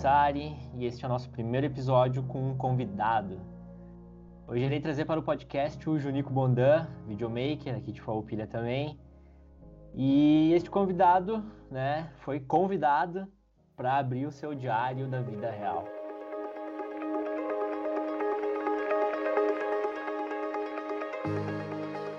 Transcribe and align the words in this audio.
Sari 0.00 0.56
e 0.76 0.86
este 0.86 1.04
é 1.04 1.06
o 1.06 1.10
nosso 1.10 1.28
primeiro 1.28 1.66
episódio 1.66 2.22
com 2.22 2.52
um 2.52 2.56
convidado. 2.56 3.38
Hoje 4.48 4.64
irei 4.64 4.80
trazer 4.80 5.04
para 5.04 5.20
o 5.20 5.22
podcast 5.22 5.90
o 5.90 5.98
Junico 5.98 6.32
Bondan, 6.32 6.86
videomaker 7.06 7.76
aqui 7.76 7.92
de 7.92 8.00
Farroupilha 8.00 8.46
também. 8.46 8.98
E 9.94 10.54
este 10.54 10.70
convidado, 10.70 11.44
né, 11.70 12.10
foi 12.20 12.40
convidado 12.40 13.30
para 13.76 13.98
abrir 13.98 14.24
o 14.24 14.30
seu 14.30 14.54
diário 14.54 15.06
da 15.06 15.20
vida 15.20 15.50
real. 15.50 15.84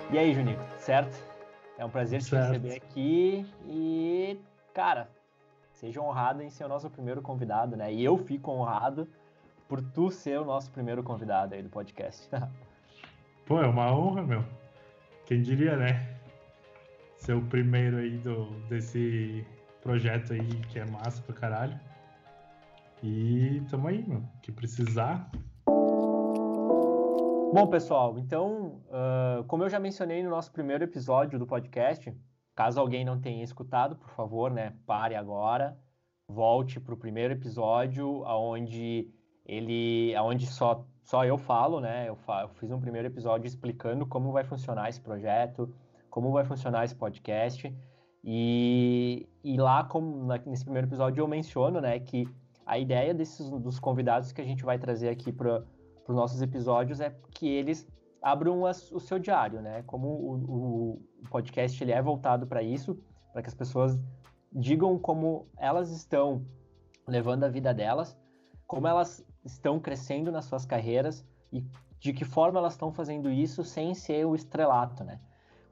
E 0.08 0.18
aí, 0.18 0.32
Junico, 0.32 0.62
certo? 0.78 1.16
É 1.76 1.84
um 1.84 1.90
prazer 1.90 2.22
te 2.22 2.32
receber 2.32 2.76
aqui 2.76 3.44
e, 3.66 4.38
cara, 4.72 5.08
seja 5.82 6.00
honrado 6.00 6.44
em 6.44 6.48
ser 6.48 6.64
o 6.64 6.68
nosso 6.68 6.88
primeiro 6.88 7.20
convidado, 7.20 7.76
né? 7.76 7.92
E 7.92 8.04
eu 8.04 8.16
fico 8.16 8.52
honrado 8.52 9.08
por 9.66 9.82
tu 9.82 10.12
ser 10.12 10.38
o 10.38 10.44
nosso 10.44 10.70
primeiro 10.70 11.02
convidado 11.02 11.56
aí 11.56 11.62
do 11.62 11.68
podcast. 11.68 12.30
Pô, 13.44 13.60
é 13.60 13.66
uma 13.66 13.92
honra, 13.92 14.22
meu. 14.22 14.44
Quem 15.26 15.42
diria, 15.42 15.76
né? 15.76 16.18
Ser 17.16 17.32
o 17.32 17.42
primeiro 17.42 17.96
aí 17.96 18.16
do, 18.18 18.44
desse 18.68 19.44
projeto 19.82 20.34
aí 20.34 20.46
que 20.70 20.78
é 20.78 20.88
massa 20.88 21.20
pra 21.22 21.34
caralho. 21.34 21.80
E 23.02 23.60
tamo 23.68 23.88
aí, 23.88 24.04
meu. 24.06 24.22
Que 24.40 24.52
precisar. 24.52 25.28
Bom, 27.52 27.66
pessoal, 27.68 28.16
então, 28.20 28.80
uh, 28.86 29.42
como 29.48 29.64
eu 29.64 29.68
já 29.68 29.80
mencionei 29.80 30.22
no 30.22 30.30
nosso 30.30 30.52
primeiro 30.52 30.84
episódio 30.84 31.40
do 31.40 31.46
podcast, 31.46 32.14
Caso 32.54 32.78
alguém 32.78 33.04
não 33.04 33.18
tenha 33.18 33.42
escutado, 33.42 33.96
por 33.96 34.10
favor, 34.10 34.50
né, 34.50 34.74
pare 34.86 35.14
agora, 35.14 35.78
volte 36.32 36.80
para 36.80 36.94
o 36.94 36.96
primeiro 36.96 37.34
episódio, 37.34 38.24
aonde 38.24 39.08
ele, 39.46 40.14
aonde 40.16 40.46
só 40.46 40.84
só 41.02 41.24
eu 41.24 41.36
falo, 41.36 41.80
né? 41.80 42.08
Eu, 42.08 42.16
fa 42.16 42.42
eu 42.42 42.48
fiz 42.48 42.70
um 42.70 42.80
primeiro 42.80 43.08
episódio 43.08 43.46
explicando 43.46 44.06
como 44.06 44.32
vai 44.32 44.44
funcionar 44.44 44.88
esse 44.88 45.00
projeto, 45.00 45.72
como 46.08 46.30
vai 46.30 46.44
funcionar 46.44 46.84
esse 46.84 46.94
podcast. 46.94 47.74
E, 48.24 49.28
e 49.42 49.56
lá, 49.56 49.82
como 49.84 50.24
na, 50.26 50.38
nesse 50.46 50.64
primeiro 50.64 50.86
episódio, 50.86 51.20
eu 51.20 51.28
menciono, 51.28 51.80
né, 51.80 51.98
que 51.98 52.28
a 52.64 52.78
ideia 52.78 53.12
desses 53.12 53.50
dos 53.50 53.80
convidados 53.80 54.30
que 54.30 54.40
a 54.40 54.44
gente 54.44 54.64
vai 54.64 54.78
trazer 54.78 55.08
aqui 55.08 55.32
para 55.32 55.64
os 56.06 56.14
nossos 56.14 56.40
episódios 56.40 57.00
é 57.00 57.14
que 57.32 57.48
eles 57.48 57.86
abram 58.22 58.64
as, 58.64 58.90
o 58.92 59.00
seu 59.00 59.18
diário, 59.18 59.60
né? 59.60 59.82
Como 59.82 60.06
o, 60.08 61.00
o, 61.24 61.28
podcast 61.28 61.82
ele 61.82 61.90
é 61.90 62.00
voltado 62.00 62.46
para 62.46 62.62
isso, 62.62 62.96
para 63.32 63.42
que 63.42 63.48
as 63.48 63.54
pessoas 63.54 63.98
digam 64.52 64.98
como 64.98 65.46
elas 65.56 65.90
estão 65.90 66.44
levando 67.06 67.44
a 67.44 67.48
vida 67.48 67.72
delas, 67.72 68.16
como 68.66 68.86
elas 68.86 69.24
estão 69.44 69.80
crescendo 69.80 70.30
nas 70.30 70.44
suas 70.44 70.64
carreiras 70.64 71.24
e 71.52 71.64
de 71.98 72.12
que 72.12 72.24
forma 72.24 72.58
elas 72.58 72.72
estão 72.72 72.92
fazendo 72.92 73.30
isso 73.30 73.62
sem 73.62 73.94
ser 73.94 74.26
o 74.26 74.34
estrelato, 74.34 75.04
né? 75.04 75.20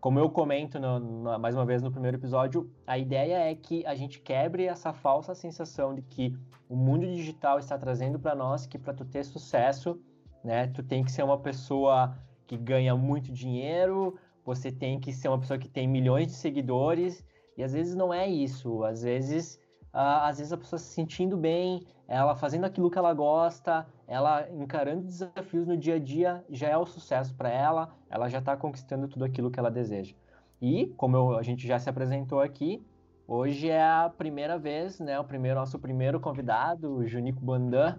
Como 0.00 0.18
eu 0.18 0.30
comento 0.30 0.78
no, 0.78 0.98
no, 0.98 1.38
mais 1.38 1.54
uma 1.54 1.66
vez 1.66 1.82
no 1.82 1.90
primeiro 1.90 2.16
episódio, 2.16 2.70
a 2.86 2.96
ideia 2.96 3.50
é 3.50 3.54
que 3.54 3.84
a 3.84 3.94
gente 3.94 4.20
quebre 4.20 4.64
essa 4.64 4.92
falsa 4.92 5.34
sensação 5.34 5.94
de 5.94 6.00
que 6.00 6.34
o 6.68 6.76
mundo 6.76 7.06
digital 7.06 7.58
está 7.58 7.76
trazendo 7.76 8.18
para 8.18 8.34
nós 8.34 8.64
que 8.64 8.78
para 8.78 8.94
tu 8.94 9.04
ter 9.04 9.24
sucesso, 9.24 10.00
né, 10.42 10.68
tu 10.68 10.82
tem 10.82 11.04
que 11.04 11.12
ser 11.12 11.22
uma 11.22 11.38
pessoa 11.38 12.16
que 12.46 12.56
ganha 12.56 12.96
muito 12.96 13.30
dinheiro, 13.30 14.16
você 14.44 14.72
tem 14.72 14.98
que 14.98 15.12
ser 15.12 15.28
uma 15.28 15.38
pessoa 15.38 15.58
que 15.58 15.68
tem 15.68 15.86
milhões 15.86 16.28
de 16.28 16.32
seguidores, 16.32 17.22
e 17.60 17.62
às 17.62 17.74
vezes 17.74 17.94
não 17.94 18.12
é 18.12 18.26
isso. 18.26 18.82
Às 18.84 19.02
vezes, 19.02 19.60
às 19.92 20.38
vezes 20.38 20.50
a 20.50 20.56
pessoa 20.56 20.78
se 20.78 20.94
sentindo 20.94 21.36
bem, 21.36 21.86
ela 22.08 22.34
fazendo 22.34 22.64
aquilo 22.64 22.90
que 22.90 22.96
ela 22.96 23.12
gosta, 23.12 23.86
ela 24.08 24.48
encarando 24.50 25.02
desafios 25.02 25.66
no 25.66 25.76
dia 25.76 25.96
a 25.96 25.98
dia, 25.98 26.42
já 26.48 26.68
é 26.68 26.76
o 26.78 26.86
sucesso 26.86 27.34
para 27.34 27.50
ela, 27.50 27.94
ela 28.08 28.28
já 28.28 28.38
está 28.38 28.56
conquistando 28.56 29.06
tudo 29.06 29.26
aquilo 29.26 29.50
que 29.50 29.60
ela 29.60 29.70
deseja. 29.70 30.14
E, 30.60 30.86
como 30.96 31.16
eu, 31.18 31.36
a 31.36 31.42
gente 31.42 31.66
já 31.66 31.78
se 31.78 31.90
apresentou 31.90 32.40
aqui, 32.40 32.82
hoje 33.28 33.68
é 33.68 33.82
a 33.82 34.08
primeira 34.08 34.58
vez, 34.58 34.98
né, 34.98 35.20
o 35.20 35.24
primeiro 35.24 35.60
nosso 35.60 35.78
primeiro 35.78 36.18
convidado, 36.18 36.96
o 36.96 37.06
Junico 37.06 37.44
Bandan, 37.44 37.98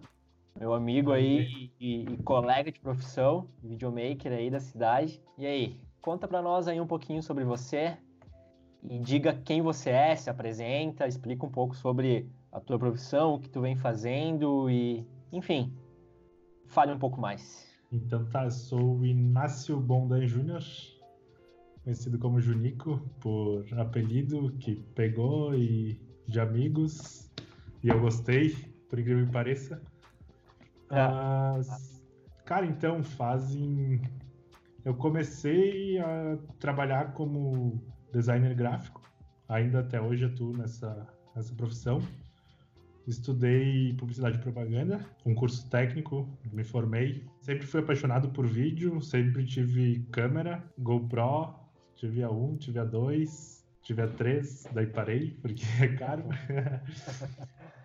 meu 0.59 0.73
amigo 0.73 1.11
aí 1.11 1.71
e, 1.79 2.01
e, 2.01 2.17
colega 2.23 2.71
de 2.71 2.79
profissão, 2.79 3.47
videomaker 3.61 4.31
aí 4.33 4.49
da 4.49 4.59
cidade. 4.59 5.21
E 5.37 5.45
aí, 5.45 5.79
conta 6.01 6.27
para 6.27 6.41
nós 6.41 6.67
aí 6.67 6.81
um 6.81 6.87
pouquinho 6.87 7.21
sobre 7.21 7.43
você 7.43 7.95
e 8.83 8.99
diga 8.99 9.33
quem 9.33 9.61
você 9.61 9.89
é, 9.89 10.15
se 10.15 10.29
apresenta, 10.29 11.07
explica 11.07 11.45
um 11.45 11.51
pouco 11.51 11.75
sobre 11.75 12.29
a 12.51 12.59
tua 12.59 12.77
profissão, 12.79 13.35
o 13.35 13.39
que 13.39 13.49
tu 13.49 13.61
vem 13.61 13.75
fazendo 13.75 14.69
e, 14.69 15.05
enfim, 15.31 15.73
fale 16.65 16.91
um 16.91 16.99
pouco 16.99 17.19
mais. 17.19 17.69
Então 17.91 18.25
tá, 18.25 18.49
sou 18.49 18.97
o 18.97 19.05
Inácio 19.05 19.79
Bondan 19.79 20.25
Júnior, 20.25 20.63
conhecido 21.83 22.17
como 22.17 22.39
Junico, 22.39 23.01
por 23.19 23.65
apelido 23.77 24.51
que 24.59 24.75
pegou 24.95 25.53
e 25.55 25.99
de 26.27 26.39
amigos, 26.39 27.29
e 27.83 27.89
eu 27.89 27.99
gostei, 27.99 28.55
por 28.89 28.99
incrível 28.99 29.25
que 29.25 29.31
pareça. 29.31 29.81
Mas, 30.89 32.03
cara, 32.45 32.65
então 32.65 33.03
fazem. 33.03 34.01
Eu 34.83 34.95
comecei 34.95 35.99
a 35.99 36.37
trabalhar 36.59 37.13
como 37.13 37.81
designer 38.11 38.53
gráfico, 38.53 39.01
ainda 39.47 39.79
até 39.79 40.01
hoje 40.01 40.25
atuo 40.25 40.55
nessa, 40.55 41.07
nessa 41.35 41.53
profissão. 41.55 42.01
Estudei 43.07 43.93
publicidade 43.93 44.37
e 44.37 44.41
propaganda, 44.41 45.03
um 45.25 45.33
curso 45.33 45.67
técnico, 45.69 46.29
me 46.53 46.63
formei. 46.63 47.25
Sempre 47.41 47.65
fui 47.65 47.79
apaixonado 47.79 48.29
por 48.29 48.45
vídeo, 48.45 49.01
sempre 49.01 49.43
tive 49.45 50.05
câmera, 50.11 50.63
GoPro, 50.77 51.55
tive 51.95 52.23
a 52.23 52.29
1, 52.29 52.57
tive 52.57 52.79
a 52.79 52.85
2, 52.85 53.65
tive 53.81 54.01
a 54.03 54.07
3, 54.07 54.67
daí 54.73 54.85
parei, 54.85 55.31
porque 55.41 55.63
é 55.81 55.87
caro. 55.89 56.23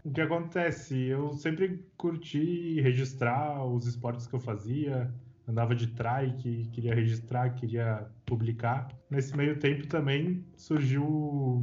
o 0.05 0.11
que 0.11 0.21
acontece? 0.21 0.95
Eu 1.07 1.33
sempre 1.33 1.85
curti 1.97 2.81
registrar 2.81 3.65
os 3.65 3.87
esportes 3.87 4.27
que 4.27 4.35
eu 4.35 4.41
fazia, 4.41 5.13
andava 5.49 5.75
de 5.75 5.87
trike, 5.89 6.69
queria 6.73 6.95
registrar, 6.95 7.51
queria 7.51 8.07
publicar. 8.25 8.89
Nesse 9.11 9.37
meio 9.37 9.59
tempo 9.59 9.87
também 9.87 10.45
surgiu 10.57 11.63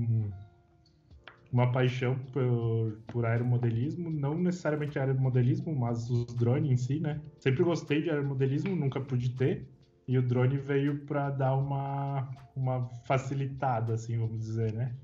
uma 1.51 1.71
paixão 1.71 2.17
por, 2.31 2.97
por 3.07 3.25
aeromodelismo, 3.25 4.09
não 4.09 4.35
necessariamente 4.35 4.97
aeromodelismo, 4.97 5.75
mas 5.75 6.09
os 6.09 6.33
drones 6.33 6.71
em 6.71 6.77
si, 6.77 6.99
né? 6.99 7.21
Sempre 7.37 7.63
gostei 7.63 8.01
de 8.01 8.09
aeromodelismo, 8.09 8.75
nunca 8.75 8.99
pude 8.99 9.29
ter, 9.35 9.67
e 10.07 10.17
o 10.17 10.21
drone 10.21 10.57
veio 10.57 11.05
para 11.05 11.29
dar 11.29 11.55
uma, 11.55 12.27
uma 12.55 12.89
facilitada, 13.05 13.93
assim, 13.93 14.17
vamos 14.17 14.39
dizer, 14.39 14.73
né? 14.73 14.95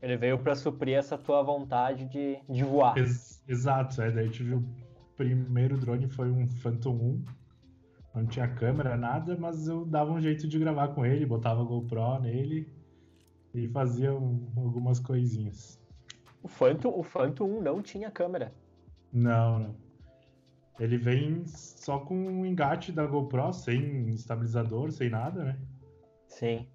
Ele 0.00 0.16
veio 0.16 0.38
para 0.38 0.54
suprir 0.56 0.96
essa 0.96 1.16
tua 1.16 1.42
vontade 1.42 2.06
de, 2.06 2.38
de 2.48 2.64
voar. 2.64 2.96
Ex 2.98 3.44
exato, 3.46 4.02
é. 4.02 4.10
Daí 4.10 4.28
tive 4.30 4.54
o 4.54 4.64
primeiro 5.16 5.76
drone 5.76 6.08
foi 6.08 6.30
um 6.30 6.48
Phantom 6.48 6.94
1. 6.94 7.24
Não 8.14 8.26
tinha 8.26 8.46
câmera, 8.46 8.96
nada, 8.96 9.36
mas 9.38 9.66
eu 9.66 9.86
dava 9.86 10.12
um 10.12 10.20
jeito 10.20 10.46
de 10.46 10.58
gravar 10.58 10.88
com 10.88 11.04
ele, 11.04 11.24
botava 11.24 11.64
GoPro 11.64 12.20
nele 12.20 12.68
e 13.54 13.66
fazia 13.68 14.12
um, 14.12 14.46
algumas 14.56 15.00
coisinhas. 15.00 15.80
O 16.42 16.48
Phantom, 16.48 16.90
o 16.90 17.02
Phantom 17.02 17.46
1 17.58 17.62
não 17.62 17.80
tinha 17.82 18.10
câmera. 18.10 18.52
Não, 19.12 19.58
não. 19.58 19.76
Ele 20.78 20.96
vem 20.96 21.46
só 21.46 22.00
com 22.00 22.16
um 22.16 22.44
engate 22.44 22.92
da 22.92 23.06
GoPro, 23.06 23.52
sem 23.52 24.08
estabilizador, 24.10 24.90
sem 24.90 25.08
nada, 25.08 25.44
né? 25.44 25.58
Sim. 26.26 26.66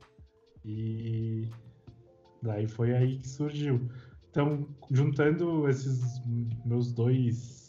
E 0.64 1.50
daí 2.42 2.68
foi 2.68 2.96
aí 2.96 3.18
que 3.18 3.28
surgiu. 3.28 3.90
Então, 4.30 4.68
juntando 4.92 5.68
esses 5.68 6.22
meus 6.64 6.94
dois 6.94 7.67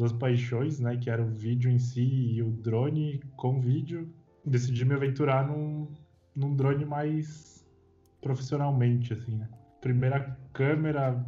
duas 0.00 0.12
paixões, 0.14 0.80
né, 0.80 0.96
que 0.96 1.10
era 1.10 1.22
o 1.22 1.28
vídeo 1.28 1.70
em 1.70 1.78
si 1.78 2.32
e 2.32 2.42
o 2.42 2.50
drone 2.50 3.20
com 3.36 3.60
vídeo, 3.60 4.10
decidi 4.42 4.82
me 4.82 4.94
aventurar 4.94 5.46
num, 5.46 5.92
num 6.34 6.56
drone 6.56 6.86
mais 6.86 7.68
profissionalmente, 8.22 9.12
assim, 9.12 9.36
né? 9.36 9.46
Primeira 9.82 10.38
câmera 10.54 11.22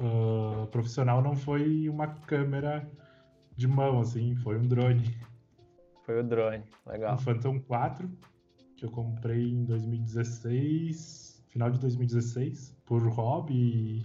uh, 0.00 0.66
profissional 0.66 1.22
não 1.22 1.36
foi 1.36 1.88
uma 1.88 2.08
câmera 2.08 2.90
de 3.56 3.68
mão, 3.68 4.00
assim, 4.00 4.34
foi 4.34 4.58
um 4.58 4.66
drone. 4.66 5.16
Foi 6.04 6.18
o 6.18 6.24
drone, 6.24 6.64
legal. 6.86 7.14
Um 7.14 7.18
Phantom 7.18 7.60
4, 7.60 8.10
que 8.76 8.84
eu 8.84 8.90
comprei 8.90 9.48
em 9.48 9.64
2016, 9.64 11.44
final 11.50 11.70
de 11.70 11.78
2016, 11.78 12.76
por 12.84 13.00
hobby 13.06 14.02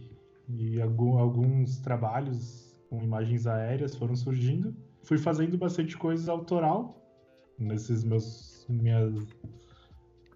e, 0.48 0.76
e 0.76 0.82
algum, 0.82 1.18
alguns 1.18 1.80
trabalhos 1.80 2.73
com 2.94 3.02
imagens 3.02 3.48
aéreas 3.48 3.96
foram 3.96 4.16
surgindo. 4.16 4.76
Fui 5.02 5.18
fazendo 5.18 5.58
bastante 5.58 5.98
coisa 5.98 6.32
autoral 6.32 6.96
nesses 7.58 8.04
meus 8.04 8.68
minhas, 8.70 9.12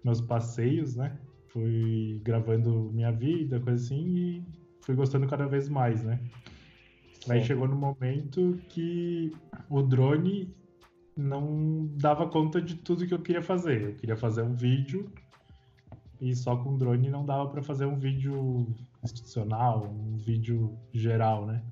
meus 0.02 0.20
passeios, 0.20 0.96
né? 0.96 1.16
Fui 1.46 2.20
gravando 2.24 2.90
minha 2.92 3.12
vida, 3.12 3.60
coisa 3.60 3.84
assim, 3.84 4.04
e 4.08 4.44
fui 4.80 4.96
gostando 4.96 5.28
cada 5.28 5.46
vez 5.46 5.68
mais, 5.68 6.02
né? 6.02 6.20
Aí 7.28 7.44
chegou 7.44 7.68
no 7.68 7.76
momento 7.76 8.58
que 8.68 9.32
o 9.70 9.80
drone 9.80 10.52
não 11.16 11.88
dava 11.96 12.26
conta 12.26 12.60
de 12.60 12.74
tudo 12.74 13.06
que 13.06 13.14
eu 13.14 13.22
queria 13.22 13.42
fazer. 13.42 13.82
Eu 13.82 13.94
queria 13.94 14.16
fazer 14.16 14.42
um 14.42 14.54
vídeo 14.54 15.08
e 16.20 16.34
só 16.34 16.56
com 16.56 16.76
drone 16.76 17.08
não 17.08 17.24
dava 17.24 17.48
para 17.48 17.62
fazer 17.62 17.86
um 17.86 17.98
vídeo 17.98 18.74
institucional, 19.04 19.86
um 19.86 20.16
vídeo 20.16 20.76
geral, 20.92 21.46
né? 21.46 21.62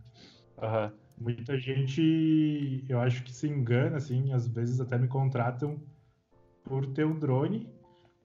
Uhum. 0.58 0.91
Muita 1.19 1.58
gente, 1.58 2.85
eu 2.88 3.00
acho 3.00 3.23
que 3.23 3.32
se 3.32 3.49
engana, 3.49 3.97
assim, 3.97 4.32
às 4.32 4.47
vezes 4.47 4.81
até 4.81 4.99
me 4.99 5.08
contratam 5.08 5.81
por 6.62 6.87
ter 6.87 7.06
um 7.06 7.19
drone, 7.19 7.70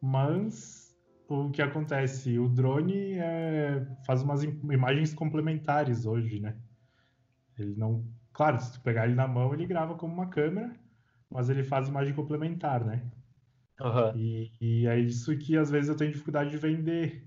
mas 0.01 0.97
o 1.27 1.49
que 1.49 1.61
acontece? 1.61 2.37
O 2.37 2.49
drone 2.49 3.13
é, 3.13 3.85
faz 4.05 4.21
umas 4.21 4.43
imagens 4.43 5.13
complementares 5.13 6.05
hoje, 6.05 6.39
né? 6.39 6.55
Ele 7.57 7.75
não. 7.77 8.05
Claro, 8.33 8.59
se 8.59 8.73
tu 8.73 8.81
pegar 8.81 9.05
ele 9.05 9.15
na 9.15 9.27
mão, 9.27 9.53
ele 9.53 9.65
grava 9.65 9.95
como 9.95 10.13
uma 10.13 10.27
câmera, 10.27 10.75
mas 11.29 11.49
ele 11.49 11.63
faz 11.63 11.87
imagem 11.87 12.13
complementar, 12.13 12.83
né? 12.83 13.09
Uhum. 13.79 14.15
E, 14.15 14.51
e 14.59 14.87
é 14.87 14.99
isso 14.99 15.37
que 15.37 15.57
às 15.57 15.69
vezes 15.71 15.89
eu 15.89 15.95
tenho 15.95 16.11
dificuldade 16.11 16.49
de 16.49 16.57
vender. 16.57 17.23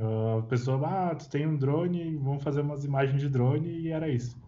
A 0.00 0.42
pessoa, 0.42 1.10
ah, 1.10 1.14
tu 1.14 1.28
tem 1.28 1.46
um 1.46 1.56
drone, 1.56 2.16
vamos 2.16 2.42
fazer 2.42 2.62
umas 2.62 2.84
imagens 2.84 3.20
de 3.20 3.28
drone 3.28 3.68
e 3.68 3.88
era 3.88 4.08
isso. 4.08 4.40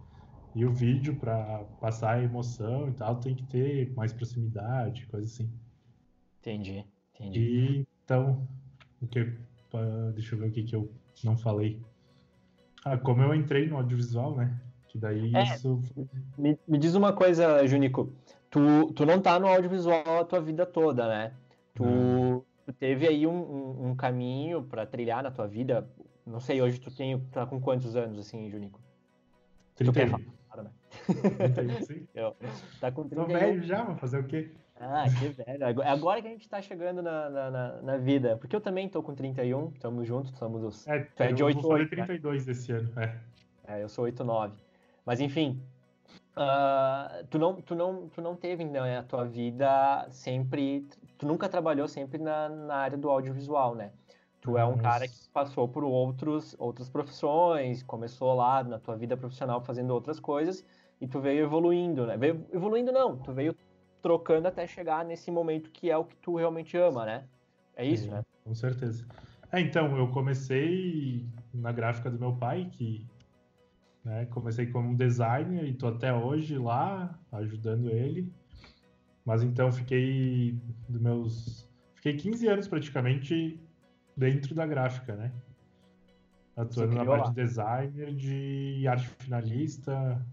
E 0.54 0.64
o 0.64 0.72
vídeo, 0.72 1.16
para 1.16 1.64
passar 1.80 2.14
a 2.14 2.22
emoção 2.22 2.88
e 2.88 2.92
tal, 2.92 3.16
tem 3.16 3.34
que 3.34 3.44
ter 3.44 3.92
mais 3.94 4.12
proximidade, 4.12 5.06
coisa 5.06 5.26
assim. 5.26 5.50
Entendi, 6.40 6.84
entendi. 7.14 7.40
E 7.40 7.86
então, 8.04 8.46
o 9.02 9.06
que, 9.06 9.32
deixa 10.14 10.34
eu 10.34 10.38
ver 10.38 10.48
o 10.48 10.52
que, 10.52 10.62
que 10.62 10.76
eu 10.76 10.90
não 11.24 11.36
falei. 11.36 11.80
Ah, 12.84 12.96
como 12.96 13.22
eu 13.22 13.34
entrei 13.34 13.66
no 13.66 13.76
audiovisual, 13.76 14.36
né? 14.36 14.60
Que 14.88 14.98
daí 14.98 15.34
é, 15.34 15.42
isso. 15.42 15.80
Me, 16.38 16.58
me 16.68 16.78
diz 16.78 16.94
uma 16.94 17.12
coisa, 17.12 17.66
Junico. 17.66 18.12
Tu, 18.50 18.92
tu 18.92 19.04
não 19.04 19.20
tá 19.20 19.40
no 19.40 19.48
audiovisual 19.48 20.20
a 20.20 20.24
tua 20.24 20.40
vida 20.40 20.64
toda, 20.64 21.08
né? 21.08 21.32
Tu, 21.74 21.82
tu 22.64 22.72
teve 22.72 23.06
aí 23.06 23.26
um, 23.26 23.32
um, 23.32 23.88
um 23.88 23.96
caminho 23.96 24.62
para 24.62 24.86
trilhar 24.86 25.22
na 25.22 25.30
tua 25.30 25.46
vida. 25.46 25.88
Não 26.26 26.40
sei, 26.40 26.60
hoje 26.62 26.80
tu 26.80 26.90
tem, 26.90 27.18
tá 27.32 27.46
com 27.46 27.60
quantos 27.60 27.96
anos, 27.96 28.18
assim, 28.18 28.50
Junico? 28.50 28.80
31. 29.76 29.92
Tu 29.92 29.92
quer 29.92 30.08
falar, 30.08 30.62
né? 30.62 30.70
31, 31.54 31.82
sim. 31.82 32.08
Eu, 32.14 32.36
tá 32.80 32.90
com 32.90 33.08
31. 33.08 33.26
Tô 33.26 33.32
velho 33.32 33.62
já, 33.62 33.84
vou 33.84 33.96
fazer 33.96 34.20
o 34.20 34.24
quê? 34.24 34.50
Ah, 34.76 35.04
que 35.04 35.28
velho. 35.28 35.82
É 35.82 35.88
agora 35.88 36.20
que 36.20 36.28
a 36.28 36.30
gente 36.30 36.48
tá 36.48 36.60
chegando 36.60 37.02
na, 37.02 37.30
na, 37.30 37.82
na, 37.82 37.96
vida. 37.96 38.36
Porque 38.38 38.56
eu 38.56 38.60
também 38.60 38.88
tô 38.88 39.02
com 39.02 39.14
31, 39.14 39.68
estamos 39.68 40.06
juntos, 40.06 40.36
somos 40.36 40.62
os. 40.62 40.86
É, 40.86 41.00
tu 41.00 41.22
é 41.22 41.32
de 41.32 41.44
8, 41.44 41.60
eu 41.60 41.68
8, 41.68 41.90
32 41.90 42.46
né? 42.46 42.52
esse 42.52 42.72
ano, 42.72 42.90
é. 42.96 43.18
É, 43.66 43.82
eu 43.82 43.88
sou 43.88 44.04
8, 44.04 44.24
9. 44.24 44.54
Mas 45.06 45.20
enfim, 45.20 45.62
uh, 46.36 47.26
tu, 47.30 47.38
não, 47.38 47.60
tu, 47.60 47.74
não, 47.74 48.08
tu 48.08 48.20
não 48.20 48.36
teve 48.36 48.64
né, 48.64 48.98
a 48.98 49.02
tua 49.02 49.24
vida 49.24 50.06
sempre. 50.10 50.86
Tu 51.18 51.26
nunca 51.26 51.48
trabalhou 51.48 51.88
sempre 51.88 52.18
na, 52.18 52.48
na 52.48 52.76
área 52.76 52.98
do 52.98 53.10
audiovisual, 53.10 53.74
né? 53.74 53.92
Tu 54.40 54.58
é 54.58 54.64
um 54.64 54.76
cara 54.76 55.08
que 55.08 55.28
passou 55.32 55.66
por 55.66 55.82
outros, 55.82 56.54
outras 56.58 56.90
profissões, 56.90 57.82
começou 57.82 58.34
lá 58.34 58.62
na 58.62 58.78
tua 58.78 58.94
vida 58.94 59.16
profissional 59.16 59.62
fazendo 59.62 59.90
outras 59.94 60.20
coisas 60.20 60.62
e 61.00 61.08
tu 61.08 61.18
veio 61.18 61.44
evoluindo, 61.44 62.06
né? 62.06 62.16
Veio 62.18 62.46
evoluindo 62.52 62.92
não, 62.92 63.16
tu 63.16 63.32
veio 63.32 63.56
trocando 64.02 64.46
até 64.46 64.66
chegar 64.66 65.02
nesse 65.02 65.30
momento 65.30 65.70
que 65.70 65.90
é 65.90 65.96
o 65.96 66.04
que 66.04 66.14
tu 66.16 66.36
realmente 66.36 66.76
ama, 66.76 67.06
né? 67.06 67.24
É 67.74 67.86
isso, 67.86 68.10
né? 68.10 68.22
Com 68.44 68.54
certeza. 68.54 69.06
É, 69.50 69.60
então, 69.60 69.96
eu 69.96 70.08
comecei 70.08 71.26
na 71.52 71.72
gráfica 71.72 72.10
do 72.10 72.18
meu 72.18 72.34
pai, 72.34 72.68
que 72.70 73.06
né, 74.04 74.26
comecei 74.26 74.66
como 74.66 74.96
designer 74.96 75.64
e 75.64 75.72
tô 75.72 75.88
até 75.88 76.12
hoje 76.12 76.58
lá 76.58 77.18
ajudando 77.32 77.90
ele. 77.90 78.30
Mas 79.24 79.42
então 79.42 79.72
fiquei 79.72 80.58
dos 80.88 81.00
meus 81.00 81.68
fiquei 81.94 82.14
15 82.16 82.46
anos 82.46 82.68
praticamente 82.68 83.58
dentro 84.14 84.54
da 84.54 84.66
gráfica, 84.66 85.16
né? 85.16 85.32
Atuando 86.56 86.94
na 86.94 87.04
parte 87.04 87.30
de 87.30 87.34
designer, 87.34 88.14
de 88.14 88.86
arte 88.86 89.08
finalista, 89.18 90.24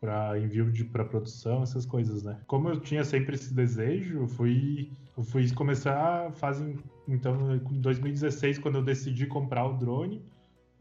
para 0.00 0.38
envio 0.38 0.70
de 0.70 0.84
para 0.84 1.04
produção, 1.04 1.62
essas 1.62 1.84
coisas, 1.84 2.22
né? 2.22 2.40
Como 2.46 2.68
eu 2.68 2.80
tinha 2.80 3.04
sempre 3.04 3.34
esse 3.34 3.52
desejo, 3.52 4.26
fui 4.28 4.90
eu 5.16 5.22
fui 5.22 5.50
começar 5.52 6.32
fazem 6.32 6.78
então 7.06 7.54
em 7.54 7.80
2016 7.80 8.58
quando 8.58 8.76
eu 8.76 8.82
decidi 8.82 9.26
comprar 9.26 9.66
o 9.66 9.76
drone, 9.76 10.22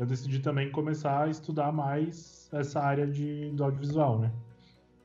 eu 0.01 0.07
decidi 0.07 0.39
também 0.39 0.71
começar 0.71 1.25
a 1.25 1.29
estudar 1.29 1.71
mais 1.71 2.49
essa 2.51 2.81
área 2.81 3.05
de 3.05 3.51
do 3.51 3.63
audiovisual, 3.63 4.17
né? 4.17 4.31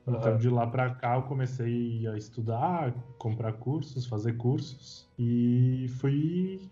Então 0.07 0.31
uhum. 0.31 0.37
de 0.39 0.49
lá 0.49 0.65
para 0.65 0.89
cá 0.95 1.17
eu 1.17 1.21
comecei 1.21 2.07
a 2.07 2.17
estudar, 2.17 2.91
comprar 3.19 3.53
cursos, 3.53 4.07
fazer 4.07 4.37
cursos 4.37 5.07
e 5.19 5.85
fui 5.99 6.67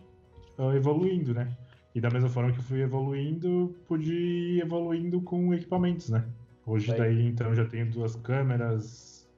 evoluindo, 0.75 1.35
né? 1.35 1.55
E 1.93 2.01
da 2.01 2.09
mesma 2.09 2.27
forma 2.27 2.51
que 2.51 2.57
eu 2.57 2.63
fui 2.63 2.81
evoluindo, 2.81 3.75
pude 3.87 4.11
ir 4.11 4.61
evoluindo 4.61 5.21
com 5.21 5.53
equipamentos, 5.53 6.09
né? 6.09 6.25
Hoje 6.65 6.87
Bem. 6.87 6.97
daí 6.97 7.27
então 7.27 7.53
já 7.53 7.65
tenho 7.65 7.91
duas 7.91 8.15
câmeras, 8.15 9.29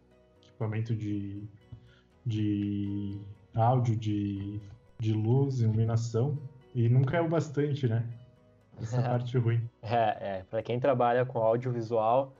equipamento 0.41 0.95
de, 0.95 1.43
de 2.25 3.19
áudio, 3.53 3.97
de, 3.97 4.61
de 4.97 5.11
luz, 5.11 5.59
iluminação. 5.59 6.37
E 6.73 6.87
nunca 6.87 7.17
é 7.17 7.21
o 7.21 7.27
bastante, 7.27 7.85
né? 7.85 8.07
Essa 8.81 8.99
é. 8.99 9.03
parte 9.03 9.37
ruim. 9.37 9.69
É, 9.81 9.95
é. 10.37 10.45
para 10.49 10.61
quem 10.61 10.79
trabalha 10.79 11.25
com 11.25 11.39
audiovisual, 11.39 12.33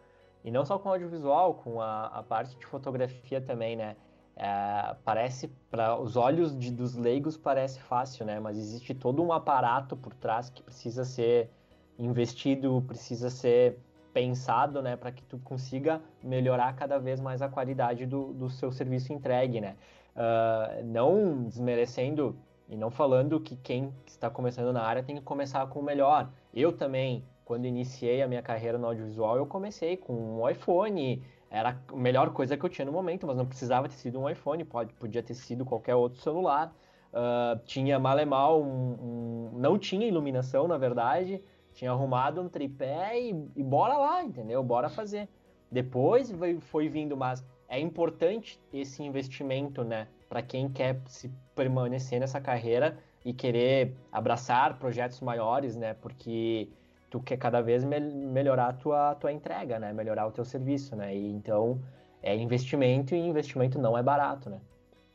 e 0.44 0.51
não 0.51 0.66
só 0.66 0.78
com 0.80 0.89
audiovisual, 0.89 1.56
com 1.56 1.81
a, 1.81 2.06
a 2.07 2.24
parte 2.24 2.56
de 2.57 2.66
fotografia 2.66 3.42
também, 3.42 3.75
né? 3.75 3.95
É, 4.36 4.95
parece, 5.04 5.48
para 5.69 6.00
os 6.00 6.16
olhos 6.16 6.57
de, 6.57 6.72
dos 6.72 6.95
leigos, 6.95 7.36
parece 7.36 7.80
fácil, 7.81 8.25
né? 8.25 8.39
Mas 8.39 8.57
existe 8.57 8.94
todo 8.94 9.24
um 9.24 9.34
aparato 9.34 9.98
por 9.98 10.13
trás 10.13 10.50
que 10.50 10.62
precisa 10.62 11.04
ser 11.04 11.50
investido, 11.98 12.83
precisa 12.88 13.30
ser 13.30 13.80
pensado, 14.13 14.81
né, 14.81 14.95
para 14.95 15.12
que 15.12 15.22
tu 15.22 15.38
consiga 15.40 16.01
melhorar 16.24 16.75
cada 16.75 16.98
vez 16.98 17.19
mais 17.19 17.40
a 17.40 17.48
qualidade 17.48 18.04
do, 18.07 18.33
do 18.33 18.50
seu 18.50 18.72
serviço 18.72 19.13
entregue, 19.13 19.62
né? 19.62 19.75
Uh, 20.16 20.83
não 20.86 21.44
desmerecendo 21.44 22.36
e 22.69 22.75
não 22.75 22.90
falando 22.90 23.40
que 23.40 23.56
quem 23.56 23.94
está 24.06 24.30
começando 24.30 24.74
na 24.74 24.81
área 24.81 25.02
tem 25.02 25.16
que 25.16 25.22
começar 25.22 25.66
com 25.68 25.80
o 25.80 25.84
melhor. 25.84 26.30
Eu 26.54 26.74
também, 26.74 27.24
quando 27.46 27.66
iniciei 27.66 28.21
a 28.21 28.28
minha 28.28 28.42
carreira 28.42 28.78
no 28.78 28.88
audiovisual, 28.88 29.38
eu 29.38 29.45
comecei 29.45 29.95
com 29.95 30.14
um 30.14 30.50
iPhone, 30.50 31.24
era 31.50 31.80
a 31.88 31.95
melhor 31.95 32.31
coisa 32.31 32.57
que 32.57 32.66
eu 32.66 32.69
tinha 32.69 32.86
no 32.86 32.92
momento, 32.92 33.26
mas 33.26 33.38
não 33.38 33.45
precisava 33.45 33.88
ter 33.88 33.95
sido 33.95 34.19
um 34.19 34.30
iPhone, 34.30 34.64
pode, 34.66 34.94
podia 34.94 35.24
ter 35.24 35.33
sido 35.33 35.64
qualquer 35.66 35.95
outro 35.95 36.21
celular. 36.21 36.74
Uh, 37.14 37.57
tinha 37.66 37.97
mal 37.97 38.19
e 38.19 38.26
mal, 38.26 38.62
um, 38.62 39.52
um, 39.54 39.59
não 39.59 39.80
tinha 39.80 40.06
iluminação, 40.06 40.68
na 40.68 40.78
verdade, 40.78 41.42
tinha 41.74 41.92
arrumado 41.92 42.42
um 42.42 42.50
tripé 42.50 43.19
e, 43.19 43.30
e 43.56 43.64
bora 43.64 43.97
lá, 43.97 44.24
entendeu? 44.24 44.62
Bora 44.62 44.90
fazer. 44.90 45.30
Depois 45.71 46.31
foi, 46.62 46.90
vindo, 46.90 47.18
mas 47.18 47.44
é 47.68 47.80
importante 47.80 48.59
esse 48.71 49.04
investimento, 49.04 49.83
né? 49.83 50.07
Para 50.30 50.42
quem 50.42 50.69
quer 50.69 51.02
se 51.07 51.31
permanecer 51.56 52.19
nessa 52.19 52.40
carreira 52.40 52.97
e 53.26 53.33
querer 53.33 53.94
abraçar 54.12 54.78
projetos 54.80 55.19
maiores, 55.21 55.76
né? 55.76 55.94
Porque 55.94 56.69
tu 57.09 57.19
quer 57.19 57.38
cada 57.38 57.62
vez 57.62 57.83
me 57.83 58.00
melhorar 58.00 58.68
a 58.68 58.74
tua, 58.74 59.16
tua 59.16 59.31
entrega, 59.31 59.80
né? 59.80 59.92
Melhorar 59.94 60.28
o 60.28 60.31
teu 60.31 60.45
serviço, 60.45 60.95
né? 60.95 61.16
E 61.16 61.31
então 61.31 61.81
é 62.24 62.36
investimento 62.36 63.14
e 63.14 63.19
investimento 63.19 63.80
não 63.80 63.97
é 63.97 64.04
barato, 64.04 64.50
né? 64.50 64.59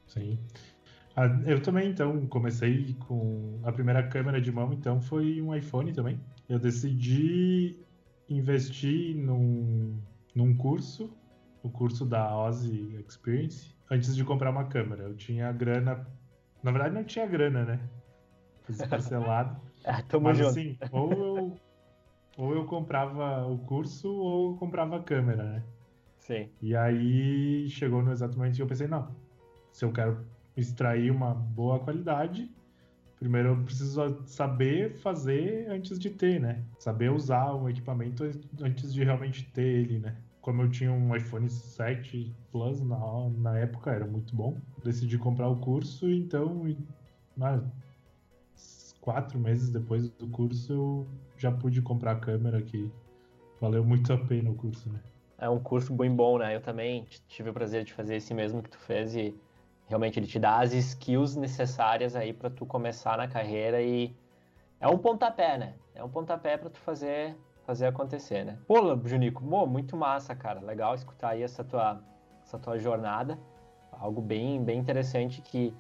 Sim. 0.06 0.38
Ah, 1.14 1.26
eu 1.47 1.61
também, 1.61 1.90
então, 1.90 2.26
comecei 2.26 2.94
com 3.06 3.61
a 3.64 3.73
primeira 3.73 4.02
câmera 4.02 4.40
de 4.40 4.50
mão, 4.50 4.73
então 4.73 5.00
foi 5.00 5.42
um 5.42 5.54
iPhone 5.54 5.92
também 5.92 6.18
eu 6.52 6.59
decidi 6.59 7.78
investir 8.28 9.16
num, 9.16 9.99
num 10.34 10.56
curso, 10.56 11.16
o 11.62 11.70
curso 11.70 12.04
da 12.04 12.36
Ozzy 12.36 12.96
Experience, 13.06 13.74
antes 13.90 14.14
de 14.14 14.24
comprar 14.24 14.50
uma 14.50 14.64
câmera. 14.64 15.04
Eu 15.04 15.14
tinha 15.14 15.50
grana. 15.52 16.06
Na 16.62 16.70
verdade, 16.70 16.94
não 16.94 17.04
tinha 17.04 17.26
grana, 17.26 17.64
né? 17.64 17.80
Fiz 18.64 18.78
parcelado. 18.86 19.60
ah, 19.84 20.02
tamo 20.02 20.24
Mas 20.24 20.38
junto. 20.38 20.50
assim, 20.50 20.78
ou 20.90 21.12
eu, 21.12 21.60
ou 22.38 22.54
eu 22.54 22.64
comprava 22.66 23.46
o 23.46 23.58
curso 23.58 24.12
ou 24.12 24.52
eu 24.52 24.56
comprava 24.58 24.96
a 24.96 25.02
câmera, 25.02 25.42
né? 25.42 25.64
Sim. 26.18 26.48
E 26.60 26.74
aí 26.76 27.68
chegou 27.68 28.02
no 28.02 28.12
exato 28.12 28.36
momento 28.36 28.54
que 28.54 28.62
eu 28.62 28.66
pensei, 28.66 28.86
não, 28.86 29.14
se 29.72 29.84
eu 29.84 29.92
quero 29.92 30.24
extrair 30.56 31.10
uma 31.10 31.34
boa 31.34 31.80
qualidade, 31.80 32.48
primeiro 33.22 33.50
eu 33.50 33.56
preciso 33.62 34.20
saber 34.26 34.98
fazer 34.98 35.70
antes 35.70 35.96
de 35.96 36.10
ter, 36.10 36.40
né? 36.40 36.64
Saber 36.80 37.12
usar 37.12 37.52
o 37.52 37.68
equipamento 37.68 38.24
antes 38.60 38.92
de 38.92 39.04
realmente 39.04 39.44
ter 39.52 39.62
ele, 39.62 40.00
né? 40.00 40.16
Como 40.40 40.60
eu 40.62 40.68
tinha 40.68 40.90
um 40.90 41.14
iPhone 41.14 41.48
7 41.48 42.34
Plus 42.50 42.80
na, 42.80 42.98
na 43.38 43.58
época, 43.58 43.92
era 43.92 44.04
muito 44.04 44.34
bom. 44.34 44.58
Decidi 44.84 45.16
comprar 45.16 45.48
o 45.48 45.56
curso, 45.56 46.10
então, 46.10 46.66
na, 47.36 47.62
quatro 49.00 49.38
meses 49.38 49.70
depois 49.70 50.08
do 50.10 50.26
curso, 50.26 50.72
eu 50.72 51.06
já 51.36 51.52
pude 51.52 51.80
comprar 51.80 52.12
a 52.12 52.16
câmera 52.16 52.60
que 52.60 52.90
valeu 53.60 53.84
muito 53.84 54.12
a 54.12 54.18
pena 54.18 54.50
o 54.50 54.54
curso, 54.54 54.90
né? 54.90 54.98
É 55.38 55.48
um 55.48 55.60
curso 55.60 55.94
bem 55.94 56.14
bom, 56.14 56.38
né? 56.38 56.56
Eu 56.56 56.60
também 56.60 57.06
tive 57.28 57.50
o 57.50 57.52
prazer 57.52 57.84
de 57.84 57.92
fazer 57.92 58.16
esse 58.16 58.34
mesmo 58.34 58.62
que 58.62 58.70
tu 58.70 58.78
fez 58.78 59.14
e 59.14 59.32
realmente 59.92 60.18
ele 60.18 60.26
te 60.26 60.38
dá 60.38 60.61
as 60.61 60.72
skills 60.72 61.37
necessárias 61.37 62.16
aí 62.16 62.32
para 62.32 62.49
tu 62.49 62.64
começar 62.64 63.18
na 63.18 63.28
carreira 63.28 63.82
e 63.82 64.16
é 64.80 64.88
um 64.88 64.96
pontapé, 64.96 65.58
né? 65.58 65.75
É 65.94 66.02
um 66.02 66.08
pontapé 66.08 66.56
para 66.56 66.70
tu 66.70 66.78
fazer 66.78 67.37
fazer 67.66 67.87
acontecer, 67.87 68.42
né? 68.44 68.58
Pô, 68.66 68.96
Junico, 69.04 69.44
pô, 69.44 69.66
muito 69.66 69.94
massa, 69.94 70.34
cara. 70.34 70.61
Legal 70.61 70.94
escutar 70.94 71.30
aí 71.30 71.42
essa 71.42 71.62
tua 71.62 72.02
essa 72.42 72.58
tua 72.58 72.78
jornada, 72.78 73.38
algo 73.92 74.22
bem 74.22 74.64
bem 74.64 74.78
interessante 74.78 75.42
que 75.42 75.75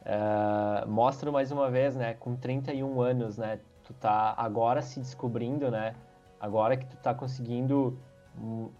uh, 0.00 0.88
mostra 0.88 1.30
mais 1.30 1.52
uma 1.52 1.70
vez, 1.70 1.94
né? 1.94 2.14
Com 2.14 2.34
31 2.34 3.00
anos, 3.00 3.38
né? 3.38 3.60
Tu 3.84 3.94
tá 3.94 4.34
agora 4.36 4.82
se 4.82 4.98
descobrindo, 4.98 5.70
né? 5.70 5.94
Agora 6.40 6.76
que 6.76 6.86
tu 6.86 6.96
tá 6.96 7.14
conseguindo 7.14 7.96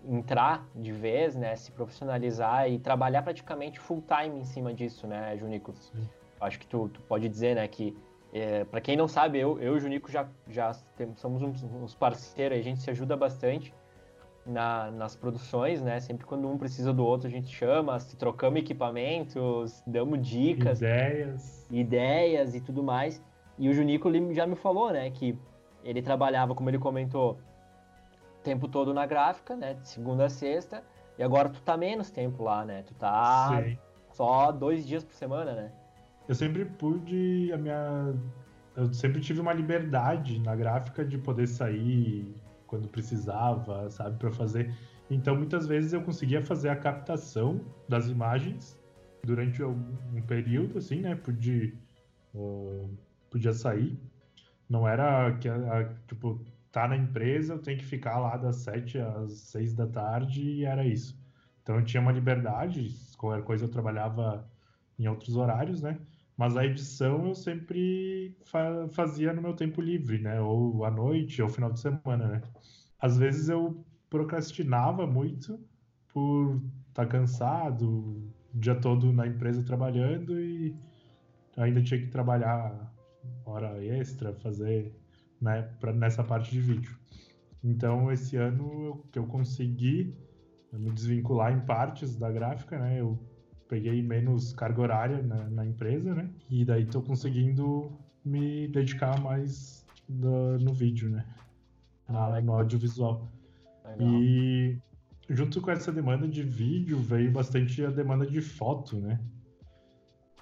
entrar 0.09 0.67
de 0.75 0.93
vez, 0.93 1.37
né? 1.37 1.55
Se 1.57 1.71
profissionalizar 1.73 2.71
e 2.71 2.79
trabalhar 2.79 3.23
praticamente 3.23 3.79
full 3.79 4.03
time 4.03 4.41
em 4.41 4.45
cima 4.45 4.73
disso, 4.73 5.07
né, 5.07 5.37
Junico? 5.37 5.73
Sim. 5.75 6.09
Acho 6.41 6.59
que 6.59 6.67
tu, 6.67 6.89
tu 6.89 7.01
pode 7.03 7.29
dizer, 7.29 7.55
né, 7.55 7.69
que 7.69 7.97
é, 8.33 8.65
para 8.65 8.81
quem 8.81 8.97
não 8.97 9.07
sabe, 9.07 9.39
eu, 9.39 9.61
eu 9.61 9.75
e 9.75 9.77
o 9.77 9.81
Junico 9.81 10.11
já, 10.11 10.27
já 10.49 10.73
temos, 10.97 11.21
somos 11.21 11.43
uns, 11.43 11.63
uns 11.63 11.95
parceiros, 11.95 12.59
a 12.59 12.63
gente 12.63 12.81
se 12.81 12.91
ajuda 12.91 13.17
bastante 13.17 13.75
na, 14.47 14.91
nas 14.91 15.15
produções, 15.15 15.83
né? 15.83 16.01
Sempre 16.01 16.27
quando 16.27 16.49
um 16.49 16.57
precisa 16.57 16.93
do 16.93 17.05
outro, 17.05 17.29
a 17.29 17.31
gente 17.31 17.55
chama, 17.55 18.01
se 18.01 18.17
trocamos 18.17 18.61
equipamentos, 18.61 19.83
damos 19.87 20.27
dicas, 20.27 20.79
ideias, 20.81 21.67
ideias 21.71 22.55
e 22.55 22.61
tudo 22.61 22.83
mais. 22.83 23.23
E 23.59 23.69
o 23.69 23.75
Junico 23.75 24.11
já 24.33 24.47
me 24.47 24.57
falou, 24.57 24.91
né, 24.91 25.11
que 25.11 25.39
ele 25.85 26.01
trabalhava, 26.01 26.55
como 26.55 26.71
ele 26.71 26.79
comentou, 26.79 27.39
tempo 28.43 28.69
todo 28.69 28.93
na 28.93 29.07
gráfica, 29.07 29.57
né, 29.57 29.75
de 29.75 29.89
segunda 29.89 30.27
a 30.27 30.29
sexta, 30.29 30.83
e 31.19 31.23
agora 31.23 31.49
tu 31.49 31.61
tá 31.63 31.77
menos 31.77 32.11
tempo 32.11 32.43
lá, 32.43 32.65
né? 32.65 32.83
Tu 32.83 32.95
tá 32.95 33.63
só 34.13 34.51
dois 34.53 34.87
dias 34.87 35.05
por 35.05 35.15
semana, 35.15 35.55
né? 35.55 35.73
eu 36.29 36.35
sempre 36.35 36.65
pude 36.65 37.51
a 37.53 37.59
minha 37.59 38.15
eu 38.75 38.93
sempre 38.93 39.21
tive 39.21 39.41
uma 39.41 39.53
liberdade 39.53 40.39
na 40.39 40.57
gráfica 40.57 41.05
de 41.05 41.19
poder 41.19 41.47
sair 41.47 42.35
quando 42.67 42.89
precisava, 42.89 43.91
sabe, 43.91 44.19
para 44.19 44.31
fazer. 44.31 44.75
Então 45.11 45.37
muitas 45.37 45.67
vezes 45.67 45.93
eu 45.93 46.03
conseguia 46.03 46.43
fazer 46.43 46.71
a 46.71 46.77
captação 46.77 47.61
das 47.87 48.09
imagens 48.09 48.81
durante 49.23 49.63
um, 49.63 50.23
período, 50.27 50.79
assim, 50.79 51.03
né? 51.03 51.15
Podia, 51.15 51.75
uh, 52.35 52.89
podia 53.31 53.53
sair. 53.53 54.01
Não 54.71 54.89
era 54.89 55.33
que 55.33 55.51
tipo 56.09 56.41
tá 56.73 56.89
na 56.89 56.97
empresa, 56.97 57.55
eu 57.55 57.59
tenho 57.59 57.79
que 57.79 57.85
ficar 57.85 58.19
lá 58.19 58.37
das 58.37 58.57
7 58.57 58.99
às 58.99 59.33
6 59.33 59.75
da 59.75 59.87
tarde 59.87 60.43
e 60.43 60.65
era 60.65 60.85
isso. 60.85 61.17
Então 61.63 61.77
eu 61.77 61.85
tinha 61.85 62.01
uma 62.01 62.11
liberdade, 62.11 62.97
qualquer 63.19 63.45
coisa 63.45 63.67
eu 63.67 63.69
trabalhava 63.71 64.49
em 64.99 65.07
outros 65.07 65.37
horários, 65.37 65.83
né? 65.83 65.99
Mas 66.37 66.57
a 66.57 66.65
edição 66.65 67.29
eu 67.29 67.35
sempre 67.35 68.37
fa 68.45 68.89
fazia 68.89 69.33
no 69.33 69.43
meu 69.43 69.55
tempo 69.55 69.81
livre, 69.81 70.19
né? 70.19 70.41
Ou 70.41 70.85
à 70.85 70.91
noite, 70.91 71.43
ou 71.43 71.49
final 71.49 71.71
de 71.71 71.79
semana, 71.81 72.27
né? 72.27 72.43
Às 72.99 73.19
vezes 73.19 73.49
eu 73.49 73.85
procrastinava 74.09 75.07
muito 75.07 75.61
por 76.09 76.57
estar 76.89 77.05
tá 77.05 77.07
cansado, 77.07 77.87
o 78.55 78.59
dia 78.59 78.75
todo 78.75 79.13
na 79.13 79.27
empresa 79.27 79.63
trabalhando 79.63 80.41
e 80.41 80.75
ainda 81.57 81.83
tinha 81.83 82.01
que 82.01 82.09
trabalhar 82.09 82.93
hora 83.45 83.83
extra, 83.85 84.33
fazer 84.35 84.93
né, 85.43 85.63
pra, 85.81 85.93
nessa 85.93 86.23
parte 86.23 86.53
de 86.53 86.61
vídeo. 86.61 86.97
Então, 87.63 88.11
esse 88.11 88.37
ano 88.37 89.05
que 89.11 89.19
eu 89.19 89.27
consegui 89.27 90.17
me 90.73 90.91
desvincular 90.91 91.53
em 91.53 91.61
partes 91.61 92.17
da 92.17 92.31
gráfica, 92.31 92.79
né? 92.79 93.01
Eu 93.01 93.19
peguei 93.69 94.03
menos 94.03 94.53
carga 94.53 94.81
horária 94.81 95.23
na, 95.23 95.51
na 95.51 95.67
empresa, 95.67 96.15
né? 96.15 96.31
E 96.49 96.65
daí 96.65 96.87
tô 96.87 97.03
conseguindo 97.03 97.93
me 98.25 98.69
dedicar 98.69 99.21
mais 99.21 99.85
no, 100.09 100.59
no 100.59 100.73
vídeo, 100.73 101.11
né? 101.11 101.27
Ah, 102.09 102.41
no 102.41 102.53
audiovisual. 102.55 103.29
Legal. 103.85 104.23
E 104.23 104.79
junto 105.29 105.61
com 105.61 105.71
essa 105.71 105.93
demanda 105.93 106.27
de 106.27 106.43
vídeo 106.43 106.99
veio 106.99 107.31
bastante 107.31 107.85
a 107.85 107.91
demanda 107.91 108.27
de 108.27 108.41
foto, 108.41 108.99
né? 108.99 109.21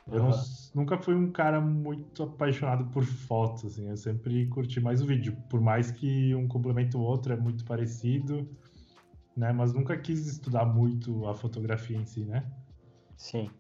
Eu 0.07 0.23
não, 0.23 0.31
nunca 0.75 0.99
fui 0.99 1.15
um 1.15 1.31
cara 1.31 1.61
muito 1.61 2.23
apaixonado 2.23 2.85
por 2.87 3.05
foto, 3.05 3.67
assim. 3.67 3.89
Eu 3.89 3.97
sempre 3.97 4.47
curti 4.47 4.81
mais 4.81 5.03
o 5.03 5.07
vídeo, 5.07 5.37
por 5.49 5.61
mais 5.61 5.91
que 5.91 6.35
um 6.35 6.49
complemento 6.49 6.99
o 6.99 7.03
outro 7.03 7.33
é 7.33 7.37
muito 7.37 7.65
parecido, 7.65 8.49
né? 9.37 9.53
Mas 9.53 9.73
nunca 9.73 9.97
quis 9.97 10.27
estudar 10.27 10.65
muito 10.65 11.27
a 11.27 11.35
fotografia 11.35 11.97
em 11.97 12.05
si, 12.05 12.25
né? 12.25 12.45
Sim. 13.17 13.51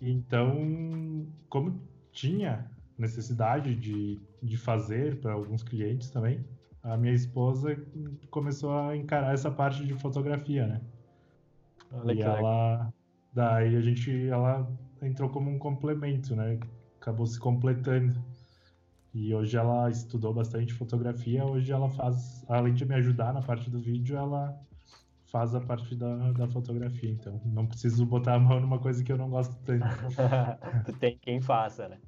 Então, 0.00 1.26
como 1.48 1.80
tinha 2.12 2.70
necessidade 2.98 3.74
de, 3.74 4.20
de 4.42 4.56
fazer 4.56 5.20
para 5.20 5.32
alguns 5.32 5.62
clientes 5.62 6.10
também, 6.10 6.44
a 6.82 6.96
minha 6.96 7.12
esposa 7.12 7.76
começou 8.30 8.72
a 8.76 8.96
encarar 8.96 9.34
essa 9.34 9.50
parte 9.50 9.84
de 9.84 9.94
fotografia, 9.94 10.66
né? 10.66 10.80
Olha 11.92 12.12
e 12.12 12.20
ela, 12.20 12.92
daí 13.32 13.76
a 13.76 13.80
gente, 13.80 14.28
ela 14.28 14.68
entrou 15.02 15.28
como 15.30 15.50
um 15.50 15.58
complemento, 15.58 16.34
né? 16.34 16.58
Acabou 17.00 17.26
se 17.26 17.38
completando. 17.38 18.22
E 19.14 19.34
hoje 19.34 19.56
ela 19.56 19.88
estudou 19.88 20.34
bastante 20.34 20.74
fotografia. 20.74 21.44
Hoje 21.44 21.72
ela 21.72 21.88
faz, 21.90 22.44
além 22.48 22.74
de 22.74 22.84
me 22.84 22.94
ajudar 22.96 23.32
na 23.32 23.40
parte 23.40 23.70
do 23.70 23.80
vídeo, 23.80 24.16
ela 24.16 24.58
faz 25.26 25.54
a 25.54 25.60
parte 25.60 25.94
da, 25.94 26.32
da 26.32 26.48
fotografia, 26.48 27.10
então 27.10 27.40
não 27.44 27.66
preciso 27.66 28.06
botar 28.06 28.34
a 28.34 28.38
mão 28.38 28.60
numa 28.60 28.78
coisa 28.78 29.02
que 29.02 29.12
eu 29.12 29.18
não 29.18 29.28
gosto 29.28 29.54
tanto. 29.64 29.84
Tem 31.00 31.18
quem 31.18 31.40
faça, 31.40 31.88
né? 31.88 31.98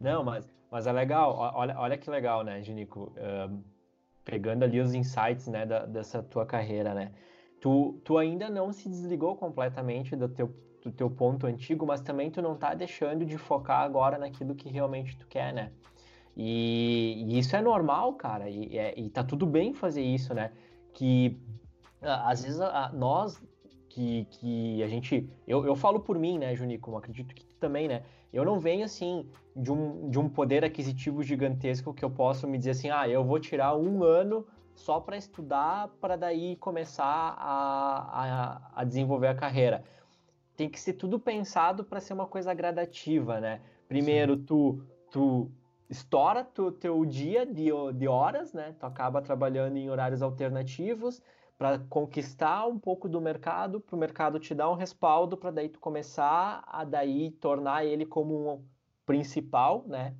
Não, 0.00 0.24
mas, 0.24 0.50
mas 0.70 0.86
é 0.86 0.92
legal, 0.92 1.36
olha, 1.54 1.78
olha 1.78 1.96
que 1.96 2.10
legal, 2.10 2.44
né, 2.44 2.62
Ginico? 2.62 3.12
Pegando 4.24 4.64
ali 4.64 4.80
os 4.80 4.94
insights, 4.94 5.46
né, 5.46 5.64
da, 5.64 5.86
dessa 5.86 6.22
tua 6.22 6.44
carreira, 6.44 6.92
né? 6.92 7.12
Tu, 7.60 8.00
tu 8.04 8.18
ainda 8.18 8.48
não 8.48 8.72
se 8.72 8.88
desligou 8.88 9.36
completamente 9.36 10.14
do 10.14 10.28
teu, 10.28 10.54
do 10.88 10.96
teu 10.96 11.10
ponto 11.10 11.46
antigo, 11.46 11.86
mas 11.86 12.00
também 12.00 12.30
tu 12.30 12.42
não 12.42 12.56
tá 12.56 12.74
deixando 12.74 13.24
de 13.24 13.38
focar 13.38 13.80
agora 13.80 14.18
naquilo 14.18 14.54
que 14.54 14.68
realmente 14.68 15.16
tu 15.16 15.26
quer, 15.26 15.52
né? 15.52 15.72
E, 16.36 17.24
e 17.26 17.38
isso 17.38 17.56
é 17.56 17.60
normal, 17.60 18.14
cara, 18.14 18.48
e, 18.48 18.78
é, 18.78 18.98
e 18.98 19.10
tá 19.10 19.24
tudo 19.24 19.46
bem 19.46 19.74
fazer 19.74 20.02
isso, 20.02 20.32
né? 20.34 20.52
Que 20.92 21.36
às 22.00 22.44
vezes 22.44 22.60
a, 22.60 22.90
nós 22.92 23.40
que, 23.88 24.26
que 24.30 24.82
a 24.82 24.88
gente. 24.88 25.28
Eu, 25.46 25.66
eu 25.66 25.74
falo 25.74 26.00
por 26.00 26.18
mim, 26.18 26.38
né, 26.38 26.54
Juni, 26.54 26.78
como 26.78 26.96
acredito 26.96 27.34
que 27.34 27.44
tu 27.44 27.56
também, 27.58 27.88
né? 27.88 28.02
Eu 28.32 28.44
não 28.44 28.60
venho 28.60 28.84
assim 28.84 29.26
de 29.56 29.72
um, 29.72 30.08
de 30.10 30.18
um 30.18 30.28
poder 30.28 30.64
aquisitivo 30.64 31.22
gigantesco 31.22 31.94
que 31.94 32.04
eu 32.04 32.10
posso 32.10 32.46
me 32.46 32.58
dizer 32.58 32.70
assim, 32.70 32.90
ah, 32.90 33.08
eu 33.08 33.24
vou 33.24 33.40
tirar 33.40 33.76
um 33.76 34.04
ano 34.04 34.46
só 34.74 35.00
para 35.00 35.16
estudar, 35.16 35.88
para 36.00 36.14
daí 36.14 36.54
começar 36.56 37.04
a, 37.04 38.22
a, 38.22 38.60
a, 38.76 38.84
desenvolver 38.84 39.26
a 39.26 39.34
carreira. 39.34 39.82
Tem 40.58 40.68
que 40.68 40.80
ser 40.80 40.94
tudo 40.94 41.20
pensado 41.20 41.84
para 41.84 42.00
ser 42.00 42.14
uma 42.14 42.26
coisa 42.26 42.52
gradativa, 42.52 43.38
né? 43.40 43.60
Primeiro, 43.86 44.36
tu, 44.36 44.82
tu 45.08 45.48
estoura 45.88 46.42
tu, 46.42 46.72
teu 46.72 47.04
dia 47.06 47.46
de, 47.46 47.70
de 47.94 48.08
horas, 48.08 48.52
né? 48.52 48.74
Tu 48.76 48.84
acaba 48.84 49.22
trabalhando 49.22 49.76
em 49.76 49.88
horários 49.88 50.20
alternativos 50.20 51.22
para 51.56 51.78
conquistar 51.78 52.66
um 52.66 52.76
pouco 52.76 53.08
do 53.08 53.20
mercado, 53.20 53.80
para 53.80 53.94
o 53.94 53.98
mercado 54.00 54.40
te 54.40 54.52
dar 54.52 54.68
um 54.68 54.74
respaldo, 54.74 55.36
para 55.36 55.52
daí 55.52 55.68
tu 55.68 55.78
começar 55.78 56.64
a 56.66 56.82
daí 56.82 57.30
tornar 57.30 57.84
ele 57.84 58.04
como 58.04 58.54
um 58.54 58.64
principal, 59.06 59.84
né? 59.86 60.16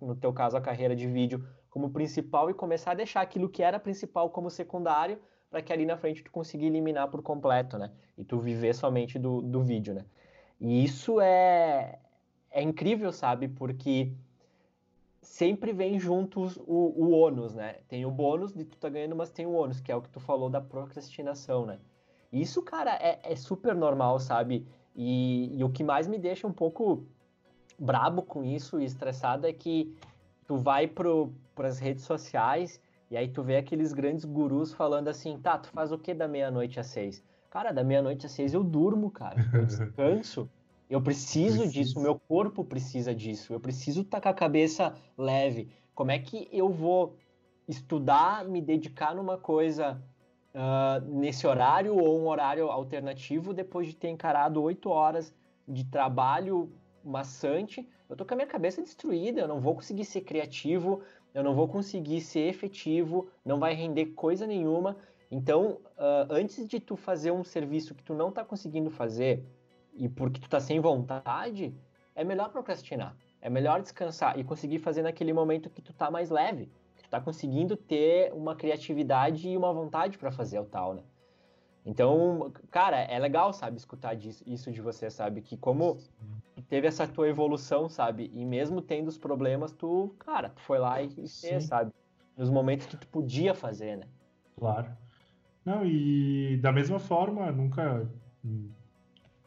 No 0.00 0.16
teu 0.16 0.32
caso, 0.32 0.56
a 0.56 0.62
carreira 0.62 0.96
de 0.96 1.06
vídeo 1.06 1.46
como 1.68 1.90
principal 1.90 2.48
e 2.48 2.54
começar 2.54 2.92
a 2.92 2.94
deixar 2.94 3.20
aquilo 3.20 3.50
que 3.50 3.62
era 3.62 3.78
principal 3.78 4.30
como 4.30 4.48
secundário, 4.48 5.20
para 5.54 5.62
que 5.62 5.72
ali 5.72 5.86
na 5.86 5.96
frente 5.96 6.20
tu 6.20 6.32
consiga 6.32 6.64
eliminar 6.64 7.06
por 7.06 7.22
completo, 7.22 7.78
né? 7.78 7.92
E 8.18 8.24
tu 8.24 8.40
viver 8.40 8.74
somente 8.74 9.20
do, 9.20 9.40
do 9.40 9.62
vídeo, 9.62 9.94
né? 9.94 10.04
E 10.60 10.82
isso 10.82 11.20
é, 11.20 12.00
é 12.50 12.60
incrível, 12.60 13.12
sabe? 13.12 13.46
Porque 13.46 14.10
sempre 15.22 15.72
vem 15.72 15.96
juntos 15.96 16.56
o, 16.56 16.92
o 16.96 17.10
ônus, 17.12 17.54
né? 17.54 17.76
Tem 17.86 18.04
o 18.04 18.10
bônus 18.10 18.52
de 18.52 18.64
tu 18.64 18.76
tá 18.78 18.88
ganhando, 18.88 19.14
mas 19.14 19.30
tem 19.30 19.46
o 19.46 19.52
ônus, 19.52 19.80
que 19.80 19.92
é 19.92 19.94
o 19.94 20.02
que 20.02 20.08
tu 20.08 20.18
falou 20.18 20.50
da 20.50 20.60
procrastinação, 20.60 21.64
né? 21.64 21.78
Isso, 22.32 22.60
cara, 22.60 22.96
é, 22.96 23.20
é 23.22 23.36
super 23.36 23.76
normal, 23.76 24.18
sabe? 24.18 24.66
E, 24.92 25.56
e, 25.56 25.62
o 25.62 25.70
que 25.70 25.84
mais 25.84 26.08
me 26.08 26.18
deixa 26.18 26.48
um 26.48 26.52
pouco 26.52 27.06
brabo 27.78 28.22
com 28.22 28.42
isso 28.42 28.80
e 28.80 28.84
estressado 28.84 29.46
é 29.46 29.52
que 29.52 29.96
tu 30.48 30.56
vai 30.56 30.88
pro, 30.88 31.32
pras 31.54 31.78
redes 31.78 32.02
sociais 32.02 32.80
e 33.10 33.16
aí 33.16 33.28
tu 33.28 33.42
vê 33.42 33.56
aqueles 33.56 33.92
grandes 33.92 34.24
gurus 34.24 34.72
falando 34.72 35.08
assim, 35.08 35.38
tá, 35.38 35.58
tu 35.58 35.68
faz 35.68 35.92
o 35.92 35.98
que 35.98 36.14
da 36.14 36.26
meia-noite 36.26 36.80
às 36.80 36.86
seis? 36.86 37.22
Cara, 37.50 37.70
da 37.70 37.84
meia-noite 37.84 38.26
às 38.26 38.32
seis 38.32 38.54
eu 38.54 38.64
durmo, 38.64 39.10
cara. 39.10 39.36
Eu 39.52 39.64
descanso. 39.66 40.50
Eu 40.88 41.00
preciso, 41.00 41.58
preciso 41.58 41.72
disso, 41.72 42.00
meu 42.00 42.18
corpo 42.18 42.64
precisa 42.64 43.14
disso. 43.14 43.52
Eu 43.52 43.60
preciso 43.60 44.02
estar 44.02 44.20
com 44.20 44.28
a 44.28 44.34
cabeça 44.34 44.94
leve. 45.16 45.70
Como 45.94 46.10
é 46.10 46.18
que 46.18 46.48
eu 46.52 46.68
vou 46.68 47.16
estudar, 47.66 48.44
me 48.44 48.60
dedicar 48.60 49.14
numa 49.14 49.38
coisa 49.38 50.02
uh, 50.54 51.04
nesse 51.08 51.46
horário 51.46 51.96
ou 51.96 52.20
um 52.20 52.28
horário 52.28 52.68
alternativo 52.68 53.52
depois 53.52 53.88
de 53.88 53.96
ter 53.96 54.08
encarado 54.08 54.62
oito 54.62 54.90
horas 54.90 55.34
de 55.66 55.84
trabalho 55.84 56.70
maçante. 57.04 57.88
Eu 58.08 58.16
tô 58.16 58.24
com 58.24 58.34
a 58.34 58.36
minha 58.36 58.46
cabeça 58.46 58.82
destruída, 58.82 59.40
eu 59.40 59.48
não 59.48 59.60
vou 59.60 59.74
conseguir 59.74 60.04
ser 60.04 60.20
criativo, 60.22 61.02
eu 61.34 61.42
não 61.42 61.54
vou 61.54 61.68
conseguir 61.68 62.20
ser 62.20 62.48
efetivo, 62.48 63.28
não 63.44 63.58
vai 63.58 63.74
render 63.74 64.06
coisa 64.06 64.46
nenhuma. 64.46 64.96
Então, 65.30 65.80
uh, 65.98 66.30
antes 66.30 66.66
de 66.66 66.80
tu 66.80 66.96
fazer 66.96 67.32
um 67.32 67.44
serviço 67.44 67.94
que 67.94 68.02
tu 68.02 68.14
não 68.14 68.30
tá 68.30 68.44
conseguindo 68.44 68.88
fazer 68.88 69.44
e 69.92 70.08
porque 70.08 70.40
tu 70.40 70.48
tá 70.48 70.60
sem 70.60 70.80
vontade, 70.80 71.74
é 72.14 72.24
melhor 72.24 72.50
procrastinar. 72.50 73.16
É 73.40 73.50
melhor 73.50 73.82
descansar 73.82 74.38
e 74.38 74.44
conseguir 74.44 74.78
fazer 74.78 75.02
naquele 75.02 75.32
momento 75.32 75.68
que 75.68 75.82
tu 75.82 75.92
tá 75.92 76.10
mais 76.10 76.30
leve 76.30 76.70
tá 77.14 77.20
conseguindo 77.20 77.76
ter 77.76 78.32
uma 78.32 78.56
criatividade 78.56 79.48
e 79.48 79.56
uma 79.56 79.72
vontade 79.72 80.18
para 80.18 80.32
fazer 80.32 80.58
o 80.58 80.64
tal, 80.64 80.94
né? 80.94 81.02
Então, 81.86 82.52
cara, 82.72 82.96
é 82.96 83.16
legal, 83.20 83.52
sabe, 83.52 83.76
escutar 83.76 84.14
disso, 84.14 84.42
isso 84.44 84.72
de 84.72 84.80
você, 84.80 85.08
sabe? 85.08 85.40
Que 85.40 85.56
como 85.56 85.98
teve 86.62 86.86
essa 86.86 87.06
tua 87.06 87.28
evolução, 87.28 87.88
sabe? 87.88 88.30
E 88.32 88.44
mesmo 88.44 88.80
tendo 88.80 89.08
os 89.08 89.18
problemas, 89.18 89.72
tu, 89.72 90.14
cara, 90.18 90.48
tu 90.48 90.60
foi 90.60 90.78
lá 90.78 91.02
e, 91.02 91.08
fez, 91.08 91.64
sabe? 91.64 91.92
Nos 92.36 92.50
momentos 92.50 92.86
que 92.86 92.96
tu 92.96 93.06
podia 93.08 93.54
fazer, 93.54 93.96
né? 93.96 94.04
Claro. 94.58 94.90
Não, 95.64 95.84
e 95.84 96.56
da 96.58 96.72
mesma 96.72 96.98
forma, 96.98 97.50
nunca. 97.50 98.08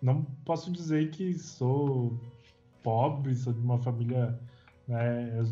Não 0.02 0.24
posso 0.46 0.72
dizer 0.72 1.10
que 1.12 1.34
sou 1.34 2.20
pobre, 2.84 3.36
sou 3.36 3.54
de 3.54 3.60
uma 3.60 3.78
família. 3.78 4.40
Né, 4.88 5.44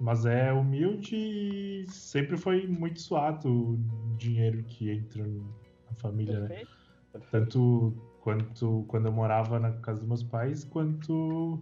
mas 0.00 0.24
é 0.24 0.52
humilde 0.52 1.16
e 1.16 1.84
sempre 1.88 2.36
foi 2.36 2.66
muito 2.68 3.00
suado 3.00 3.48
o 3.48 4.16
dinheiro 4.16 4.62
que 4.62 4.90
entra 4.90 5.26
na 5.26 5.94
família, 5.96 6.40
né? 6.40 6.48
Perfeito. 6.48 6.70
né? 7.14 7.20
Tanto 7.30 7.94
quanto 8.22 8.84
quando 8.88 9.06
eu 9.06 9.12
morava 9.12 9.58
na 9.58 9.72
casa 9.72 10.00
dos 10.00 10.08
meus 10.08 10.22
pais, 10.22 10.64
quanto 10.64 11.60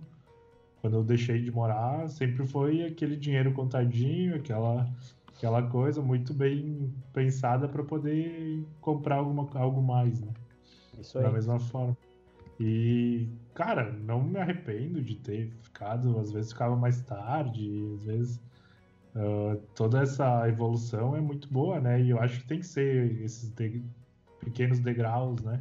quando 0.81 0.97
eu 0.97 1.05
deixei 1.05 1.41
de 1.43 1.51
morar, 1.51 2.09
sempre 2.09 2.47
foi 2.47 2.85
aquele 2.85 3.17
dinheiro 3.17 3.53
contadinho, 3.53 4.37
aquela 4.37 4.89
aquela 5.37 5.63
coisa 5.63 6.01
muito 6.01 6.33
bem 6.33 6.93
pensada 7.13 7.69
para 7.69 7.83
poder 7.85 8.65
comprar 8.81 9.17
alguma, 9.17 9.49
algo 9.55 9.83
mais, 9.83 10.21
né? 10.21 10.33
Isso 10.99 11.19
aí. 11.19 11.25
Da 11.25 11.31
mesma 11.31 11.59
forma. 11.59 11.97
E, 12.59 13.29
cara, 13.55 13.93
não 13.93 14.23
me 14.23 14.39
arrependo 14.39 15.03
de 15.03 15.17
ter 15.17 15.51
ficado, 15.63 16.19
às 16.19 16.33
vezes 16.33 16.53
ficava 16.53 16.75
mais 16.75 17.03
tarde, 17.03 17.71
às 17.99 18.05
vezes 18.05 18.41
uh, 19.15 19.61
toda 19.75 20.03
essa 20.03 20.49
evolução 20.49 21.15
é 21.15 21.21
muito 21.21 21.53
boa, 21.53 21.79
né? 21.81 22.01
E 22.01 22.11
eu 22.11 22.19
acho 22.19 22.41
que 22.41 22.49
tem 22.49 22.61
que 22.61 22.67
ser 22.67 23.21
esses 23.21 23.51
de, 23.51 23.83
pequenos 24.41 24.81
degraus, 24.81 25.43
né? 25.43 25.61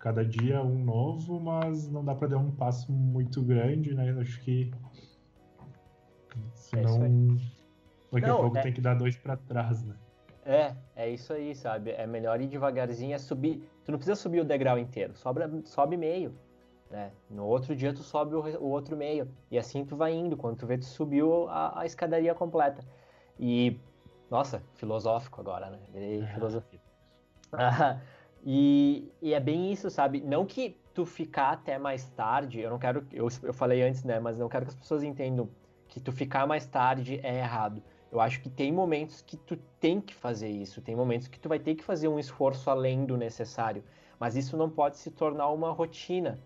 Cada 0.00 0.24
dia 0.24 0.62
um 0.62 0.82
novo, 0.82 1.38
mas 1.38 1.88
não 1.90 2.02
dá 2.04 2.14
para 2.14 2.28
dar 2.28 2.38
um 2.38 2.50
passo 2.50 2.90
muito 2.90 3.42
grande, 3.42 3.94
né? 3.94 4.16
Acho 4.18 4.40
que 4.40 4.72
senão 6.54 7.04
é 7.04 7.08
daqui 8.10 8.26
não, 8.26 8.36
a 8.36 8.40
pouco 8.40 8.58
é... 8.58 8.62
tem 8.62 8.72
que 8.72 8.80
dar 8.80 8.94
dois 8.94 9.16
para 9.16 9.36
trás, 9.36 9.84
né? 9.84 9.94
É, 10.44 10.74
é 10.96 11.10
isso 11.10 11.32
aí, 11.32 11.54
sabe? 11.54 11.90
É 11.90 12.06
melhor 12.06 12.40
ir 12.40 12.46
devagarzinho, 12.46 13.14
é 13.14 13.18
subir. 13.18 13.62
Tu 13.84 13.92
não 13.92 13.98
precisa 13.98 14.16
subir 14.16 14.40
o 14.40 14.44
degrau 14.44 14.78
inteiro, 14.78 15.14
sobra, 15.14 15.50
sobe 15.64 15.98
meio. 15.98 16.34
Né? 16.90 17.12
No 17.28 17.44
outro 17.44 17.76
dia 17.76 17.92
tu 17.92 18.02
sobe 18.02 18.34
o, 18.34 18.40
o, 18.58 18.70
outro 18.70 18.96
meio. 18.96 19.30
E 19.50 19.58
assim 19.58 19.84
tu 19.84 19.96
vai 19.96 20.12
indo. 20.12 20.36
Quando 20.36 20.56
tu 20.56 20.66
vê, 20.66 20.76
tu 20.76 20.86
subiu 20.86 21.48
a, 21.48 21.82
a 21.82 21.86
escadaria 21.86 22.34
completa. 22.34 22.82
E, 23.38 23.78
nossa, 24.30 24.62
filosófico 24.74 25.40
agora, 25.40 25.70
né? 25.70 25.78
Virei 25.92 26.22
é. 26.22 26.26
filosofia. 26.26 26.80
E, 28.44 29.10
e, 29.20 29.34
é 29.34 29.40
bem 29.40 29.70
isso, 29.70 29.90
sabe? 29.90 30.20
Não 30.20 30.46
que 30.46 30.76
tu 30.94 31.04
ficar 31.04 31.52
até 31.52 31.78
mais 31.78 32.08
tarde, 32.10 32.60
eu 32.60 32.70
não 32.70 32.78
quero. 32.78 33.06
Eu, 33.12 33.28
eu 33.42 33.52
falei 33.52 33.82
antes, 33.82 34.02
né? 34.04 34.18
Mas 34.18 34.38
não 34.38 34.48
quero 34.48 34.64
que 34.64 34.70
as 34.70 34.76
pessoas 34.76 35.02
entendam 35.02 35.48
que 35.88 36.00
tu 36.00 36.12
ficar 36.12 36.46
mais 36.46 36.66
tarde 36.66 37.20
é 37.22 37.38
errado. 37.38 37.82
Eu 38.10 38.20
acho 38.20 38.40
que 38.40 38.48
tem 38.48 38.72
momentos 38.72 39.22
que 39.22 39.36
tu 39.36 39.56
tem 39.78 40.00
que 40.00 40.14
fazer 40.14 40.48
isso, 40.48 40.80
tem 40.80 40.96
momentos 40.96 41.28
que 41.28 41.38
tu 41.38 41.48
vai 41.48 41.58
ter 41.58 41.74
que 41.76 41.84
fazer 41.84 42.08
um 42.08 42.18
esforço 42.18 42.68
além 42.68 43.04
do 43.04 43.16
necessário, 43.16 43.84
mas 44.18 44.34
isso 44.34 44.56
não 44.56 44.68
pode 44.68 44.96
se 44.96 45.10
tornar 45.10 45.48
uma 45.50 45.70
rotina. 45.70 46.40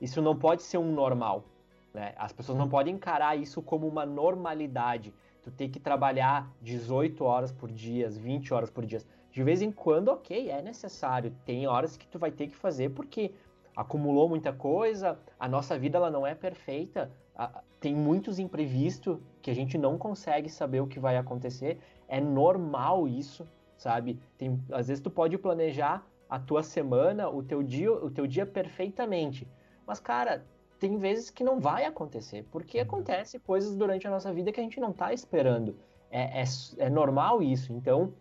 Isso 0.00 0.22
não 0.22 0.34
pode 0.34 0.62
ser 0.62 0.78
um 0.78 0.92
normal. 0.92 1.44
Né? 1.92 2.14
As 2.16 2.32
pessoas 2.32 2.56
não 2.56 2.68
podem 2.68 2.94
encarar 2.94 3.36
isso 3.36 3.60
como 3.60 3.86
uma 3.86 4.06
normalidade. 4.06 5.12
Tu 5.42 5.50
tem 5.50 5.70
que 5.70 5.78
trabalhar 5.78 6.50
18 6.62 7.22
horas 7.24 7.52
por 7.52 7.70
dia, 7.70 8.08
20 8.08 8.54
horas 8.54 8.70
por 8.70 8.86
dia. 8.86 9.02
De 9.30 9.42
vez 9.42 9.62
em 9.62 9.70
quando, 9.70 10.08
ok, 10.08 10.50
é 10.50 10.60
necessário. 10.60 11.34
Tem 11.44 11.66
horas 11.66 11.96
que 11.96 12.06
tu 12.06 12.18
vai 12.18 12.30
ter 12.30 12.48
que 12.48 12.56
fazer 12.56 12.90
porque 12.90 13.32
acumulou 13.76 14.28
muita 14.28 14.52
coisa, 14.52 15.18
a 15.38 15.48
nossa 15.48 15.78
vida 15.78 15.96
ela 15.96 16.10
não 16.10 16.26
é 16.26 16.34
perfeita, 16.34 17.10
tem 17.80 17.94
muitos 17.94 18.38
imprevistos 18.38 19.18
que 19.40 19.50
a 19.50 19.54
gente 19.54 19.78
não 19.78 19.96
consegue 19.96 20.48
saber 20.50 20.80
o 20.80 20.86
que 20.86 21.00
vai 21.00 21.16
acontecer. 21.16 21.78
É 22.06 22.20
normal 22.20 23.08
isso, 23.08 23.46
sabe? 23.78 24.18
Tem, 24.36 24.60
às 24.70 24.88
vezes 24.88 25.02
tu 25.02 25.10
pode 25.10 25.38
planejar 25.38 26.06
a 26.28 26.38
tua 26.38 26.62
semana, 26.62 27.28
o 27.28 27.42
teu 27.42 27.62
dia, 27.62 27.90
o 27.90 28.10
teu 28.10 28.26
dia 28.26 28.44
perfeitamente. 28.44 29.48
Mas 29.86 29.98
cara, 29.98 30.44
tem 30.78 30.96
vezes 30.96 31.30
que 31.30 31.44
não 31.44 31.58
vai 31.58 31.84
acontecer, 31.84 32.46
porque 32.50 32.78
uhum. 32.78 32.84
acontece 32.84 33.38
coisas 33.38 33.74
durante 33.76 34.06
a 34.06 34.10
nossa 34.10 34.32
vida 34.32 34.52
que 34.52 34.60
a 34.60 34.62
gente 34.62 34.80
não 34.80 34.90
está 34.90 35.12
esperando. 35.12 35.76
É, 36.10 36.42
é, 36.42 36.44
é, 36.78 36.90
normal 36.90 37.42
isso, 37.42 37.72
então 37.72 38.12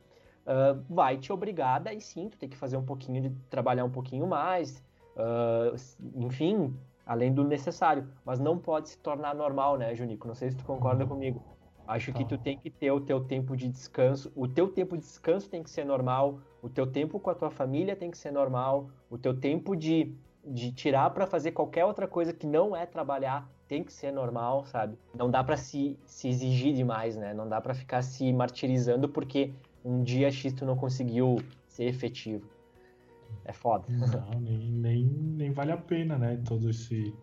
uh, 0.46 0.84
vai 0.90 1.18
te 1.18 1.32
obrigar, 1.32 1.80
daí 1.80 2.02
sim, 2.02 2.30
tu 2.30 2.38
tem 2.38 2.50
que 2.50 2.58
fazer 2.58 2.78
um 2.78 2.86
pouquinho 2.86 3.22
de 3.22 3.30
trabalhar 3.50 3.86
um 3.86 3.90
pouquinho 3.90 4.28
mais, 4.28 4.84
uh, 5.16 5.76
enfim, 6.16 6.74
além 7.06 7.34
do 7.34 7.44
necessário, 7.44 8.08
mas 8.24 8.40
não 8.40 8.58
pode 8.58 8.90
se 8.90 8.98
tornar 9.00 9.34
normal, 9.34 9.78
né, 9.78 9.96
Junico? 9.96 10.28
Não 10.28 10.36
sei 10.36 10.52
se 10.52 10.58
tu 10.58 10.64
concorda 10.64 11.06
comigo. 11.06 11.42
Acho 11.88 12.14
que 12.14 12.24
tu 12.24 12.38
tem 12.38 12.56
que 12.56 12.70
ter 12.70 12.92
o 12.92 13.02
teu 13.02 13.20
tempo 13.20 13.58
de 13.58 13.68
descanso, 13.68 14.32
o 14.36 14.48
teu 14.48 14.68
tempo 14.68 14.96
de 14.96 15.02
descanso 15.02 15.50
tem 15.50 15.64
que 15.64 15.72
ser 15.72 15.84
normal, 15.84 16.40
o 16.62 16.70
teu 16.70 16.86
tempo 16.86 17.20
com 17.20 17.32
a 17.32 17.36
tua 17.36 17.50
família 17.50 17.96
tem 17.96 18.12
que 18.12 18.18
ser 18.18 18.32
normal, 18.32 18.92
o 19.10 19.18
teu 19.18 19.36
tempo 19.36 19.76
de, 19.76 20.14
de 20.46 20.72
tirar 20.72 21.10
para 21.10 21.26
fazer 21.26 21.52
qualquer 21.52 21.86
outra 21.86 22.08
coisa 22.08 22.32
que 22.32 22.46
não 22.46 22.76
é 22.76 22.86
trabalhar 22.86 23.50
tem 23.68 23.84
que 23.84 23.92
ser 23.92 24.12
normal, 24.12 24.66
sabe? 24.66 24.98
Não 25.16 25.32
dá 25.32 25.44
para 25.44 25.58
se, 25.58 25.98
se 26.06 26.28
exigir 26.28 26.76
demais, 26.76 27.16
né? 27.16 27.34
Não 27.34 27.50
dá 27.50 27.60
para 27.60 27.74
ficar 27.74 28.04
se 28.04 28.32
martirizando 28.34 29.10
porque 29.10 29.52
um 29.90 30.04
dia 30.04 30.32
X 30.32 30.54
tu 30.54 30.66
não 30.66 30.76
conseguiu 30.76 31.42
ser 31.68 31.86
efetivo. 31.86 32.48
É 33.46 33.52
foda. 33.52 33.86
Não, 33.90 34.08
nem, 34.40 34.72
nem, 34.72 35.04
nem 35.04 35.52
vale 35.52 35.72
a 35.72 35.78
pena, 35.78 36.18
né? 36.18 36.38
Todo 36.46 36.70
esse. 36.70 37.14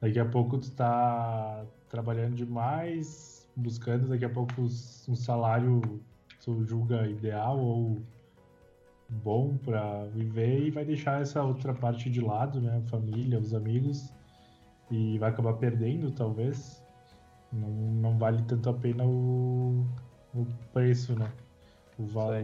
Daqui 0.00 0.18
a 0.18 0.24
pouco 0.24 0.58
tu 0.58 0.70
tá 0.72 1.64
trabalhando 1.88 2.34
demais, 2.34 3.48
buscando 3.54 4.08
daqui 4.08 4.24
a 4.24 4.30
pouco 4.30 4.62
um 4.62 5.14
salário 5.14 5.80
que 6.28 6.38
tu 6.38 6.64
julga 6.64 7.06
ideal 7.06 7.58
ou 7.58 7.98
bom 9.08 9.56
para 9.58 10.04
viver 10.06 10.66
e 10.66 10.70
vai 10.70 10.84
deixar 10.84 11.22
essa 11.22 11.42
outra 11.42 11.72
parte 11.72 12.10
de 12.10 12.20
lado, 12.20 12.60
né? 12.60 12.82
A 12.84 12.88
família, 12.88 13.38
os 13.38 13.54
amigos, 13.54 14.12
e 14.90 15.18
vai 15.18 15.30
acabar 15.30 15.54
perdendo, 15.54 16.10
talvez. 16.10 16.82
Não, 17.52 17.68
não 17.68 18.18
vale 18.18 18.42
tanto 18.42 18.68
a 18.68 18.74
pena 18.74 19.04
o, 19.04 19.86
o 20.34 20.46
preço, 20.72 21.18
né? 21.18 21.30
O 21.98 22.06
valor 22.06 22.34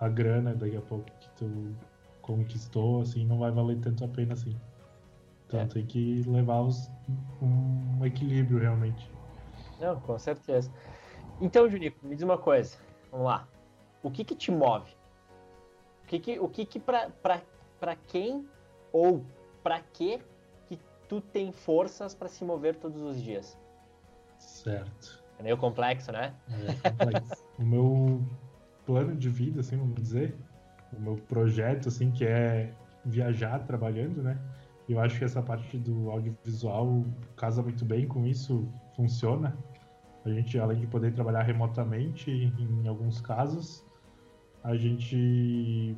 a 0.00 0.08
grana 0.08 0.54
daqui 0.54 0.76
a 0.76 0.80
pouco 0.80 1.04
que 1.20 1.28
tu 1.30 1.74
conquistou, 2.22 3.02
assim, 3.02 3.24
não 3.24 3.38
vai 3.38 3.50
valer 3.50 3.78
tanto 3.80 4.04
a 4.04 4.08
pena 4.08 4.34
assim. 4.34 4.56
Então 5.46 5.60
é. 5.60 5.66
tem 5.66 5.84
que 5.84 6.22
levar 6.26 6.60
os, 6.60 6.90
um 7.40 8.04
equilíbrio 8.04 8.58
realmente. 8.58 9.10
Não, 9.80 9.98
com 10.00 10.18
certeza. 10.18 10.70
Então, 11.40 11.68
Junico, 11.68 12.06
me 12.06 12.14
diz 12.14 12.22
uma 12.22 12.38
coisa. 12.38 12.76
Vamos 13.10 13.26
lá. 13.26 13.48
O 14.02 14.10
que 14.10 14.24
que 14.24 14.34
te 14.34 14.50
move? 14.50 14.90
O 16.04 16.06
que 16.06 16.18
que, 16.18 16.38
o 16.38 16.48
que, 16.48 16.64
que 16.64 16.78
pra, 16.78 17.10
pra, 17.22 17.42
pra 17.80 17.96
quem 17.96 18.46
ou 18.92 19.24
pra 19.62 19.80
que 19.80 20.20
que 20.66 20.78
tu 21.08 21.20
tem 21.20 21.52
forças 21.52 22.14
para 22.14 22.28
se 22.28 22.44
mover 22.44 22.76
todos 22.76 23.00
os 23.00 23.20
dias? 23.20 23.58
Certo. 24.38 25.22
É 25.38 25.42
meio 25.42 25.56
complexo, 25.56 26.12
né? 26.12 26.34
É 26.84 26.90
complexo. 26.90 27.37
O 27.58 27.64
meu 27.64 28.24
plano 28.86 29.14
de 29.16 29.28
vida, 29.28 29.60
assim, 29.60 29.76
vamos 29.76 29.94
dizer, 29.94 30.34
o 30.96 31.00
meu 31.00 31.16
projeto, 31.16 31.88
assim, 31.88 32.10
que 32.10 32.24
é 32.24 32.72
viajar 33.04 33.58
trabalhando, 33.60 34.22
né? 34.22 34.38
Eu 34.88 34.98
acho 35.00 35.18
que 35.18 35.24
essa 35.24 35.42
parte 35.42 35.76
do 35.76 36.10
audiovisual 36.10 37.04
casa 37.36 37.62
muito 37.62 37.84
bem 37.84 38.06
com 38.06 38.24
isso, 38.24 38.66
funciona. 38.96 39.56
A 40.24 40.30
gente, 40.30 40.58
além 40.58 40.80
de 40.80 40.86
poder 40.86 41.12
trabalhar 41.12 41.42
remotamente, 41.42 42.30
em 42.30 42.88
alguns 42.88 43.20
casos, 43.20 43.84
a 44.64 44.74
gente 44.76 45.96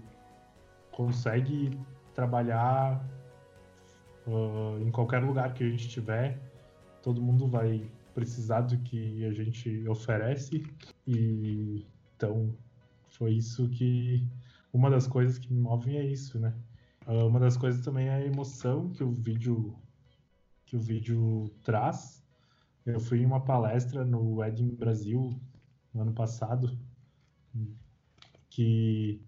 consegue 0.90 1.70
trabalhar 2.14 3.04
uh, 4.26 4.80
em 4.80 4.90
qualquer 4.90 5.22
lugar 5.22 5.54
que 5.54 5.64
a 5.64 5.68
gente 5.68 5.86
estiver. 5.86 6.38
Todo 7.02 7.22
mundo 7.22 7.46
vai 7.46 7.88
precisar 8.14 8.62
do 8.62 8.76
que 8.78 9.24
a 9.24 9.32
gente 9.32 9.88
oferece 9.88 10.62
e 11.16 11.86
então 12.16 12.56
foi 13.10 13.32
isso 13.32 13.68
que. 13.68 14.26
Uma 14.72 14.88
das 14.88 15.06
coisas 15.06 15.36
que 15.38 15.52
me 15.52 15.60
movem 15.60 15.96
é 15.96 16.04
isso, 16.04 16.38
né? 16.38 16.54
Ah, 17.06 17.24
uma 17.24 17.40
das 17.40 17.56
coisas 17.56 17.84
também 17.84 18.06
é 18.06 18.14
a 18.14 18.24
emoção 18.24 18.90
que 18.90 19.02
o 19.02 19.10
vídeo 19.10 19.76
que 20.66 20.76
o 20.76 20.80
vídeo 20.80 21.50
traz. 21.64 22.24
Eu 22.86 23.00
fui 23.00 23.20
em 23.20 23.26
uma 23.26 23.40
palestra 23.40 24.04
no 24.04 24.42
Edin 24.44 24.68
Brasil 24.68 25.34
no 25.92 26.02
ano 26.02 26.12
passado, 26.12 26.78
que 28.48 29.20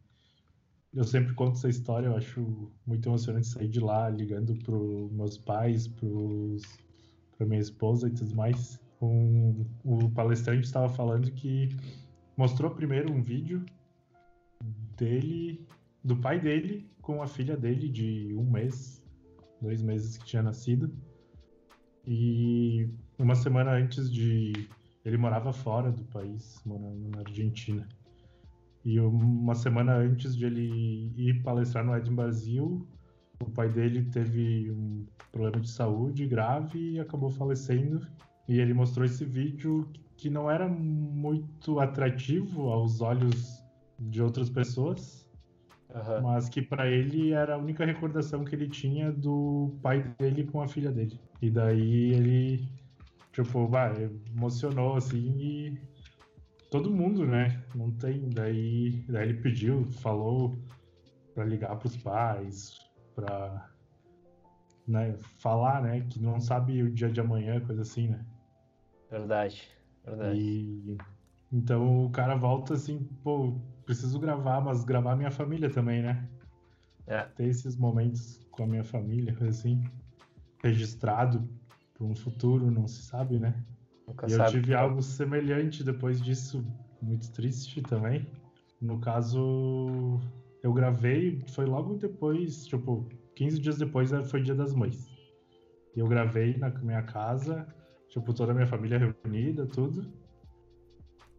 eu 0.95 1.05
sempre 1.05 1.35
conto 1.35 1.57
essa 1.57 1.69
história, 1.69 2.07
eu 2.07 2.17
acho 2.17 2.71
muito 2.87 3.09
emocionante 3.09 3.47
sair 3.47 3.69
de 3.69 3.81
lá 3.81 4.09
ligando 4.09 4.55
para 4.63 4.77
meus 4.77 5.39
pais, 5.39 5.89
para 5.89 7.47
minha 7.47 7.61
esposa 7.61 8.09
e 8.09 8.13
tudo 8.13 8.35
mais. 8.37 8.81
Um, 9.03 9.67
o 9.85 10.09
palestrante 10.11 10.65
estava 10.65 10.89
falando 10.89 11.29
que 11.33 11.77
mostrou 12.37 12.71
primeiro 12.71 13.13
um 13.13 13.21
vídeo 13.21 13.67
dele, 14.97 15.67
do 16.05 16.17
pai 16.17 16.39
dele, 16.39 16.89
com 17.01 17.21
a 17.21 17.27
filha 17.27 17.57
dele 17.57 17.89
de 17.89 18.33
um 18.37 18.49
mês, 18.49 19.03
dois 19.61 19.83
meses 19.83 20.17
que 20.17 20.25
tinha 20.25 20.43
nascido. 20.43 20.95
E 22.07 22.89
uma 23.19 23.35
semana 23.35 23.73
antes 23.73 24.11
de. 24.11 24.53
Ele 25.05 25.17
morava 25.17 25.53
fora 25.53 25.91
do 25.91 26.05
país, 26.05 26.61
morando 26.65 27.09
na 27.09 27.19
Argentina. 27.19 27.89
E 28.85 29.01
uma 29.01 29.55
semana 29.55 29.97
antes 29.97 30.37
de 30.37 30.45
ele 30.45 31.13
ir 31.17 31.43
palestrar 31.43 31.85
no 31.85 31.97
Edin 31.97 32.15
Brasil, 32.15 32.87
o 33.41 33.51
pai 33.51 33.69
dele 33.69 34.05
teve 34.05 34.71
um 34.71 35.05
problema 35.33 35.61
de 35.61 35.71
saúde 35.71 36.27
grave 36.27 36.93
e 36.93 37.01
acabou 37.01 37.31
falecendo. 37.31 38.07
E 38.53 38.61
ele 38.61 38.75
mostrou 38.75 39.07
esse 39.07 39.25
vídeo 39.25 39.89
que 40.15 40.29
não 40.29 40.51
era 40.51 40.69
muito 40.69 41.81
atrativo 41.81 42.69
aos 42.69 43.01
olhos 43.01 43.65
de 43.99 44.23
outras 44.23 44.51
pessoas, 44.51 45.27
uhum. 45.89 46.21
mas 46.21 46.51
que 46.51 46.61
para 46.61 46.87
ele 46.87 47.33
era 47.33 47.55
a 47.55 47.57
única 47.57 47.83
recordação 47.87 48.45
que 48.45 48.55
ele 48.55 48.69
tinha 48.69 49.11
do 49.11 49.75
pai 49.81 50.05
dele 50.19 50.45
com 50.45 50.61
a 50.61 50.69
filha 50.69 50.93
dele. 50.93 51.19
E 51.41 51.49
daí 51.49 52.13
ele, 52.13 52.69
tipo, 53.33 53.67
vai, 53.67 54.11
emocionou 54.37 54.97
assim 54.97 55.35
e 55.41 55.79
todo 56.71 56.91
mundo, 56.91 57.27
né? 57.27 57.59
Não 57.75 57.91
tem. 57.91 58.29
Daí, 58.29 59.03
daí 59.09 59.31
ele 59.31 59.41
pediu, 59.41 59.91
falou 59.93 60.59
para 61.35 61.47
ligar 61.47 61.75
para 61.77 61.87
os 61.87 61.97
pais, 61.97 62.79
para 63.15 63.67
né, 64.87 65.17
falar, 65.39 65.81
né, 65.81 66.07
que 66.11 66.21
não 66.21 66.39
sabe 66.39 66.83
o 66.83 66.93
dia 66.93 67.09
de 67.09 67.19
amanhã, 67.19 67.59
coisa 67.61 67.81
assim, 67.81 68.09
né? 68.09 68.23
Verdade, 69.13 69.69
verdade. 70.03 70.41
E 70.41 70.97
então 71.53 72.07
o 72.07 72.11
cara 72.11 72.35
volta 72.35 72.73
assim, 72.73 73.07
pô, 73.23 73.61
preciso 73.85 74.19
gravar, 74.19 74.63
mas 74.63 74.85
gravar 74.85 75.15
minha 75.15 75.31
família 75.31 75.69
também, 75.69 76.03
né? 76.03 76.27
É. 77.07 77.25
Ter 77.37 77.45
esses 77.45 77.77
momentos 77.77 78.41
com 78.51 78.65
a 78.65 78.67
minha 78.67 78.83
família, 78.83 79.37
assim, 79.47 79.85
registrado 80.65 81.47
para 81.93 82.07
um 82.07 82.17
futuro, 82.17 82.71
não 82.71 82.89
se 82.89 83.03
sabe, 83.03 83.39
né? 83.39 83.63
Nunca 84.09 84.27
e 84.27 84.33
eu 84.33 84.47
tive 84.47 84.75
algo 84.75 85.03
semelhante 85.03 85.85
depois 85.85 86.23
disso, 86.23 86.65
muito 87.03 87.31
triste 87.33 87.83
também. 87.83 88.27
No 88.81 88.99
caso, 88.99 90.21
eu 90.63 90.73
gravei, 90.73 91.45
foi 91.49 91.67
logo 91.67 91.99
depois, 91.99 92.65
tipo, 92.65 93.07
15 93.37 93.61
dias 93.61 93.77
depois 93.77 94.11
foi 94.31 94.43
Dia 94.43 94.55
das 94.55 94.73
Mães. 94.73 95.07
E 95.95 96.01
eu 96.01 96.09
gravei 96.09 96.57
na 96.57 96.71
minha 96.71 97.03
casa, 97.03 97.67
tipo, 98.13 98.35
toda 98.35 98.53
a 98.53 98.55
minha 98.55 98.67
família 98.67 98.99
reunida, 98.99 99.67
tudo. 99.67 100.07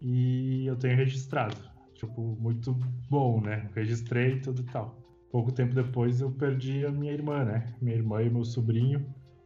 E 0.01 0.65
eu 0.65 0.75
tenho 0.75 0.97
registrado. 0.97 1.55
Tipo, 1.93 2.36
muito 2.39 2.73
bom, 3.09 3.39
né? 3.39 3.69
Registrei 3.75 4.39
tudo 4.39 4.62
e 4.62 4.65
tal. 4.65 4.97
Pouco 5.31 5.51
tempo 5.51 5.73
depois 5.73 6.19
eu 6.19 6.31
perdi 6.31 6.86
a 6.86 6.91
minha 6.91 7.13
irmã, 7.13 7.45
né? 7.45 7.73
Minha 7.79 7.95
irmã 7.95 8.21
e 8.21 8.29
meu 8.29 8.43
sobrinho, 8.43 9.05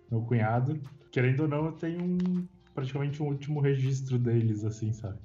meu 0.09 0.21
cunhado. 0.21 0.79
Querendo 1.11 1.41
ou 1.41 1.47
não, 1.47 1.65
eu 1.65 1.73
tenho 1.73 2.01
um, 2.01 2.47
praticamente 2.73 3.21
um 3.21 3.27
último 3.27 3.59
registro 3.59 4.17
deles, 4.17 4.63
assim, 4.63 4.93
sabe? 4.93 5.19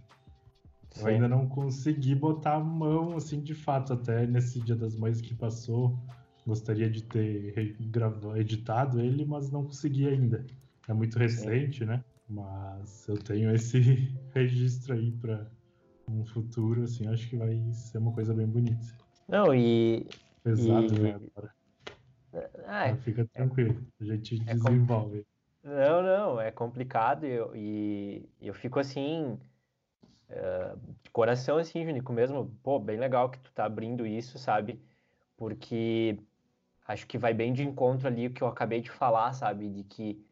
Sim. 0.90 1.00
Eu 1.00 1.06
ainda 1.06 1.28
não 1.28 1.48
consegui 1.48 2.14
botar 2.14 2.56
a 2.56 2.60
mão, 2.60 3.16
assim, 3.16 3.40
de 3.40 3.54
fato, 3.54 3.92
até 3.92 4.26
nesse 4.26 4.60
Dia 4.60 4.76
das 4.76 4.96
Mães 4.96 5.20
que 5.20 5.34
passou. 5.34 5.96
Gostaria 6.44 6.90
de 6.90 7.04
ter 7.04 7.76
gravado, 7.80 8.36
editado 8.36 9.00
ele, 9.00 9.24
mas 9.24 9.50
não 9.50 9.64
consegui 9.64 10.08
ainda. 10.08 10.44
É 10.88 10.92
muito 10.92 11.18
recente, 11.18 11.80
Sim. 11.80 11.84
né? 11.86 12.04
Mas 12.28 13.06
eu 13.08 13.18
tenho 13.18 13.54
esse 13.54 13.80
registro 14.34 14.94
aí 14.94 15.12
para 15.12 15.46
um 16.08 16.24
futuro, 16.24 16.82
assim, 16.82 17.06
acho 17.08 17.28
que 17.28 17.36
vai 17.36 17.60
ser 17.72 17.98
uma 17.98 18.12
coisa 18.12 18.34
bem 18.34 18.46
bonita. 18.46 18.86
Não, 19.28 19.54
e. 19.54 20.06
Pesado, 20.42 20.94
e... 20.94 20.98
né, 20.98 21.14
agora. 21.14 21.54
Ah, 22.66 22.96
fica 22.96 23.26
tranquilo, 23.26 23.76
a 24.00 24.04
gente 24.04 24.42
é 24.46 24.54
desenvolve. 24.54 25.26
Não, 25.62 26.02
não, 26.02 26.40
é 26.40 26.50
complicado 26.50 27.26
e 27.26 27.30
eu, 27.30 27.54
e 27.54 28.28
eu 28.40 28.54
fico 28.54 28.80
assim, 28.80 29.38
uh, 30.30 30.78
de 31.02 31.10
coração 31.10 31.58
assim, 31.58 31.84
Junico, 31.84 32.12
mesmo, 32.12 32.50
pô, 32.62 32.78
bem 32.78 32.98
legal 32.98 33.30
que 33.30 33.38
tu 33.38 33.52
tá 33.52 33.66
abrindo 33.66 34.06
isso, 34.06 34.38
sabe? 34.38 34.80
Porque 35.36 36.18
acho 36.88 37.06
que 37.06 37.18
vai 37.18 37.34
bem 37.34 37.52
de 37.52 37.62
encontro 37.62 38.08
ali 38.08 38.26
o 38.26 38.32
que 38.32 38.42
eu 38.42 38.48
acabei 38.48 38.80
de 38.80 38.90
falar, 38.90 39.32
sabe? 39.34 39.68
De 39.68 39.84
que 39.84 40.24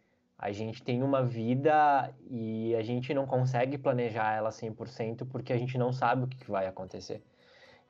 a 0.42 0.50
gente 0.52 0.82
tem 0.82 1.02
uma 1.02 1.22
vida 1.22 2.10
e 2.30 2.74
a 2.74 2.82
gente 2.82 3.12
não 3.12 3.26
consegue 3.26 3.76
planejar 3.76 4.32
ela 4.34 4.48
100% 4.48 5.26
porque 5.28 5.52
a 5.52 5.58
gente 5.58 5.76
não 5.76 5.92
sabe 5.92 6.24
o 6.24 6.26
que 6.26 6.50
vai 6.50 6.66
acontecer. 6.66 7.22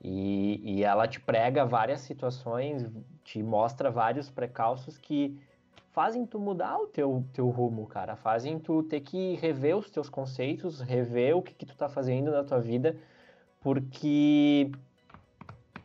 E, 0.02 0.60
e 0.64 0.82
ela 0.82 1.06
te 1.06 1.20
prega 1.20 1.64
várias 1.64 2.00
situações, 2.00 2.90
te 3.22 3.40
mostra 3.40 3.88
vários 3.88 4.28
precalços 4.28 4.98
que 4.98 5.40
fazem 5.92 6.26
tu 6.26 6.40
mudar 6.40 6.76
o 6.76 6.88
teu, 6.88 7.24
teu 7.32 7.48
rumo, 7.48 7.86
cara. 7.86 8.16
Fazem 8.16 8.58
tu 8.58 8.82
ter 8.82 9.00
que 9.00 9.36
rever 9.36 9.76
os 9.76 9.88
teus 9.88 10.10
conceitos, 10.10 10.80
rever 10.80 11.36
o 11.36 11.42
que, 11.42 11.54
que 11.54 11.64
tu 11.64 11.76
tá 11.76 11.88
fazendo 11.88 12.32
na 12.32 12.42
tua 12.42 12.58
vida, 12.58 12.96
porque 13.60 14.72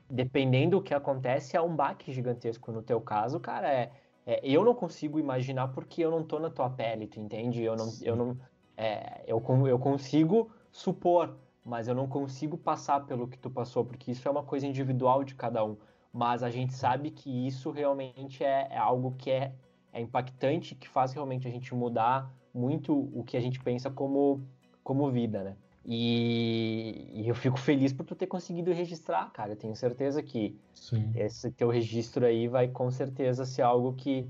dependendo 0.10 0.78
do 0.78 0.82
que 0.82 0.95
acontece, 0.95 1.56
é 1.56 1.62
um 1.62 1.75
baque 1.75 2.12
gigantesco. 2.12 2.71
No 2.71 2.82
teu 2.82 2.99
caso, 2.99 3.39
cara, 3.39 3.71
é, 3.71 3.91
é, 4.25 4.39
eu 4.43 4.63
não 4.63 4.73
consigo 4.73 5.19
imaginar 5.19 5.69
porque 5.69 6.03
eu 6.03 6.11
não 6.11 6.23
tô 6.23 6.39
na 6.39 6.49
tua 6.49 6.69
pele, 6.69 7.07
tu 7.07 7.19
entende? 7.19 7.61
Eu 7.63 7.75
não, 7.75 7.89
eu 8.01 8.15
não, 8.15 8.38
é, 8.75 9.23
eu, 9.27 9.41
eu 9.67 9.79
consigo 9.79 10.51
supor, 10.71 11.38
mas 11.63 11.88
eu 11.88 11.95
não 11.95 12.07
consigo 12.07 12.57
passar 12.57 13.05
pelo 13.05 13.27
que 13.27 13.38
tu 13.38 13.49
passou, 13.49 13.85
porque 13.85 14.11
isso 14.11 14.27
é 14.27 14.31
uma 14.31 14.43
coisa 14.43 14.67
individual 14.67 15.23
de 15.23 15.35
cada 15.35 15.63
um. 15.63 15.77
Mas 16.11 16.43
a 16.43 16.49
gente 16.49 16.73
sabe 16.73 17.11
que 17.11 17.47
isso 17.47 17.71
realmente 17.71 18.43
é, 18.43 18.67
é 18.71 18.77
algo 18.77 19.15
que 19.17 19.29
é 19.29 19.53
é 19.95 20.01
impactante, 20.01 20.75
que 20.75 20.89
faz 20.89 21.13
realmente 21.13 21.47
a 21.47 21.51
gente 21.51 21.73
mudar 21.73 22.29
muito 22.53 22.93
o 23.17 23.23
que 23.23 23.38
a 23.38 23.39
gente 23.39 23.61
pensa 23.61 23.89
como, 23.89 24.45
como 24.83 25.09
vida, 25.09 25.41
né? 25.41 25.55
E, 25.88 27.12
e, 27.13 27.30
eu 27.30 27.36
fico 27.36 27.60
feliz 27.60 27.93
por 27.93 28.06
tu 28.06 28.15
ter 28.15 28.26
conseguido 28.26 28.74
registrar, 28.74 29.30
cara. 29.32 29.52
Eu 29.52 29.56
tenho 29.56 29.76
certeza 29.76 30.24
que 30.24 30.60
Sim. 30.74 31.12
esse 31.13 31.52
teu 31.52 31.69
registro 31.69 32.26
aí 32.26 32.48
vai 32.48 32.67
com 32.67 32.89
certeza 32.89 33.45
ser 33.45 33.62
algo 33.62 33.93
que 33.93 34.28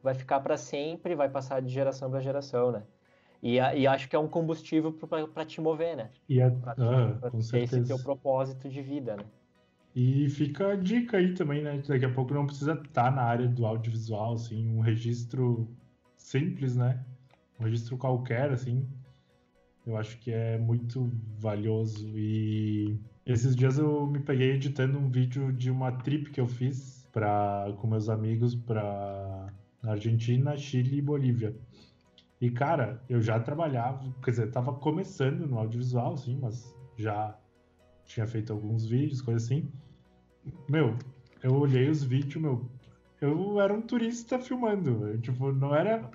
vai 0.00 0.14
ficar 0.14 0.40
para 0.40 0.56
sempre, 0.56 1.16
vai 1.16 1.28
passar 1.28 1.60
de 1.60 1.72
geração 1.72 2.08
para 2.08 2.20
geração, 2.20 2.70
né? 2.70 2.84
E, 3.42 3.56
e, 3.56 3.86
acho 3.86 4.08
que 4.08 4.14
é 4.14 4.18
um 4.18 4.28
combustível 4.28 4.92
para 4.92 5.44
te 5.44 5.60
mover, 5.60 5.96
né? 5.96 6.10
E 6.28 6.40
a, 6.40 6.50
pra, 6.50 6.72
ah, 6.78 7.16
pra 7.18 7.30
com 7.30 7.40
ter 7.40 7.62
esse 7.62 7.82
teu 7.84 7.98
propósito 7.98 8.68
de 8.68 8.80
vida, 8.80 9.16
né? 9.16 9.24
E 9.94 10.28
fica 10.30 10.72
a 10.72 10.76
dica 10.76 11.18
aí 11.18 11.34
também, 11.34 11.62
né? 11.62 11.82
Daqui 11.86 12.04
a 12.04 12.12
pouco 12.12 12.32
não 12.32 12.46
precisa 12.46 12.74
estar 12.74 13.10
na 13.10 13.22
área 13.22 13.48
do 13.48 13.66
audiovisual, 13.66 14.34
assim, 14.34 14.68
um 14.68 14.80
registro 14.80 15.68
simples, 16.16 16.76
né? 16.76 17.04
Um 17.58 17.64
registro 17.64 17.98
qualquer, 17.98 18.52
assim. 18.52 18.88
Eu 19.86 19.96
acho 19.96 20.18
que 20.18 20.30
é 20.30 20.58
muito 20.58 21.10
valioso. 21.38 22.06
E 22.16 22.98
esses 23.26 23.56
dias 23.56 23.78
eu 23.78 24.06
me 24.06 24.20
peguei 24.20 24.52
editando 24.52 24.98
um 24.98 25.10
vídeo 25.10 25.52
de 25.52 25.70
uma 25.70 25.92
trip 25.92 26.30
que 26.30 26.40
eu 26.40 26.46
fiz 26.46 27.08
pra, 27.12 27.72
com 27.78 27.86
meus 27.86 28.08
amigos 28.08 28.54
para 28.54 29.52
Argentina, 29.82 30.56
Chile 30.56 30.98
e 30.98 31.02
Bolívia. 31.02 31.54
E, 32.40 32.50
cara, 32.50 33.00
eu 33.08 33.20
já 33.20 33.38
trabalhava, 33.38 34.12
quer 34.24 34.32
dizer, 34.32 34.50
tava 34.50 34.72
começando 34.72 35.46
no 35.46 35.58
audiovisual, 35.58 36.14
assim, 36.14 36.36
mas 36.40 36.74
já 36.96 37.38
tinha 38.04 38.26
feito 38.26 38.52
alguns 38.52 38.84
vídeos, 38.84 39.22
coisa 39.22 39.44
assim. 39.44 39.70
Meu, 40.68 40.96
eu 41.42 41.54
olhei 41.54 41.88
os 41.88 42.02
vídeos, 42.02 42.42
meu. 42.42 42.68
Eu 43.20 43.60
era 43.60 43.72
um 43.72 43.80
turista 43.80 44.40
filmando. 44.40 45.06
Eu, 45.06 45.20
tipo, 45.20 45.52
não 45.52 45.74
era. 45.74 46.10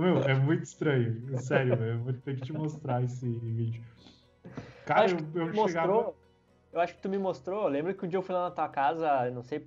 Meu, 0.00 0.22
é 0.22 0.34
muito 0.34 0.64
estranho. 0.64 1.38
Sério. 1.38 1.74
Eu 1.74 1.98
vou 2.00 2.12
ter 2.12 2.36
que 2.36 2.42
te 2.42 2.52
mostrar 2.52 3.02
esse 3.02 3.28
vídeo. 3.28 3.82
Cara, 4.86 5.10
eu, 5.10 5.18
eu 5.34 5.46
mostrou, 5.46 5.68
chegava. 5.68 6.14
Eu 6.72 6.80
acho 6.80 6.94
que 6.94 7.02
tu 7.02 7.08
me 7.08 7.18
mostrou. 7.18 7.68
Lembra 7.68 7.92
que 7.92 8.04
um 8.04 8.08
dia 8.08 8.18
eu 8.18 8.22
fui 8.22 8.34
lá 8.34 8.44
na 8.44 8.50
tua 8.50 8.68
casa, 8.68 9.30
não 9.30 9.42
sei, 9.42 9.66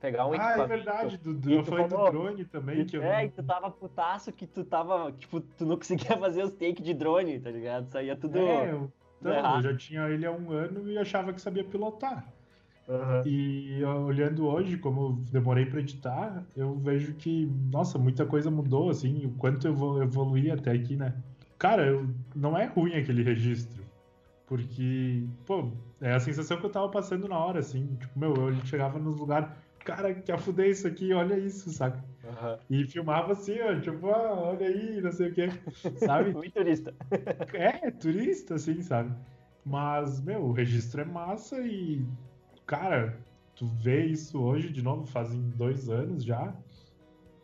pegar 0.00 0.26
um 0.26 0.32
Ah, 0.32 0.58
é 0.58 0.66
verdade, 0.66 1.16
do, 1.18 1.50
eu 1.50 1.64
falei 1.64 1.88
falou, 1.88 2.06
do 2.06 2.18
drone 2.18 2.44
também. 2.44 2.84
Que 2.84 2.96
eu 2.96 3.02
é, 3.02 3.28
que 3.28 3.34
tu 3.34 3.42
tava 3.42 3.70
putaço, 3.70 4.32
que 4.32 4.46
tu 4.46 4.64
tava, 4.64 5.12
tipo, 5.12 5.40
tu 5.40 5.66
não 5.66 5.76
conseguia 5.76 6.16
fazer 6.18 6.42
os 6.42 6.50
takes 6.52 6.84
de 6.84 6.94
drone, 6.94 7.38
tá 7.38 7.50
ligado? 7.50 7.88
Saía 7.88 8.16
tudo. 8.16 8.38
É, 8.38 8.72
eu 8.72 8.92
Então, 9.20 9.56
eu 9.56 9.62
já 9.62 9.76
tinha 9.76 10.08
ele 10.08 10.26
há 10.26 10.32
um 10.32 10.50
ano 10.52 10.90
e 10.90 10.98
achava 10.98 11.32
que 11.32 11.40
sabia 11.40 11.64
pilotar. 11.64 12.32
Uhum. 12.88 13.22
E 13.26 13.84
olhando 13.84 14.46
hoje, 14.46 14.78
como 14.78 15.22
demorei 15.30 15.66
para 15.66 15.80
editar, 15.80 16.42
eu 16.56 16.74
vejo 16.74 17.14
que, 17.14 17.46
nossa, 17.70 17.98
muita 17.98 18.24
coisa 18.24 18.50
mudou, 18.50 18.88
assim, 18.88 19.26
o 19.26 19.30
quanto 19.32 19.66
eu 19.66 19.74
vou 19.74 20.02
evoluir 20.02 20.52
até 20.54 20.72
aqui, 20.72 20.96
né? 20.96 21.14
Cara, 21.58 21.86
eu, 21.86 22.08
não 22.34 22.56
é 22.56 22.64
ruim 22.64 22.94
aquele 22.94 23.22
registro. 23.22 23.84
Porque, 24.46 25.26
pô, 25.44 25.70
é 26.00 26.14
a 26.14 26.20
sensação 26.20 26.56
que 26.56 26.64
eu 26.64 26.70
tava 26.70 26.88
passando 26.88 27.28
na 27.28 27.38
hora, 27.38 27.58
assim. 27.58 27.96
Tipo, 28.00 28.18
meu, 28.18 28.34
eu 28.34 28.54
chegava 28.64 28.98
nos 28.98 29.18
lugares, 29.18 29.50
cara, 29.84 30.14
que 30.14 30.32
afudei 30.32 30.70
isso 30.70 30.86
aqui, 30.86 31.12
olha 31.12 31.38
isso, 31.38 31.70
saca? 31.70 32.02
Uhum. 32.24 32.58
E 32.70 32.86
filmava 32.86 33.32
assim, 33.32 33.60
ó, 33.60 33.78
tipo, 33.78 34.08
ah, 34.08 34.32
olha 34.32 34.66
aí, 34.66 35.02
não 35.02 35.12
sei 35.12 35.28
o 35.28 35.34
quê, 35.34 35.50
sabe? 35.98 36.32
Muito 36.34 36.54
turista. 36.54 36.94
É, 37.52 37.90
turista, 37.90 38.54
assim, 38.54 38.80
sabe? 38.80 39.14
Mas, 39.62 40.22
meu, 40.22 40.44
o 40.44 40.52
registro 40.52 41.02
é 41.02 41.04
massa 41.04 41.58
e 41.60 42.02
cara, 42.68 43.18
tu 43.56 43.66
vê 43.66 44.04
isso 44.04 44.40
hoje 44.40 44.68
de 44.68 44.82
novo, 44.82 45.06
fazem 45.06 45.40
dois 45.56 45.88
anos 45.88 46.22
já. 46.22 46.54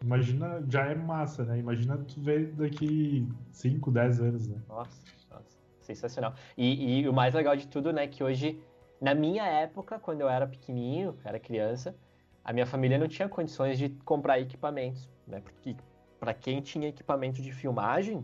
Imagina, 0.02 0.62
já 0.68 0.84
é 0.84 0.94
massa, 0.94 1.44
né? 1.44 1.58
Imagina 1.58 1.96
tu 1.96 2.20
ver 2.20 2.52
daqui 2.52 3.26
5, 3.50 3.90
10 3.90 4.20
anos, 4.20 4.46
né? 4.46 4.60
Nossa, 4.68 5.02
nossa, 5.30 5.58
sensacional. 5.80 6.34
E, 6.58 7.00
e, 7.00 7.08
o 7.08 7.12
mais 7.12 7.34
legal 7.34 7.56
de 7.56 7.66
tudo, 7.66 7.90
né, 7.90 8.06
que 8.06 8.22
hoje, 8.22 8.62
na 9.00 9.14
minha 9.14 9.44
época, 9.46 9.98
quando 9.98 10.20
eu 10.20 10.28
era 10.28 10.46
pequenininho, 10.46 11.16
era 11.24 11.40
criança, 11.40 11.96
a 12.44 12.52
minha 12.52 12.66
família 12.66 12.98
não 12.98 13.08
tinha 13.08 13.26
condições 13.26 13.78
de 13.78 13.88
comprar 14.04 14.38
equipamentos, 14.38 15.08
né? 15.26 15.40
Porque 15.40 15.74
para 16.20 16.34
quem 16.34 16.60
tinha 16.60 16.88
equipamento 16.88 17.40
de 17.40 17.50
filmagem, 17.50 18.22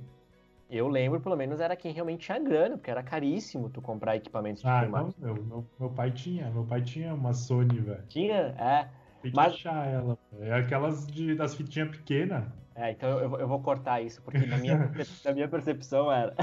eu 0.70 0.88
lembro, 0.88 1.20
pelo 1.20 1.36
menos, 1.36 1.60
era 1.60 1.74
quem 1.74 1.92
realmente 1.92 2.26
tinha 2.26 2.38
grana, 2.38 2.76
porque 2.76 2.90
era 2.90 3.02
caríssimo 3.02 3.68
tu 3.68 3.82
comprar 3.82 4.16
equipamentos 4.16 4.62
de 4.62 4.68
ah, 4.68 4.80
filmagem. 4.82 5.14
Não, 5.18 5.34
meu, 5.34 5.44
meu, 5.44 5.66
meu, 5.78 5.90
pai 5.90 6.10
tinha, 6.12 6.50
meu 6.50 6.64
pai 6.64 6.82
tinha 6.82 7.12
uma 7.12 7.32
Sony, 7.32 7.80
velho. 7.80 8.04
Tinha? 8.08 8.54
É. 8.58 8.88
Tem 9.20 9.30
que 9.30 9.36
Mas... 9.36 9.54
achar 9.54 9.86
ela. 9.86 10.18
É 10.40 10.54
aquelas 10.54 11.06
de, 11.06 11.34
das 11.34 11.54
fitinhas 11.54 11.90
pequenas. 11.90 12.44
É, 12.74 12.92
então 12.92 13.18
eu, 13.18 13.40
eu 13.40 13.48
vou 13.48 13.60
cortar 13.60 14.00
isso, 14.00 14.22
porque 14.22 14.46
na 14.46 14.56
minha, 14.56 14.78
na 15.24 15.32
minha 15.32 15.48
percepção 15.48 16.10
era. 16.10 16.34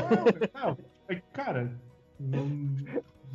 Não, 0.53 0.69
não, 0.71 0.77
é 1.09 1.15
cara, 1.33 1.71
não, 2.19 2.45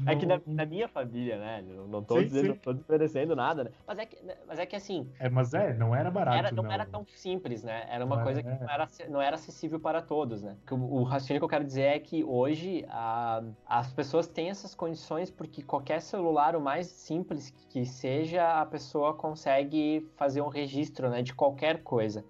é 0.07 0.17
que 0.17 0.27
na, 0.27 0.41
na, 0.47 0.67
minha 0.67 0.89
família, 0.89 1.39
né? 1.39 1.63
Não, 1.67 1.87
não 1.87 2.03
tô 2.03 2.19
sim, 2.19 2.25
dizendo, 2.25 2.55
sim. 2.55 2.61
tô 2.63 2.73
desmerecendo 2.73 3.37
nada, 3.37 3.65
né? 3.65 3.71
Mas 3.87 3.99
é 3.99 4.07
que, 4.07 4.19
mas 4.47 4.59
é 4.59 4.67
que 4.67 4.77
assim. 4.77 5.09
É, 5.19 5.29
mas 5.29 5.55
é, 5.55 5.75
não 5.75 5.95
era 5.95 6.11
barato. 6.11 6.37
Era, 6.37 6.51
não, 6.51 6.63
não, 6.63 6.73
era 6.73 6.85
tão 6.85 7.07
simples, 7.15 7.63
né? 7.63 7.87
Era 7.89 8.05
uma 8.05 8.17
não 8.17 8.23
coisa 8.25 8.43
que 8.43 8.49
não 8.49 8.71
era, 8.71 8.89
não 9.09 9.23
era 9.23 9.37
acessível 9.37 9.79
para 9.79 10.03
todos, 10.03 10.43
né? 10.43 10.57
O, 10.71 10.75
o 10.75 11.03
raciocínio 11.03 11.41
que 11.41 11.45
eu 11.45 11.49
quero 11.49 11.65
dizer 11.65 11.83
é 11.83 11.99
que 11.99 12.25
hoje 12.25 12.85
a, 12.89 13.43
as 13.67 13.93
pessoas 13.93 14.27
têm 14.27 14.51
essas 14.51 14.75
condições 14.75 15.31
porque 15.31 15.63
qualquer 15.63 16.01
celular, 16.01 16.57
o 16.57 16.61
mais 16.61 16.87
simples 16.87 17.51
que 17.69 17.85
seja, 17.85 18.61
a 18.61 18.67
pessoa 18.67 19.15
consegue 19.15 20.09
fazer 20.17 20.41
um 20.41 20.49
registro 20.49 21.09
né, 21.11 21.23
de 21.23 21.35
qualquer 21.35 21.83
coisa. 21.83 22.25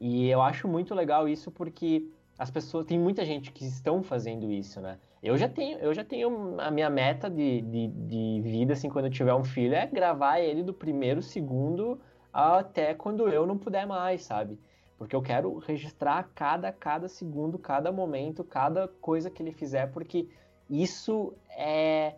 E 0.00 0.28
eu 0.28 0.42
acho 0.42 0.68
muito 0.68 0.94
legal 0.94 1.28
isso 1.28 1.50
porque 1.50 2.08
as 2.38 2.50
pessoas. 2.50 2.86
Tem 2.86 2.98
muita 2.98 3.24
gente 3.24 3.50
que 3.50 3.64
estão 3.64 4.02
fazendo 4.02 4.50
isso, 4.52 4.80
né? 4.80 4.98
Eu 5.22 5.36
já 5.36 5.48
tenho, 5.48 5.78
eu 5.78 5.92
já 5.92 6.04
tenho 6.04 6.60
a 6.60 6.70
minha 6.70 6.88
meta 6.88 7.28
de, 7.28 7.60
de, 7.62 7.88
de, 7.88 8.40
vida, 8.40 8.72
assim, 8.72 8.88
quando 8.88 9.06
eu 9.06 9.10
tiver 9.10 9.34
um 9.34 9.42
filho, 9.42 9.74
é 9.74 9.84
gravar 9.86 10.38
ele 10.38 10.62
do 10.62 10.72
primeiro 10.72 11.20
segundo 11.20 12.00
até 12.32 12.94
quando 12.94 13.28
eu 13.28 13.46
não 13.46 13.58
puder 13.58 13.86
mais, 13.86 14.22
sabe? 14.22 14.60
Porque 14.96 15.14
eu 15.14 15.22
quero 15.22 15.58
registrar 15.58 16.30
cada, 16.34 16.72
cada 16.72 17.08
segundo, 17.08 17.58
cada 17.58 17.90
momento, 17.90 18.44
cada 18.44 18.86
coisa 18.86 19.30
que 19.30 19.42
ele 19.42 19.52
fizer, 19.52 19.90
porque 19.92 20.28
isso 20.70 21.34
é. 21.50 22.14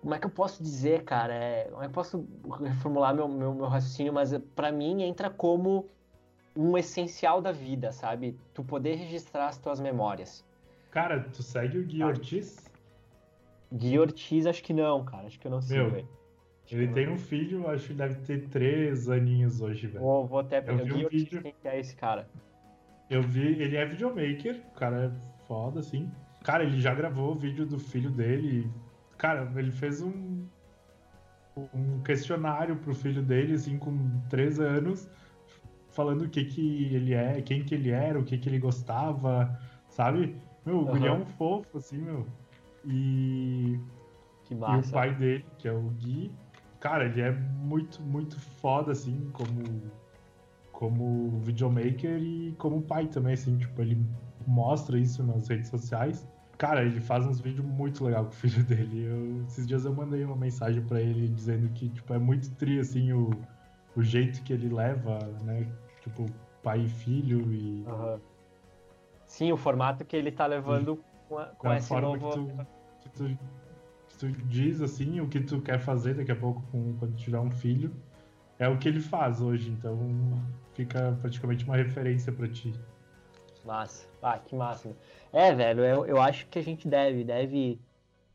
Como 0.00 0.14
é 0.14 0.18
que 0.18 0.26
eu 0.26 0.30
posso 0.30 0.62
dizer, 0.62 1.04
cara? 1.04 1.34
É... 1.34 1.64
Como 1.64 1.82
é 1.82 1.84
que 1.84 1.90
eu 1.90 1.94
posso 1.94 2.26
reformular 2.62 3.14
meu, 3.14 3.26
meu, 3.26 3.54
meu 3.54 3.66
raciocínio? 3.66 4.12
Mas 4.12 4.36
para 4.54 4.70
mim 4.70 5.02
entra 5.02 5.30
como 5.30 5.88
um 6.54 6.76
essencial 6.76 7.40
da 7.40 7.52
vida, 7.52 7.92
sabe? 7.92 8.38
Tu 8.54 8.64
poder 8.64 8.96
registrar 8.96 9.48
as 9.48 9.58
tuas 9.58 9.80
memórias. 9.80 10.44
Cara, 10.96 11.20
tu 11.20 11.42
segue 11.42 11.76
o 11.76 11.84
Gui 11.84 12.00
ah. 12.00 12.06
Ortiz? 12.06 12.56
Gui 13.70 13.98
Ortiz, 13.98 14.46
acho 14.46 14.64
que 14.64 14.72
não, 14.72 15.04
cara. 15.04 15.26
Acho 15.26 15.38
que 15.38 15.46
eu 15.46 15.50
não 15.50 15.60
sei, 15.60 15.84
velho. 15.90 16.08
Ele 16.70 16.88
tem 16.88 17.06
um 17.06 17.18
filho, 17.18 17.68
acho 17.68 17.88
que 17.88 17.92
deve 17.92 18.14
ter 18.20 18.48
três 18.48 19.06
aninhos 19.06 19.60
hoje, 19.60 19.88
velho. 19.88 20.02
Vou, 20.02 20.26
vou 20.26 20.38
até 20.38 20.58
pegar. 20.62 20.78
Eu 20.80 20.86
vi 20.86 21.04
um 21.04 21.08
vídeo... 21.10 21.42
quem 21.42 21.54
que 21.60 21.68
é 21.68 21.78
esse 21.78 21.94
cara. 21.94 22.26
Eu 23.10 23.20
vi, 23.20 23.60
ele 23.60 23.76
é 23.76 23.84
videomaker, 23.84 24.58
o 24.70 24.74
cara 24.74 25.04
é 25.04 25.44
foda, 25.46 25.80
assim. 25.80 26.10
Cara, 26.42 26.64
ele 26.64 26.80
já 26.80 26.94
gravou 26.94 27.32
o 27.32 27.34
vídeo 27.34 27.66
do 27.66 27.78
filho 27.78 28.10
dele. 28.10 28.66
Cara, 29.18 29.52
ele 29.54 29.72
fez 29.72 30.00
um, 30.00 30.46
um 31.74 32.00
questionário 32.04 32.74
pro 32.74 32.94
filho 32.94 33.20
dele, 33.20 33.52
assim, 33.52 33.76
com 33.76 34.18
três 34.30 34.58
anos, 34.58 35.10
falando 35.90 36.22
o 36.22 36.28
que 36.30 36.42
que 36.46 36.94
ele 36.94 37.12
é, 37.12 37.42
quem 37.42 37.62
que 37.62 37.74
ele 37.74 37.90
era, 37.90 38.18
o 38.18 38.24
que 38.24 38.38
que 38.38 38.48
ele 38.48 38.58
gostava, 38.58 39.60
sabe? 39.90 40.34
Meu, 40.66 40.78
o 40.78 40.90
uhum. 40.90 41.06
é 41.06 41.12
um 41.12 41.24
fofo, 41.24 41.78
assim, 41.78 41.98
meu. 41.98 42.26
E. 42.84 43.78
Que 44.44 44.54
massa. 44.54 44.88
E 44.88 44.90
o 44.90 44.92
pai 44.92 45.14
dele, 45.14 45.46
que 45.58 45.68
é 45.68 45.72
o 45.72 45.82
Gui, 45.90 46.32
cara, 46.80 47.04
ele 47.04 47.20
é 47.20 47.30
muito, 47.30 48.02
muito 48.02 48.38
foda, 48.40 48.90
assim, 48.90 49.30
como. 49.32 49.62
Como 50.72 51.40
videomaker 51.40 52.18
e 52.20 52.54
como 52.58 52.82
pai 52.82 53.06
também, 53.06 53.32
assim, 53.32 53.56
tipo, 53.56 53.80
ele 53.80 53.98
mostra 54.46 54.98
isso 54.98 55.22
nas 55.22 55.48
redes 55.48 55.70
sociais. 55.70 56.26
Cara, 56.58 56.84
ele 56.84 57.00
faz 57.00 57.26
uns 57.26 57.40
vídeos 57.40 57.64
muito 57.64 58.04
legal 58.04 58.24
com 58.24 58.30
o 58.30 58.34
filho 58.34 58.62
dele. 58.66 59.04
Eu, 59.04 59.44
esses 59.46 59.66
dias 59.66 59.86
eu 59.86 59.94
mandei 59.94 60.22
uma 60.24 60.36
mensagem 60.36 60.82
para 60.82 61.00
ele 61.00 61.28
dizendo 61.28 61.68
que, 61.70 61.88
tipo, 61.88 62.12
é 62.12 62.18
muito 62.18 62.50
tri, 62.56 62.78
assim, 62.78 63.10
o, 63.12 63.30
o 63.96 64.02
jeito 64.02 64.42
que 64.42 64.52
ele 64.52 64.68
leva, 64.68 65.18
né? 65.44 65.66
Tipo, 66.02 66.26
pai 66.62 66.80
e 66.80 66.88
filho 66.88 67.40
e. 67.50 67.84
Uhum 67.86 68.20
Sim, 69.26 69.52
o 69.52 69.56
formato 69.56 70.04
que 70.04 70.16
ele 70.16 70.32
tá 70.32 70.46
levando 70.46 71.02
com, 71.28 71.38
a, 71.38 71.46
com 71.46 71.72
esse 71.74 71.88
forma 71.88 72.16
novo... 72.16 72.66
Que 73.00 73.10
tu, 73.10 73.26
que, 73.28 73.36
tu, 73.36 73.38
que 74.08 74.18
tu, 74.18 74.28
diz, 74.46 74.80
assim, 74.80 75.20
o 75.20 75.28
que 75.28 75.40
tu 75.40 75.60
quer 75.60 75.78
fazer 75.78 76.14
daqui 76.14 76.32
a 76.32 76.36
pouco 76.36 76.62
com, 76.70 76.96
quando 76.96 77.14
tiver 77.16 77.38
um 77.38 77.50
filho, 77.50 77.92
é 78.58 78.68
o 78.68 78.78
que 78.78 78.88
ele 78.88 79.00
faz 79.00 79.40
hoje, 79.42 79.70
então 79.70 79.98
fica 80.72 81.16
praticamente 81.20 81.64
uma 81.64 81.76
referência 81.76 82.32
para 82.32 82.48
ti. 82.48 82.72
Massa. 83.64 84.08
Ah, 84.22 84.38
que 84.38 84.54
massa. 84.54 84.96
É, 85.32 85.52
velho, 85.52 85.84
eu, 85.84 86.06
eu 86.06 86.20
acho 86.20 86.46
que 86.46 86.58
a 86.58 86.62
gente 86.62 86.88
deve, 86.88 87.24
deve, 87.24 87.80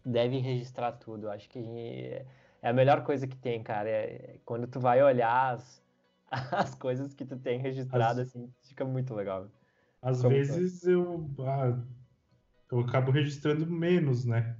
deve 0.06 0.38
registrar 0.39 0.91
tudo. 0.91 1.27
Eu 1.27 1.32
acho 1.32 1.49
que 1.49 1.62
gente, 1.63 2.25
é 2.62 2.69
a 2.69 2.73
melhor 2.73 3.04
coisa 3.04 3.25
que 3.25 3.38
tem, 3.38 3.63
cara. 3.63 3.89
É, 3.89 4.36
quando 4.45 4.67
tu 4.67 4.80
vai 4.80 5.01
olhar 5.01 5.54
as, 5.54 5.82
as 6.51 6.75
coisas 6.75 7.13
que 7.13 7.25
tu 7.25 7.38
tem 7.38 7.60
registrado, 7.60 8.21
as... 8.21 8.27
assim, 8.27 8.51
fica 8.62 8.84
muito 8.84 9.13
legal. 9.15 9.47
Às 10.02 10.24
Como 10.24 10.34
vezes 10.34 10.84
eu, 10.84 11.30
ah, 11.42 11.78
eu 12.72 12.80
acabo 12.80 13.12
registrando 13.12 13.68
menos, 13.68 14.26
né? 14.26 14.58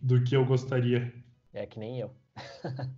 Do 0.00 0.24
que 0.24 0.34
eu 0.34 0.46
gostaria. 0.46 1.12
É 1.52 1.66
que 1.66 1.78
nem 1.78 2.00
eu. 2.00 2.10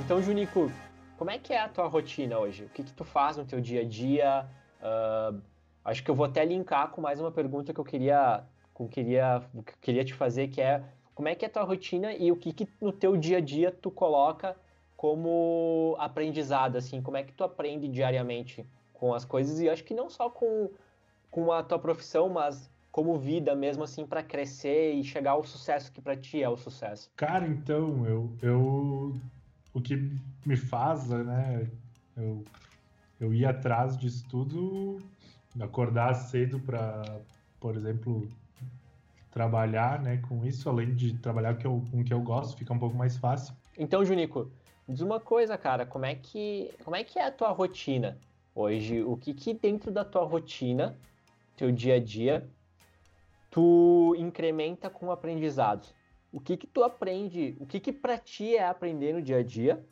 então, 0.00 0.22
Junico, 0.22 0.72
como 1.18 1.30
é 1.30 1.38
que 1.38 1.52
é 1.52 1.60
a 1.60 1.68
tua 1.68 1.86
rotina 1.86 2.38
hoje? 2.38 2.64
O 2.64 2.70
que, 2.70 2.82
que 2.82 2.94
tu 2.94 3.04
faz 3.04 3.36
no 3.36 3.44
teu 3.44 3.60
dia 3.60 3.82
a 3.82 3.84
dia? 3.84 4.48
Uh, 4.80 5.38
acho 5.84 6.02
que 6.02 6.10
eu 6.10 6.14
vou 6.14 6.24
até 6.24 6.46
linkar 6.46 6.88
com 6.92 7.02
mais 7.02 7.20
uma 7.20 7.30
pergunta 7.30 7.74
que 7.74 7.80
eu 7.80 7.84
queria, 7.84 8.42
que 8.74 8.82
eu 8.82 8.88
queria, 8.88 9.42
que 9.52 9.72
eu 9.72 9.78
queria 9.82 10.02
te 10.02 10.14
fazer, 10.14 10.48
que 10.48 10.62
é 10.62 10.82
como 11.14 11.28
é 11.28 11.34
que 11.34 11.44
é 11.44 11.48
a 11.48 11.50
tua 11.50 11.64
rotina 11.64 12.14
e 12.14 12.32
o 12.32 12.36
que, 12.36 12.54
que 12.54 12.66
no 12.80 12.90
teu 12.90 13.18
dia 13.18 13.36
a 13.36 13.40
dia 13.40 13.70
tu 13.70 13.90
coloca 13.90 14.56
como 14.98 15.94
aprendizado, 15.96 16.74
assim, 16.74 17.00
como 17.00 17.16
é 17.16 17.22
que 17.22 17.32
tu 17.32 17.44
aprende 17.44 17.86
diariamente 17.86 18.68
com 18.92 19.14
as 19.14 19.24
coisas 19.24 19.60
e 19.60 19.68
acho 19.68 19.84
que 19.84 19.94
não 19.94 20.10
só 20.10 20.28
com, 20.28 20.70
com 21.30 21.52
a 21.52 21.62
tua 21.62 21.78
profissão, 21.78 22.28
mas 22.28 22.68
como 22.90 23.16
vida 23.16 23.54
mesmo 23.54 23.84
assim 23.84 24.04
para 24.04 24.24
crescer 24.24 24.94
e 24.94 25.04
chegar 25.04 25.30
ao 25.30 25.44
sucesso 25.44 25.92
que 25.92 26.00
para 26.00 26.16
ti 26.16 26.42
é 26.42 26.48
o 26.48 26.56
sucesso. 26.56 27.08
Cara, 27.14 27.46
então, 27.46 28.04
eu, 28.06 28.32
eu 28.42 29.14
o 29.72 29.80
que 29.80 30.10
me 30.44 30.56
faz, 30.56 31.08
né, 31.08 31.70
eu, 32.16 32.44
eu 33.20 33.32
ir 33.32 33.46
atrás 33.46 33.96
disso 33.96 34.26
tudo, 34.28 35.00
acordar 35.60 36.12
cedo 36.14 36.58
para, 36.58 37.20
por 37.60 37.76
exemplo, 37.76 38.28
trabalhar, 39.30 40.02
né, 40.02 40.16
com 40.28 40.44
isso, 40.44 40.68
além 40.68 40.92
de 40.96 41.16
trabalhar 41.18 41.54
com 41.62 42.00
o 42.00 42.04
que 42.04 42.12
eu 42.12 42.20
gosto, 42.20 42.58
fica 42.58 42.72
um 42.72 42.78
pouco 42.80 42.96
mais 42.96 43.16
fácil. 43.16 43.54
Então, 43.78 44.04
Junico, 44.04 44.50
Diz 44.88 45.00
uma 45.00 45.20
coisa, 45.20 45.58
cara, 45.58 45.84
como 45.84 46.06
é 46.06 46.14
que, 46.14 46.72
como 46.82 46.96
é, 46.96 47.04
que 47.04 47.18
é 47.18 47.26
a 47.26 47.30
tua 47.30 47.50
rotina 47.50 48.18
hoje? 48.54 49.02
O 49.02 49.16
que 49.16 49.34
que 49.34 49.52
dentro 49.52 49.90
da 49.90 50.04
tua 50.04 50.24
rotina, 50.24 50.96
teu 51.56 51.70
dia 51.70 51.96
a 51.96 52.00
dia, 52.00 52.48
tu 53.50 54.14
incrementa 54.18 54.88
com 54.88 55.10
aprendizados? 55.10 55.94
O 56.32 56.40
que 56.40 56.56
que 56.56 56.66
tu 56.66 56.82
aprende? 56.82 57.56
O 57.60 57.66
que 57.66 57.78
que 57.80 57.92
para 57.92 58.16
ti 58.16 58.56
é 58.56 58.66
aprender 58.66 59.12
no 59.12 59.20
dia 59.20 59.38
a 59.38 59.42
dia? 59.42 59.84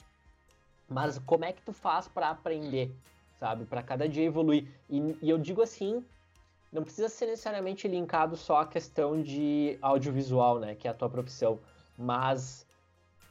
Mas 0.89 1.19
como 1.19 1.45
é 1.45 1.53
que 1.53 1.63
tu 1.63 1.73
faz 1.73 2.09
para 2.09 2.31
aprender? 2.31 2.95
sabe? 3.39 3.65
Para 3.65 3.83
cada 3.83 4.09
dia 4.09 4.25
evoluir. 4.25 4.69
E, 4.89 5.17
e, 5.23 5.31
eu 5.31 5.39
digo 5.39 5.63
assim, 5.63 6.05
não 6.73 6.83
precisa 6.83 7.09
ser 7.09 7.27
necessariamente 7.27 7.87
linkado 7.87 8.37
só 8.37 8.61
à 8.61 8.67
questão 8.67 9.23
de 9.23 9.79
audiovisual, 9.81 10.59
né? 10.59 10.75
Que 10.75 10.89
é 10.89 10.91
a 10.91 10.95
tua 10.95 11.09
profissão, 11.09 11.61
mas 11.97 12.66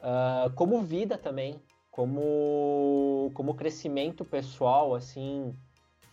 uh, 0.06 0.50
como 0.54 0.80
vida 0.82 1.18
também, 1.18 1.60
como 1.90 3.30
como 3.34 3.54
crescimento 3.54 4.24
pessoal, 4.24 4.94
assim. 4.94 5.52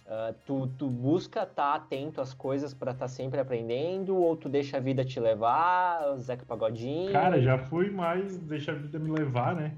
Uh, 0.05 0.35
tu, 0.45 0.67
tu 0.77 0.89
busca 0.89 1.43
estar 1.43 1.53
tá 1.55 1.75
atento 1.75 2.19
às 2.19 2.33
coisas 2.33 2.73
para 2.73 2.91
estar 2.91 3.05
tá 3.05 3.07
sempre 3.07 3.39
aprendendo 3.39 4.17
ou 4.17 4.35
tu 4.35 4.49
deixa 4.49 4.75
a 4.75 4.79
vida 4.79 5.05
te 5.05 5.17
levar, 5.17 6.17
Zeca 6.17 6.45
Pagodinho? 6.45 7.13
Cara, 7.13 7.41
já 7.41 7.57
fui 7.57 7.89
mais 7.89 8.37
deixa 8.39 8.73
a 8.73 8.75
vida 8.75 8.99
me 8.99 9.09
levar, 9.09 9.55
né? 9.55 9.73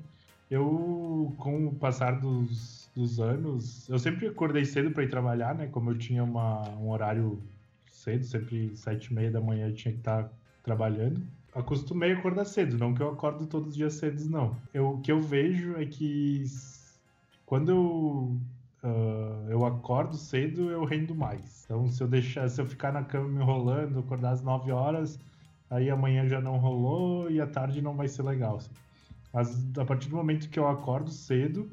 Eu, 0.50 1.32
com 1.38 1.68
o 1.68 1.76
passar 1.76 2.20
dos, 2.20 2.90
dos 2.96 3.20
anos, 3.20 3.88
eu 3.88 4.00
sempre 4.00 4.28
acordei 4.28 4.66
cedo 4.66 4.90
para 4.90 5.04
ir 5.04 5.10
trabalhar, 5.10 5.54
né? 5.54 5.68
Como 5.68 5.92
eu 5.92 5.98
tinha 5.98 6.24
uma, 6.24 6.68
um 6.80 6.90
horário 6.90 7.40
cedo, 7.92 8.24
sempre 8.26 8.76
sete 8.76 9.06
e 9.08 9.14
meia 9.14 9.30
da 9.30 9.42
manhã 9.42 9.68
eu 9.68 9.76
tinha 9.76 9.92
que 9.92 10.00
estar 10.00 10.32
trabalhando. 10.64 11.22
Acostumei 11.56 12.12
a 12.12 12.18
acordar 12.18 12.44
cedo, 12.44 12.78
não 12.78 12.94
que 12.94 13.02
eu 13.02 13.10
acordo 13.10 13.48
todos 13.48 13.70
os 13.70 13.76
dias 13.76 13.94
cedo, 13.94 14.30
não. 14.30 14.58
Eu, 14.74 14.90
o 14.90 15.02
que 15.02 15.10
eu 15.10 15.22
vejo 15.22 15.78
é 15.78 15.86
que 15.86 16.44
quando 17.46 17.70
eu, 17.72 18.38
uh, 18.84 19.50
eu 19.50 19.66
acordo 19.66 20.18
cedo, 20.18 20.70
eu 20.70 20.84
rendo 20.84 21.16
mais. 21.16 21.64
Então, 21.64 21.88
se 21.88 22.04
eu 22.04 22.10
deixar, 22.10 22.50
se 22.50 22.60
eu 22.60 22.66
ficar 22.66 22.92
na 22.92 23.04
cama 23.04 23.30
me 23.30 23.42
enrolando, 23.42 24.00
acordar 24.00 24.32
às 24.32 24.42
9 24.42 24.70
horas, 24.70 25.18
aí 25.70 25.90
amanhã 25.90 26.28
já 26.28 26.42
não 26.42 26.58
rolou 26.58 27.32
e 27.32 27.40
à 27.40 27.48
tarde 27.48 27.82
não 27.82 27.96
vai 27.96 28.10
ser 28.10 28.24
legal. 28.24 28.58
Assim. 28.58 28.72
Mas 29.32 29.78
a 29.78 29.86
partir 29.86 30.10
do 30.10 30.18
momento 30.18 30.50
que 30.50 30.60
eu 30.60 30.68
acordo 30.68 31.10
cedo, 31.10 31.72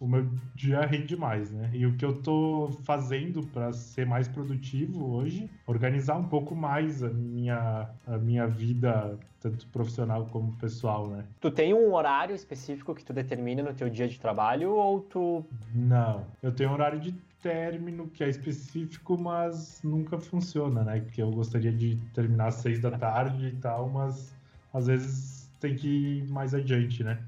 o 0.00 0.08
meu 0.08 0.26
dia 0.54 0.80
rende 0.80 1.14
mais, 1.14 1.50
né? 1.52 1.70
E 1.74 1.84
o 1.84 1.94
que 1.94 2.04
eu 2.04 2.22
tô 2.22 2.70
fazendo 2.84 3.42
para 3.42 3.70
ser 3.74 4.06
mais 4.06 4.26
produtivo 4.26 5.12
hoje, 5.12 5.48
organizar 5.66 6.16
um 6.16 6.24
pouco 6.24 6.56
mais 6.56 7.04
a 7.04 7.10
minha, 7.10 7.86
a 8.06 8.16
minha 8.16 8.46
vida, 8.46 9.18
tanto 9.40 9.66
profissional 9.66 10.26
como 10.32 10.52
pessoal, 10.54 11.06
né? 11.06 11.24
Tu 11.38 11.50
tem 11.50 11.74
um 11.74 11.92
horário 11.92 12.34
específico 12.34 12.94
que 12.94 13.04
tu 13.04 13.12
determina 13.12 13.62
no 13.62 13.74
teu 13.74 13.90
dia 13.90 14.08
de 14.08 14.18
trabalho 14.18 14.72
ou 14.72 15.00
tu... 15.00 15.44
Não, 15.74 16.24
eu 16.42 16.50
tenho 16.50 16.70
um 16.70 16.72
horário 16.72 16.98
de 16.98 17.12
término 17.42 18.08
que 18.08 18.24
é 18.24 18.28
específico, 18.30 19.18
mas 19.18 19.80
nunca 19.84 20.18
funciona, 20.18 20.82
né? 20.82 21.00
Porque 21.00 21.20
eu 21.20 21.30
gostaria 21.30 21.72
de 21.72 21.96
terminar 22.14 22.48
às 22.48 22.54
seis 22.54 22.80
da 22.80 22.90
tarde 22.90 23.48
e 23.48 23.56
tal, 23.56 23.90
mas 23.90 24.34
às 24.72 24.86
vezes 24.86 25.50
tem 25.60 25.76
que 25.76 25.88
ir 25.88 26.28
mais 26.28 26.54
adiante, 26.54 27.04
né? 27.04 27.18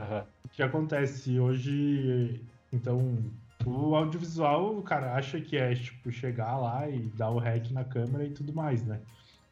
Uhum. 0.00 0.22
O 0.44 0.48
que 0.48 0.62
acontece 0.62 1.38
hoje, 1.38 2.40
então, 2.72 3.18
o 3.64 3.94
audiovisual, 3.94 4.78
o 4.78 4.82
cara 4.82 5.14
acha 5.14 5.40
que 5.40 5.56
é, 5.56 5.74
tipo, 5.74 6.10
chegar 6.10 6.56
lá 6.56 6.88
e 6.88 7.00
dar 7.16 7.30
o 7.30 7.38
rec 7.38 7.70
na 7.70 7.84
câmera 7.84 8.24
e 8.24 8.30
tudo 8.30 8.52
mais, 8.52 8.84
né? 8.84 9.00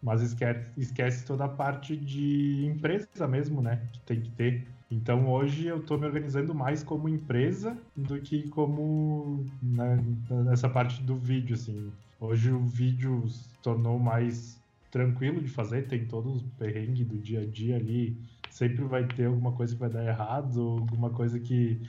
Mas 0.03 0.23
esquece, 0.23 0.67
esquece 0.77 1.27
toda 1.27 1.45
a 1.45 1.49
parte 1.49 1.97
de 1.97 2.65
empresa 2.67 3.27
mesmo, 3.27 3.61
né? 3.61 3.81
Que 3.93 4.01
tem 4.01 4.21
que 4.21 4.31
ter. 4.31 4.67
Então 4.91 5.29
hoje 5.29 5.67
eu 5.67 5.79
estou 5.79 5.99
me 5.99 6.07
organizando 6.07 6.55
mais 6.55 6.83
como 6.83 7.09
empresa 7.09 7.77
do 7.95 8.19
que 8.21 8.49
como 8.49 9.45
né, 9.63 10.03
nessa 10.31 10.69
parte 10.69 11.03
do 11.03 11.17
vídeo, 11.17 11.55
assim. 11.55 11.93
Hoje 12.21 12.51
o 12.51 12.65
vídeo 12.65 13.29
se 13.29 13.53
tornou 13.63 13.99
mais 13.99 14.59
tranquilo 14.91 15.43
de 15.43 15.49
fazer, 15.49 15.87
tem 15.87 16.07
todos 16.07 16.37
os 16.37 16.43
perrengues 16.59 17.07
do 17.07 17.19
dia 17.19 17.43
a 17.43 17.47
dia 17.47 17.77
ali. 17.77 18.17
Sempre 18.51 18.85
vai 18.85 19.07
ter 19.07 19.27
alguma 19.27 19.53
coisa 19.53 19.75
que 19.75 19.81
vai 19.81 19.91
dar 19.91 20.05
errado, 20.05 20.61
alguma 20.61 21.11
coisa 21.11 21.39
que 21.39 21.81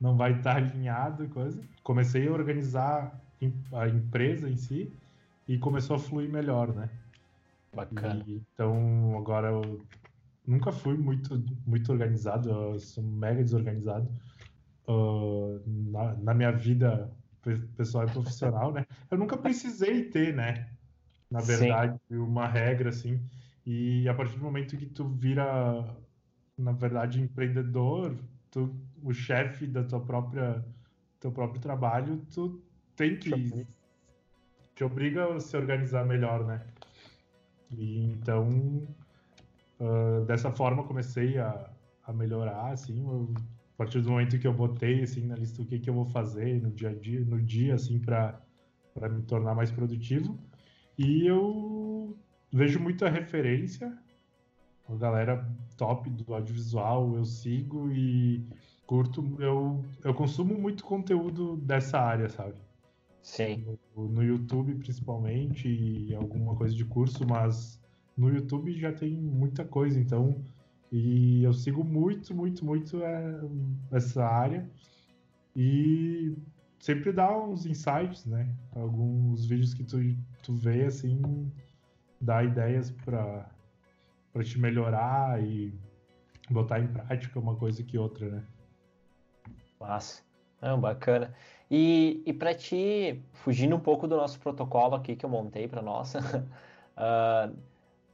não 0.00 0.16
vai 0.16 0.32
estar 0.32 0.56
alinhado, 0.56 1.28
coisa. 1.28 1.60
Comecei 1.82 2.28
a 2.28 2.32
organizar 2.32 3.20
a 3.72 3.88
empresa 3.88 4.48
em 4.48 4.56
si 4.56 4.92
e 5.48 5.58
começou 5.58 5.96
a 5.96 5.98
fluir 5.98 6.30
melhor, 6.30 6.74
né? 6.74 6.88
Bacana. 7.74 8.22
E, 8.26 8.42
então 8.54 9.16
agora 9.16 9.48
eu 9.48 9.80
nunca 10.46 10.70
fui 10.72 10.96
muito 10.96 11.42
muito 11.66 11.90
organizado, 11.90 12.50
eu 12.50 12.78
sou 12.78 13.02
mega 13.02 13.42
desorganizado 13.42 14.08
uh, 14.88 15.60
na, 15.66 16.14
na 16.14 16.34
minha 16.34 16.52
vida 16.52 17.10
pessoal 17.76 18.06
e 18.06 18.10
profissional, 18.10 18.72
né? 18.72 18.86
Eu 19.10 19.18
nunca 19.18 19.36
precisei 19.36 20.04
ter, 20.04 20.34
né? 20.34 20.68
na 21.32 21.40
verdade, 21.40 21.98
Sim. 22.08 22.18
uma 22.18 22.46
regra, 22.46 22.90
assim. 22.90 23.18
E 23.64 24.08
a 24.08 24.14
partir 24.14 24.36
do 24.36 24.44
momento 24.44 24.76
que 24.76 24.86
tu 24.86 25.08
vira, 25.08 25.96
na 26.58 26.72
verdade, 26.72 27.20
empreendedor, 27.20 28.16
tu, 28.50 28.74
o 29.02 29.12
chefe 29.12 29.66
da 29.66 29.84
tua 29.84 30.00
própria 30.00 30.64
teu 31.20 31.30
próprio 31.30 31.60
trabalho, 31.60 32.20
tu 32.34 32.60
tem 32.96 33.16
que 33.16 33.64
te 34.74 34.82
obriga 34.82 35.34
a 35.34 35.40
se 35.40 35.56
organizar 35.56 36.04
melhor, 36.04 36.44
né? 36.44 36.66
E 37.70 38.00
então, 38.10 38.48
uh, 39.78 40.24
dessa 40.26 40.50
forma, 40.50 40.82
comecei 40.82 41.38
a, 41.38 41.70
a 42.04 42.12
melhorar, 42.12 42.72
assim, 42.72 43.06
eu, 43.06 43.32
a 43.36 43.76
partir 43.76 44.00
do 44.00 44.10
momento 44.10 44.38
que 44.38 44.46
eu 44.46 44.52
botei, 44.52 45.02
assim, 45.02 45.26
na 45.26 45.36
lista 45.36 45.62
o 45.62 45.64
que, 45.64 45.78
que 45.78 45.88
eu 45.88 45.94
vou 45.94 46.06
fazer 46.06 46.60
no 46.60 46.70
dia 46.72 46.90
a 46.90 46.94
dia, 46.94 47.20
no 47.24 47.40
dia, 47.40 47.74
assim, 47.74 48.00
para 48.00 48.40
me 49.10 49.22
tornar 49.22 49.54
mais 49.54 49.70
produtivo. 49.70 50.36
E 50.98 51.26
eu 51.26 51.81
vejo 52.52 52.78
muita 52.78 53.08
referência, 53.08 53.96
a 54.88 54.94
galera 54.94 55.48
top 55.76 56.10
do 56.10 56.34
audiovisual, 56.34 57.16
eu 57.16 57.24
sigo 57.24 57.90
e 57.90 58.44
curto, 58.86 59.36
eu, 59.40 59.84
eu 60.04 60.14
consumo 60.14 60.54
muito 60.58 60.84
conteúdo 60.84 61.56
dessa 61.56 61.98
área, 61.98 62.28
sabe? 62.28 62.54
Sim. 63.22 63.64
No, 63.96 64.08
no 64.08 64.22
YouTube 64.22 64.74
principalmente 64.74 65.68
e 65.68 66.14
alguma 66.14 66.54
coisa 66.54 66.74
de 66.74 66.84
curso, 66.84 67.26
mas 67.26 67.80
no 68.16 68.28
YouTube 68.28 68.72
já 68.78 68.92
tem 68.92 69.12
muita 69.12 69.64
coisa, 69.64 69.98
então 69.98 70.44
e 70.90 71.42
eu 71.42 71.54
sigo 71.54 71.82
muito, 71.82 72.34
muito, 72.34 72.64
muito 72.64 73.02
é, 73.02 73.40
essa 73.90 74.26
área 74.26 74.68
e 75.56 76.36
sempre 76.78 77.12
dá 77.12 77.38
uns 77.38 77.64
insights, 77.64 78.26
né? 78.26 78.54
Alguns 78.74 79.46
vídeos 79.46 79.72
que 79.72 79.84
tu, 79.84 79.98
tu 80.42 80.54
vê, 80.54 80.84
assim, 80.84 81.50
dá 82.22 82.42
ideias 82.42 82.90
para 82.90 83.50
para 84.32 84.42
te 84.42 84.58
melhorar 84.58 85.42
e 85.42 85.74
botar 86.50 86.80
em 86.80 86.86
prática 86.86 87.38
uma 87.38 87.54
coisa 87.54 87.82
que 87.82 87.98
outra, 87.98 88.30
né? 88.30 88.44
Massa. 89.78 90.22
Não, 90.60 90.80
bacana. 90.80 91.34
E, 91.70 92.22
e 92.24 92.32
para 92.32 92.54
ti, 92.54 93.22
fugindo 93.34 93.76
um 93.76 93.80
pouco 93.80 94.08
do 94.08 94.16
nosso 94.16 94.40
protocolo 94.40 94.94
aqui 94.94 95.14
que 95.14 95.26
eu 95.26 95.28
montei 95.28 95.68
para 95.68 95.82
nossa, 95.82 96.20
uh, 96.96 97.54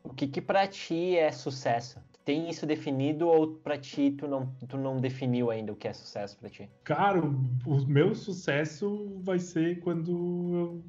o 0.03 0.13
que 0.13 0.27
que 0.27 0.41
para 0.41 0.67
ti 0.67 1.17
é 1.17 1.31
sucesso? 1.31 2.01
tem 2.29 2.51
isso 2.51 2.67
definido 2.67 3.27
ou 3.27 3.55
para 3.55 3.79
ti 3.79 4.11
tu 4.11 4.29
não, 4.29 4.55
tu 4.69 4.77
não 4.77 4.99
definiu 4.99 5.51
ainda 5.51 5.73
o 5.73 5.75
que 5.75 5.89
é 5.89 5.95
sucesso 5.95 6.37
para 6.37 6.51
ti? 6.51 6.69
Cara, 6.85 7.19
o 7.25 7.87
meu 7.87 8.15
sucesso 8.15 9.19
vai 9.23 9.39
ser 9.39 9.81
quando 9.81 10.11
eu 10.55 10.85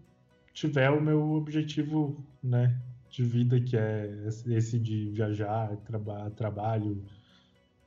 tiver 0.54 0.90
o 0.90 1.02
meu 1.02 1.32
objetivo, 1.32 2.22
né, 2.44 2.78
de 3.10 3.24
vida 3.24 3.60
que 3.60 3.76
é 3.76 4.10
esse 4.28 4.80
de 4.80 5.10
viajar, 5.10 5.76
traba 5.78 6.30
trabalho, 6.32 7.04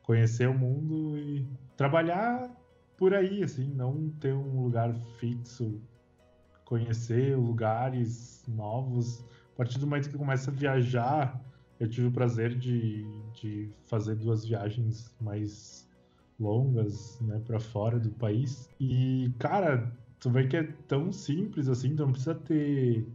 conhecer 0.03 0.47
o 0.49 0.57
mundo 0.57 1.17
e 1.17 1.47
trabalhar 1.77 2.51
por 2.97 3.13
aí, 3.13 3.43
assim, 3.43 3.69
não 3.73 4.09
ter 4.19 4.33
um 4.33 4.63
lugar 4.63 4.93
fixo, 5.19 5.81
conhecer 6.65 7.35
lugares 7.35 8.43
novos. 8.47 9.23
A 9.53 9.57
partir 9.57 9.79
do 9.79 9.87
momento 9.87 10.09
que 10.09 10.17
começa 10.17 10.51
a 10.51 10.53
viajar, 10.53 11.41
eu 11.79 11.89
tive 11.89 12.07
o 12.07 12.11
prazer 12.11 12.55
de, 12.57 13.05
de 13.33 13.69
fazer 13.85 14.15
duas 14.15 14.45
viagens 14.45 15.13
mais 15.19 15.89
longas, 16.39 17.19
né, 17.21 17.41
para 17.45 17.59
fora 17.59 17.99
do 17.99 18.09
país. 18.11 18.69
E, 18.79 19.31
cara, 19.39 19.91
tu 20.19 20.29
vê 20.29 20.47
que 20.47 20.57
é 20.57 20.63
tão 20.87 21.11
simples 21.11 21.67
assim, 21.67 21.89
então 21.89 22.05
não 22.05 22.13
precisa 22.13 22.35
ter 22.35 23.05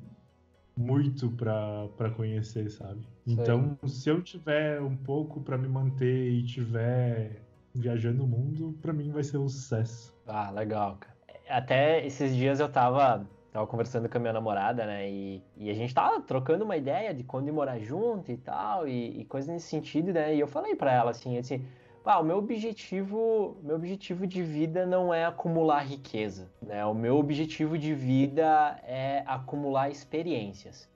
muito 0.78 1.28
para 1.32 2.10
conhecer, 2.14 2.70
sabe? 2.70 3.00
Então, 3.26 3.76
se 3.84 4.08
eu 4.08 4.22
tiver 4.22 4.80
um 4.80 4.96
pouco 4.96 5.40
para 5.40 5.58
me 5.58 5.66
manter 5.68 6.30
e 6.30 6.44
tiver 6.44 7.42
viajando 7.74 8.24
o 8.24 8.28
mundo, 8.28 8.78
para 8.80 8.92
mim 8.92 9.10
vai 9.10 9.24
ser 9.24 9.38
um 9.38 9.48
sucesso. 9.48 10.14
Ah, 10.24 10.50
legal, 10.50 10.96
cara. 10.98 11.16
Até 11.48 12.06
esses 12.06 12.34
dias 12.34 12.60
eu 12.60 12.70
tava 12.70 13.26
tava 13.50 13.66
conversando 13.66 14.08
com 14.08 14.18
a 14.18 14.20
minha 14.20 14.32
namorada, 14.32 14.86
né? 14.86 15.10
E, 15.10 15.42
e 15.56 15.68
a 15.70 15.74
gente 15.74 15.92
tava 15.92 16.20
trocando 16.20 16.64
uma 16.64 16.76
ideia 16.76 17.12
de 17.12 17.24
quando 17.24 17.48
ir 17.48 17.52
morar 17.52 17.78
junto 17.80 18.30
e 18.30 18.36
tal, 18.36 18.86
e, 18.86 19.20
e 19.20 19.24
coisas 19.24 19.48
nesse 19.48 19.68
sentido, 19.68 20.12
né? 20.12 20.34
E 20.34 20.38
eu 20.38 20.46
falei 20.46 20.76
para 20.76 20.92
ela 20.92 21.10
assim, 21.10 21.38
assim, 21.38 21.66
ah, 22.10 22.20
o 22.20 22.24
meu 22.24 22.38
objetivo, 22.38 23.58
meu 23.62 23.76
objetivo 23.76 24.26
de 24.26 24.42
vida 24.42 24.86
não 24.86 25.12
é 25.12 25.26
acumular 25.26 25.80
riqueza, 25.80 26.50
né? 26.62 26.82
O 26.86 26.94
meu 26.94 27.18
objetivo 27.18 27.76
de 27.76 27.92
vida 27.92 28.80
é 28.82 29.22
acumular 29.26 29.90
experiências, 29.90 30.88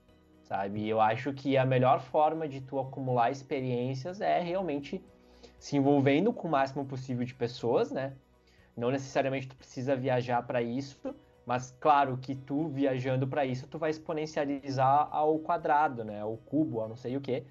sabe? 0.42 0.88
Eu 0.88 1.02
acho 1.02 1.34
que 1.34 1.58
a 1.58 1.66
melhor 1.66 2.00
forma 2.00 2.48
de 2.48 2.62
tu 2.62 2.78
acumular 2.78 3.30
experiências 3.30 4.22
é 4.22 4.40
realmente 4.40 5.04
se 5.58 5.76
envolvendo 5.76 6.32
com 6.32 6.48
o 6.48 6.50
máximo 6.50 6.86
possível 6.86 7.26
de 7.26 7.34
pessoas, 7.34 7.90
né? 7.92 8.14
Não 8.74 8.90
necessariamente 8.90 9.48
tu 9.48 9.54
precisa 9.54 9.94
viajar 9.94 10.42
para 10.46 10.62
isso, 10.62 11.14
mas 11.44 11.76
claro 11.78 12.16
que 12.16 12.34
tu 12.34 12.68
viajando 12.68 13.28
para 13.28 13.44
isso, 13.44 13.66
tu 13.66 13.78
vai 13.78 13.90
exponencializar 13.90 15.08
ao 15.10 15.38
quadrado, 15.40 16.06
né? 16.06 16.22
Ao 16.22 16.38
cubo, 16.38 16.80
ao 16.80 16.88
não 16.88 16.96
sei 16.96 17.18
o 17.18 17.20
que, 17.20 17.44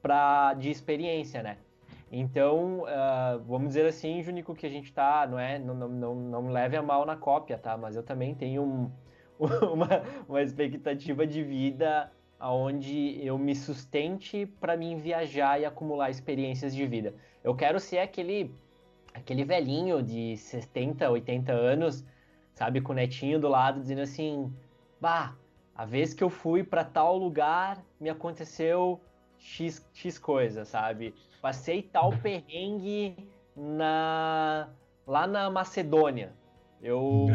para 0.00 0.54
de 0.54 0.70
experiência, 0.70 1.42
né? 1.42 1.58
Então, 2.10 2.80
uh, 2.80 3.38
vamos 3.46 3.68
dizer 3.68 3.86
assim, 3.86 4.20
Júnico, 4.22 4.54
que 4.54 4.66
a 4.66 4.70
gente 4.70 4.92
tá, 4.92 5.26
não 5.30 5.38
é, 5.38 5.58
não, 5.58 5.74
não, 5.74 5.88
não, 5.88 6.14
não 6.14 6.48
leve 6.48 6.76
a 6.76 6.82
mal 6.82 7.06
na 7.06 7.16
cópia, 7.16 7.56
tá? 7.56 7.76
Mas 7.76 7.94
eu 7.94 8.02
também 8.02 8.34
tenho 8.34 8.62
um, 8.62 8.90
uma, 9.38 10.02
uma 10.28 10.42
expectativa 10.42 11.24
de 11.24 11.42
vida 11.42 12.10
onde 12.40 13.24
eu 13.24 13.38
me 13.38 13.54
sustente 13.54 14.46
para 14.46 14.76
mim 14.76 14.96
viajar 14.96 15.60
e 15.60 15.64
acumular 15.64 16.10
experiências 16.10 16.74
de 16.74 16.84
vida. 16.86 17.14
Eu 17.44 17.54
quero 17.54 17.78
ser 17.78 17.98
aquele 17.98 18.52
aquele 19.12 19.44
velhinho 19.44 20.02
de 20.02 20.36
70, 20.36 21.10
80 21.10 21.52
anos, 21.52 22.04
sabe, 22.54 22.80
com 22.80 22.92
o 22.92 22.94
netinho 22.94 23.38
do 23.38 23.48
lado 23.48 23.80
dizendo 23.80 24.00
assim: 24.00 24.52
"Bah, 25.00 25.36
a 25.74 25.84
vez 25.84 26.14
que 26.14 26.24
eu 26.24 26.30
fui 26.30 26.64
para 26.64 26.84
tal 26.84 27.16
lugar, 27.16 27.84
me 28.00 28.08
aconteceu 28.08 29.00
X, 29.40 29.84
X 29.94 30.18
coisa, 30.18 30.64
sabe? 30.64 31.14
Passei 31.40 31.82
tal 31.82 32.12
perrengue 32.18 33.16
na 33.56 34.68
lá 35.06 35.26
na 35.26 35.50
Macedônia. 35.50 36.32
Eu 36.82 37.26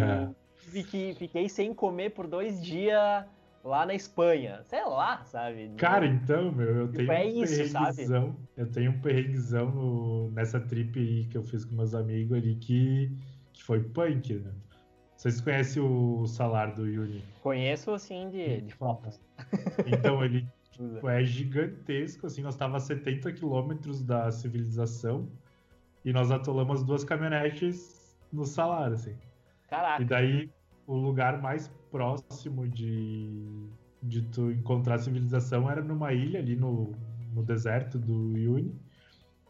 fiquei, 0.56 1.14
fiquei 1.14 1.50
sem 1.50 1.74
comer 1.74 2.12
por 2.12 2.28
dois 2.28 2.64
dias 2.64 3.26
lá 3.64 3.86
na 3.86 3.94
Espanha. 3.94 4.62
Sei 4.64 4.84
lá, 4.86 5.24
sabe? 5.26 5.72
Cara, 5.78 6.06
então, 6.06 6.52
meu, 6.52 6.68
eu 6.68 6.88
tipo, 6.92 6.98
tenho 6.98 7.12
é 7.12 7.26
um 7.26 7.44
isso, 7.44 7.68
sabe? 7.70 8.06
Eu 8.56 8.72
tenho 8.72 8.92
um 8.92 9.02
perrenguezão 9.02 9.72
no, 9.72 10.32
nessa 10.32 10.60
trip 10.60 10.98
aí 11.00 11.26
que 11.26 11.38
eu 11.38 11.44
fiz 11.44 11.66
com 11.66 11.76
meus 11.76 11.94
amigos 11.94 12.38
ali 12.38 12.56
que, 12.56 13.12
que 13.52 13.64
foi 13.64 13.82
punk, 13.82 14.36
né? 14.36 14.52
Vocês 15.18 15.42
conhecem 15.42 15.82
o 15.82 16.28
salário 16.28 16.76
do 16.76 16.88
Yuri? 16.88 17.24
Conheço, 17.42 17.92
assim, 17.92 18.30
de, 18.30 18.62
de 18.62 18.74
fotos. 18.76 19.20
Então, 19.88 20.24
ele 20.24 20.46
tipo, 20.76 21.08
é 21.08 21.24
gigantesco, 21.24 22.28
assim, 22.28 22.42
nós 22.42 22.56
estávamos 22.56 22.84
a 22.84 22.86
70 22.86 23.32
quilômetros 23.34 24.04
da 24.04 24.32
civilização 24.32 25.30
e 26.04 26.12
nós 26.12 26.32
atolamos 26.32 26.84
duas 26.84 27.04
caminhonetes 27.04 28.16
no 28.32 28.46
salário, 28.46 28.96
assim. 28.96 29.16
Caraca. 29.70 30.02
E 30.02 30.06
daí, 30.06 30.50
o 30.86 30.96
lugar 30.96 31.42
mais 31.42 31.70
próximo 31.90 32.68
de, 32.68 33.68
de 34.04 34.22
tu 34.24 34.52
encontrar 34.52 35.00
civilização 35.00 35.70
era 35.70 35.82
numa 35.82 36.14
ilha 36.14 36.40
ali 36.40 36.56
no, 36.56 36.94
no 37.34 37.42
deserto 37.44 37.98
do 37.98 38.38
Yuni, 38.38 38.76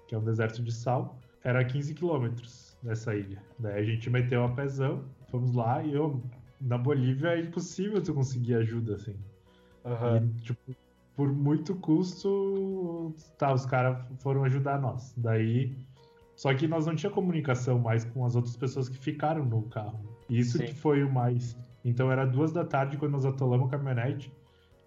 que 0.08 0.16
é 0.16 0.18
um 0.18 0.24
deserto 0.24 0.62
de 0.62 0.72
sal. 0.72 1.20
Era 1.44 1.64
15 1.64 1.94
quilômetros 1.94 2.78
dessa 2.82 3.16
ilha. 3.16 3.42
Daí 3.60 3.82
a 3.82 3.84
gente 3.84 4.10
meteu 4.10 4.44
a 4.44 4.50
pezão, 4.50 5.04
fomos 5.30 5.54
lá 5.54 5.84
e 5.84 5.94
eu, 5.94 6.24
na 6.62 6.78
Bolívia 6.78 7.30
é 7.30 7.42
impossível 7.42 8.02
tu 8.02 8.14
conseguir 8.14 8.56
ajuda, 8.56 8.96
assim. 8.96 9.16
Uhum. 9.84 10.18
E, 10.18 10.42
tipo, 10.42 10.76
por 11.16 11.32
muito 11.32 11.76
custo, 11.76 13.14
tá, 13.38 13.54
os 13.54 13.66
caras 13.66 13.98
foram 14.20 14.44
ajudar 14.44 14.80
nós. 14.80 15.14
Daí, 15.18 15.78
só 16.36 16.54
que 16.54 16.68
nós 16.68 16.86
não 16.86 16.96
tinha 16.96 17.12
comunicação 17.12 17.80
mais 17.80 18.04
com 18.06 18.26
as 18.26 18.36
outras 18.36 18.56
pessoas 18.58 18.90
que 18.90 18.98
ficaram 18.98 19.46
no 19.46 19.64
carro. 19.64 20.00
Isso 20.30 20.58
Sim. 20.58 20.66
que 20.66 20.74
foi 20.74 21.04
o 21.04 21.12
mais 21.12 21.56
então 21.86 22.12
era 22.12 22.26
duas 22.26 22.52
da 22.52 22.66
tarde 22.66 22.98
quando 22.98 23.12
nós 23.12 23.26
atolamos 23.26 23.68
a 23.68 23.70
caminhonete. 23.70 24.34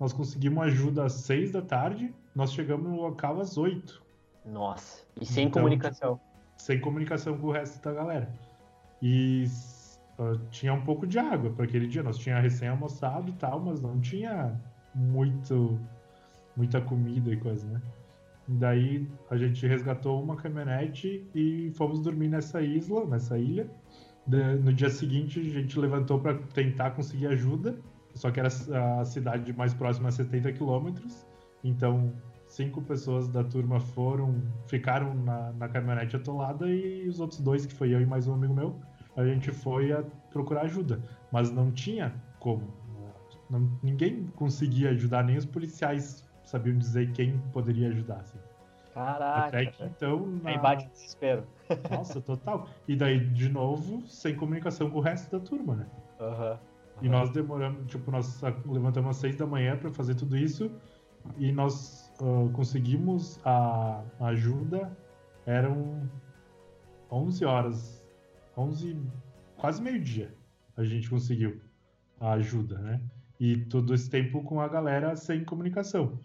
Nós 0.00 0.12
conseguimos 0.12 0.64
ajuda 0.64 1.04
às 1.04 1.12
seis 1.12 1.52
da 1.52 1.62
tarde, 1.62 2.12
nós 2.34 2.52
chegamos 2.52 2.90
no 2.90 2.96
local 2.96 3.40
às 3.40 3.56
oito. 3.56 4.02
Nossa, 4.44 5.04
e 5.20 5.24
sem 5.24 5.46
então, 5.46 5.62
comunicação. 5.62 6.20
Sem 6.56 6.80
comunicação 6.80 7.38
com 7.38 7.46
o 7.46 7.52
resto 7.52 7.80
da 7.82 7.92
galera. 7.92 8.28
E 9.00 9.44
uh, 10.18 10.36
tinha 10.50 10.74
um 10.74 10.82
pouco 10.82 11.06
de 11.06 11.20
água 11.20 11.50
para 11.50 11.64
aquele 11.64 11.86
dia. 11.86 12.02
Nós 12.02 12.18
tinha 12.18 12.40
recém 12.40 12.68
almoçado 12.68 13.30
e 13.30 13.34
tal, 13.34 13.60
mas 13.60 13.80
não 13.80 14.00
tinha 14.00 14.60
muito 14.92 15.78
muita 16.58 16.80
comida 16.82 17.32
e 17.32 17.36
coisa, 17.38 17.66
né? 17.66 17.80
Daí 18.46 19.08
a 19.30 19.36
gente 19.36 19.66
resgatou 19.66 20.22
uma 20.22 20.36
caminhonete 20.36 21.24
e 21.34 21.70
fomos 21.74 22.00
dormir 22.00 22.28
nessa 22.28 22.60
isla, 22.60 23.06
nessa 23.06 23.38
ilha 23.38 23.70
no 24.62 24.72
dia 24.72 24.90
seguinte, 24.90 25.40
a 25.40 25.42
gente 25.42 25.78
levantou 25.78 26.20
para 26.20 26.34
tentar 26.52 26.90
conseguir 26.90 27.28
ajuda, 27.28 27.78
só 28.14 28.30
que 28.30 28.38
era 28.38 28.48
a 29.00 29.04
cidade 29.04 29.52
mais 29.54 29.72
próxima 29.72 30.08
a 30.08 30.12
70 30.12 30.52
quilômetros. 30.52 31.26
Então, 31.64 32.12
cinco 32.46 32.82
pessoas 32.82 33.28
da 33.28 33.42
turma 33.42 33.80
foram, 33.80 34.42
ficaram 34.66 35.14
na, 35.14 35.52
na 35.52 35.68
caminhonete 35.68 36.14
atolada 36.16 36.68
e 36.68 37.08
os 37.08 37.20
outros 37.20 37.40
dois, 37.40 37.64
que 37.64 37.72
foi 37.72 37.94
eu 37.94 38.00
e 38.00 38.06
mais 38.06 38.26
um 38.28 38.34
amigo 38.34 38.52
meu, 38.52 38.76
a 39.16 39.24
gente 39.24 39.50
foi 39.50 39.92
a 39.92 40.02
procurar 40.30 40.62
ajuda. 40.62 41.00
Mas 41.32 41.50
não 41.50 41.72
tinha 41.72 42.14
como. 42.38 42.62
Não, 43.48 43.66
ninguém 43.82 44.26
conseguia 44.36 44.90
ajudar, 44.90 45.24
nem 45.24 45.38
os 45.38 45.46
policiais 45.46 46.27
sabiam 46.48 46.76
dizer 46.78 47.12
quem 47.12 47.38
poderia 47.52 47.88
ajudar. 47.88 48.20
Assim. 48.20 48.38
Caraca. 48.94 49.46
Até 49.48 49.66
que 49.66 49.84
então. 49.84 50.26
Na... 50.42 50.50
Aí 50.50 50.58
bate 50.58 50.88
desespero. 50.88 51.44
Nossa, 51.90 52.20
total. 52.20 52.68
E 52.86 52.96
daí, 52.96 53.20
de 53.20 53.48
novo, 53.48 54.06
sem 54.06 54.34
comunicação 54.34 54.90
com 54.90 54.98
o 54.98 55.00
resto 55.00 55.30
da 55.30 55.44
turma, 55.44 55.76
né? 55.76 55.86
Aham. 56.20 56.52
Uhum. 56.52 56.58
E 57.00 57.08
nós 57.08 57.30
demoramos, 57.30 57.86
tipo, 57.86 58.10
nós 58.10 58.40
levantamos 58.66 59.10
às 59.10 59.16
seis 59.18 59.36
da 59.36 59.46
manhã 59.46 59.76
para 59.76 59.88
fazer 59.90 60.16
tudo 60.16 60.36
isso 60.36 60.68
e 61.36 61.52
nós 61.52 62.12
uh, 62.20 62.50
conseguimos 62.52 63.38
a 63.44 64.02
ajuda. 64.20 64.90
Eram 65.46 66.08
11 67.10 67.44
horas, 67.44 68.04
11, 68.56 69.00
quase 69.56 69.80
meio-dia 69.80 70.34
a 70.76 70.84
gente 70.84 71.08
conseguiu 71.08 71.60
a 72.20 72.32
ajuda, 72.32 72.78
né? 72.78 73.00
E 73.38 73.56
todo 73.66 73.94
esse 73.94 74.10
tempo 74.10 74.42
com 74.42 74.60
a 74.60 74.68
galera 74.68 75.14
sem 75.16 75.44
comunicação. 75.44 76.18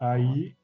Aí 0.00 0.56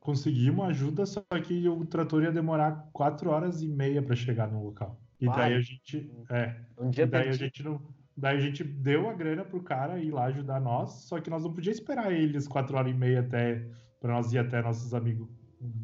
conseguimos 0.00 0.66
ajuda, 0.66 1.06
só 1.06 1.22
que 1.44 1.68
o 1.68 1.86
trator 1.86 2.22
ia 2.22 2.32
demorar 2.32 2.88
quatro 2.92 3.30
horas 3.30 3.62
e 3.62 3.68
meia 3.68 4.02
para 4.02 4.16
chegar 4.16 4.50
no 4.50 4.64
local. 4.64 5.00
E 5.20 5.26
Vai. 5.26 5.36
daí 5.36 5.54
a 5.54 5.60
gente. 5.60 6.10
É, 6.28 6.56
um 6.78 6.90
dia 6.90 7.06
daí 7.06 7.28
a 7.28 7.32
gente 7.32 7.62
não. 7.62 7.80
Daí 8.16 8.36
a 8.36 8.40
gente 8.40 8.62
deu 8.62 9.08
a 9.08 9.14
grana 9.14 9.44
pro 9.44 9.62
cara 9.62 9.98
ir 9.98 10.10
lá 10.10 10.24
ajudar 10.26 10.60
nós, 10.60 10.90
só 11.04 11.18
que 11.18 11.30
nós 11.30 11.44
não 11.44 11.52
podíamos 11.52 11.78
esperar 11.78 12.12
eles 12.12 12.46
quatro 12.46 12.76
horas 12.76 12.92
e 12.92 12.94
meia 12.94 13.20
até 13.20 13.66
para 14.00 14.12
nós 14.12 14.32
ir 14.32 14.38
até 14.38 14.60
nossos 14.60 14.92
amigos 14.92 15.28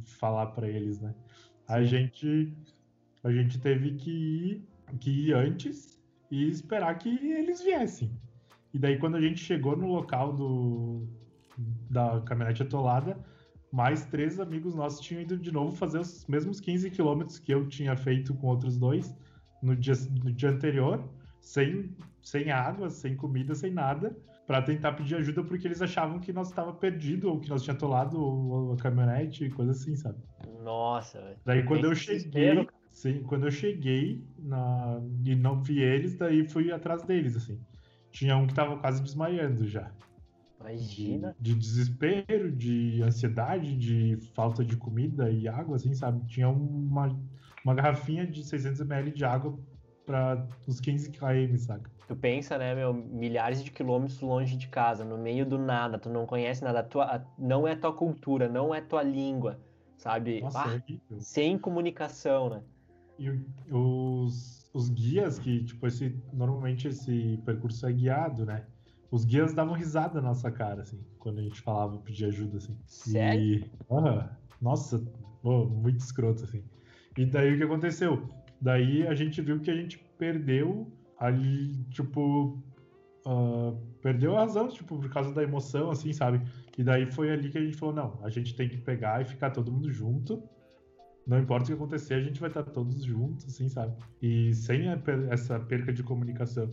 falar 0.04 0.46
para 0.48 0.68
eles, 0.68 1.00
né? 1.00 1.14
Sim. 1.14 1.72
A 1.72 1.82
gente 1.84 2.52
a 3.24 3.32
gente 3.32 3.58
teve 3.60 3.92
que 3.94 4.10
ir, 4.10 4.68
que 5.00 5.28
ir 5.28 5.34
antes 5.34 5.98
e 6.30 6.48
esperar 6.48 6.96
que 6.98 7.08
eles 7.08 7.62
viessem. 7.62 8.10
E 8.72 8.78
daí 8.78 8.98
quando 8.98 9.16
a 9.16 9.20
gente 9.20 9.40
chegou 9.40 9.76
no 9.76 9.86
local 9.86 10.32
do 10.32 11.06
da 11.90 12.20
caminhonete 12.20 12.62
atolada, 12.62 13.18
mais 13.72 14.06
três 14.06 14.38
amigos 14.38 14.74
nossos 14.74 15.00
tinham 15.00 15.22
ido 15.22 15.36
de 15.36 15.50
novo 15.52 15.76
fazer 15.76 15.98
os 15.98 16.26
mesmos 16.26 16.60
15 16.60 16.90
quilômetros 16.90 17.38
que 17.38 17.52
eu 17.52 17.66
tinha 17.68 17.96
feito 17.96 18.34
com 18.34 18.46
outros 18.46 18.78
dois 18.78 19.14
no 19.62 19.74
dia, 19.74 19.94
no 20.22 20.32
dia 20.32 20.50
anterior, 20.50 21.02
sem, 21.40 21.90
sem 22.22 22.50
água, 22.50 22.88
sem 22.90 23.16
comida, 23.16 23.54
sem 23.54 23.72
nada, 23.72 24.16
para 24.46 24.62
tentar 24.62 24.92
pedir 24.92 25.16
ajuda 25.16 25.42
porque 25.42 25.66
eles 25.66 25.82
achavam 25.82 26.18
que 26.18 26.32
nós 26.32 26.48
estava 26.48 26.72
perdido 26.72 27.28
ou 27.28 27.40
que 27.40 27.50
nós 27.50 27.62
tinha 27.62 27.74
atolado 27.74 28.72
a 28.72 28.76
caminhonete, 28.82 29.50
coisa 29.50 29.72
assim, 29.72 29.96
sabe? 29.96 30.18
Nossa, 30.62 31.20
velho. 31.20 31.36
Daí 31.44 31.62
quando 31.64 31.84
eu 31.84 31.94
cheguei, 31.94 32.66
sim, 32.92 33.22
quando 33.24 33.46
eu 33.46 33.50
cheguei 33.50 34.24
na, 34.38 35.00
e 35.24 35.34
não 35.34 35.62
vi 35.62 35.80
eles, 35.80 36.14
daí 36.14 36.48
fui 36.48 36.72
atrás 36.72 37.02
deles, 37.02 37.36
assim. 37.36 37.60
Tinha 38.10 38.36
um 38.36 38.46
que 38.46 38.54
tava 38.54 38.78
quase 38.78 39.02
desmaiando 39.02 39.66
já. 39.66 39.90
Imagina. 40.60 41.36
De, 41.38 41.54
de, 41.54 41.60
desespero, 41.60 42.50
de 42.50 43.02
ansiedade, 43.02 43.76
de 43.76 44.18
falta 44.34 44.64
de 44.64 44.76
comida 44.76 45.30
e 45.30 45.46
água, 45.46 45.76
assim, 45.76 45.94
sabe? 45.94 46.26
Tinha 46.26 46.48
uma, 46.48 47.16
uma 47.64 47.74
garrafinha 47.74 48.26
de 48.26 48.44
600 48.44 48.80
ml 48.80 49.12
de 49.12 49.24
água 49.24 49.58
para 50.04 50.46
os 50.66 50.80
15 50.80 51.10
km, 51.10 51.56
saca? 51.58 51.90
Tu 52.08 52.16
pensa, 52.16 52.56
né, 52.56 52.74
meu, 52.74 52.94
milhares 52.94 53.62
de 53.62 53.70
quilômetros 53.70 54.20
longe 54.22 54.56
de 54.56 54.66
casa, 54.68 55.04
no 55.04 55.18
meio 55.18 55.44
do 55.44 55.58
nada, 55.58 55.98
tu 55.98 56.08
não 56.08 56.24
conhece 56.24 56.64
nada, 56.64 56.82
tua, 56.82 57.22
não 57.38 57.68
é 57.68 57.76
tua 57.76 57.92
cultura, 57.92 58.48
não 58.48 58.74
é 58.74 58.80
tua 58.80 59.02
língua, 59.02 59.60
sabe? 59.98 60.40
Nossa, 60.40 60.64
ah, 60.64 60.82
é 60.88 61.20
sem 61.20 61.58
comunicação, 61.58 62.48
né? 62.48 62.62
E 63.18 63.28
os, 63.70 64.57
os 64.72 64.88
guias 64.88 65.38
que, 65.38 65.64
tipo, 65.64 65.86
esse, 65.86 66.14
normalmente 66.32 66.88
esse 66.88 67.38
percurso 67.44 67.86
é 67.86 67.92
guiado, 67.92 68.44
né? 68.44 68.64
Os 69.10 69.24
guias 69.24 69.54
davam 69.54 69.74
risada 69.74 70.20
na 70.20 70.28
nossa 70.28 70.50
cara, 70.50 70.82
assim, 70.82 71.00
quando 71.18 71.38
a 71.38 71.42
gente 71.42 71.60
falava, 71.60 71.98
pedir 71.98 72.26
ajuda, 72.26 72.58
assim. 72.58 72.76
Sério? 72.86 73.42
E, 73.42 73.70
uh, 73.90 74.28
nossa, 74.60 75.02
oh, 75.42 75.64
muito 75.64 76.00
escroto, 76.00 76.44
assim. 76.44 76.62
E 77.16 77.24
daí 77.24 77.54
o 77.54 77.56
que 77.56 77.64
aconteceu? 77.64 78.28
Daí 78.60 79.06
a 79.06 79.14
gente 79.14 79.40
viu 79.40 79.60
que 79.60 79.70
a 79.70 79.74
gente 79.74 79.98
perdeu 80.18 80.86
ali, 81.18 81.74
tipo, 81.90 82.62
uh, 83.26 83.76
perdeu 84.02 84.36
a 84.36 84.40
razão, 84.40 84.68
tipo, 84.68 84.98
por 84.98 85.10
causa 85.10 85.32
da 85.32 85.42
emoção, 85.42 85.90
assim, 85.90 86.12
sabe? 86.12 86.42
E 86.76 86.84
daí 86.84 87.10
foi 87.10 87.30
ali 87.30 87.48
que 87.50 87.58
a 87.58 87.64
gente 87.64 87.76
falou, 87.76 87.94
não, 87.94 88.18
a 88.22 88.28
gente 88.28 88.54
tem 88.54 88.68
que 88.68 88.76
pegar 88.76 89.22
e 89.22 89.24
ficar 89.24 89.50
todo 89.50 89.72
mundo 89.72 89.90
junto 89.90 90.42
não 91.28 91.38
importa 91.38 91.64
o 91.64 91.66
que 91.66 91.72
acontecer, 91.74 92.14
a 92.14 92.22
gente 92.22 92.40
vai 92.40 92.48
estar 92.48 92.62
todos 92.62 93.04
juntos, 93.04 93.44
assim, 93.44 93.68
sabe? 93.68 93.94
E 94.22 94.54
sem 94.54 94.88
a, 94.88 94.98
essa 95.30 95.60
perca 95.60 95.92
de 95.92 96.02
comunicação. 96.02 96.72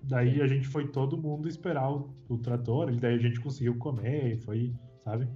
Daí 0.00 0.40
a 0.40 0.46
gente 0.46 0.68
foi 0.68 0.86
todo 0.86 1.18
mundo 1.18 1.48
esperar 1.48 1.90
o, 1.90 2.14
o 2.28 2.38
trator, 2.38 2.92
e 2.92 3.00
daí 3.00 3.16
a 3.16 3.18
gente 3.18 3.40
conseguiu 3.40 3.76
comer, 3.76 4.36
foi, 4.38 4.72
sabe? 5.02 5.28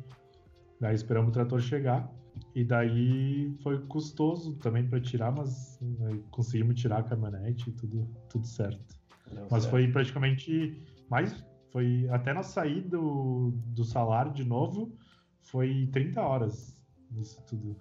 Daí 0.80 0.94
esperamos 0.94 1.30
o 1.30 1.32
trator 1.32 1.60
chegar. 1.60 2.08
E 2.54 2.62
daí 2.62 3.52
foi 3.64 3.84
custoso 3.86 4.54
também 4.58 4.86
para 4.86 5.00
tirar, 5.00 5.32
mas 5.32 5.76
né, 5.80 6.20
conseguimos 6.30 6.80
tirar 6.80 6.98
a 6.98 7.02
caminhonete 7.02 7.68
e 7.68 7.72
tudo, 7.72 8.08
tudo 8.30 8.46
certo. 8.46 8.96
Deu 9.32 9.48
mas 9.50 9.64
certo. 9.64 9.70
foi 9.70 9.88
praticamente 9.88 10.80
mais. 11.10 11.44
Foi 11.72 12.08
até 12.10 12.32
nós 12.32 12.46
sair 12.46 12.82
do, 12.82 13.52
do 13.74 13.84
salário 13.84 14.32
de 14.32 14.44
novo, 14.44 14.96
foi 15.42 15.88
30 15.90 16.20
horas 16.22 16.78
isso 17.16 17.42
tudo 17.46 17.76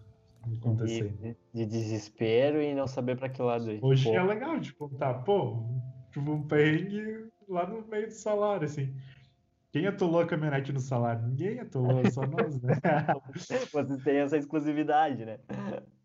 acontecendo. 0.55 1.17
De, 1.17 1.37
de 1.53 1.65
desespero 1.65 2.61
e 2.61 2.73
não 2.73 2.87
saber 2.87 3.17
para 3.17 3.29
que 3.29 3.41
lado 3.41 3.71
ir. 3.71 3.79
Hoje 3.83 4.05
pô. 4.05 4.15
é 4.15 4.23
legal 4.23 4.59
de 4.59 4.73
contar, 4.73 5.15
pô, 5.23 5.63
tipo 6.11 6.31
um 6.31 6.47
perrengue 6.47 7.29
lá 7.47 7.67
no 7.67 7.85
meio 7.87 8.07
do 8.07 8.13
salário, 8.13 8.65
assim. 8.65 8.93
Quem 9.71 9.85
atolou 9.85 10.21
a 10.21 10.25
caminhonete 10.25 10.71
no 10.71 10.79
salário? 10.79 11.27
Ninguém 11.27 11.59
atolou, 11.59 12.09
só 12.09 12.25
nós, 12.25 12.61
né? 12.61 12.73
Vocês 13.35 14.03
têm 14.03 14.17
essa 14.17 14.37
exclusividade, 14.37 15.25
né? 15.25 15.39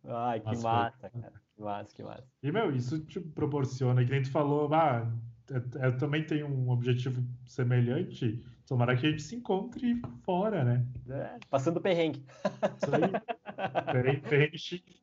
Ai, 0.05 0.41
que 0.41 0.47
Mas 0.47 0.63
massa, 0.63 1.11
foi... 1.11 1.21
cara. 1.21 1.33
Que 1.55 1.63
massa, 1.63 1.95
que 1.95 2.03
massa. 2.03 2.25
E, 2.43 2.53
meu, 2.53 2.75
isso 2.75 2.99
te 3.07 3.21
proporciona, 3.21 4.05
que 4.05 4.11
nem 4.11 4.23
tu 4.23 4.31
falou, 4.31 4.73
ah, 4.75 5.11
eu 5.81 5.97
também 5.97 6.25
tenho 6.25 6.47
um 6.49 6.71
objetivo 6.71 7.23
semelhante, 7.47 8.45
tomara 8.67 8.97
que 8.97 9.07
a 9.07 9.11
gente 9.11 9.23
se 9.23 9.37
encontre 9.37 10.01
fora, 10.25 10.65
né? 10.65 10.87
É, 11.09 11.39
passando 11.49 11.81
perrengue. 11.81 12.25
Isso 12.83 12.95
aí. 12.95 13.03
chique. 14.57 15.03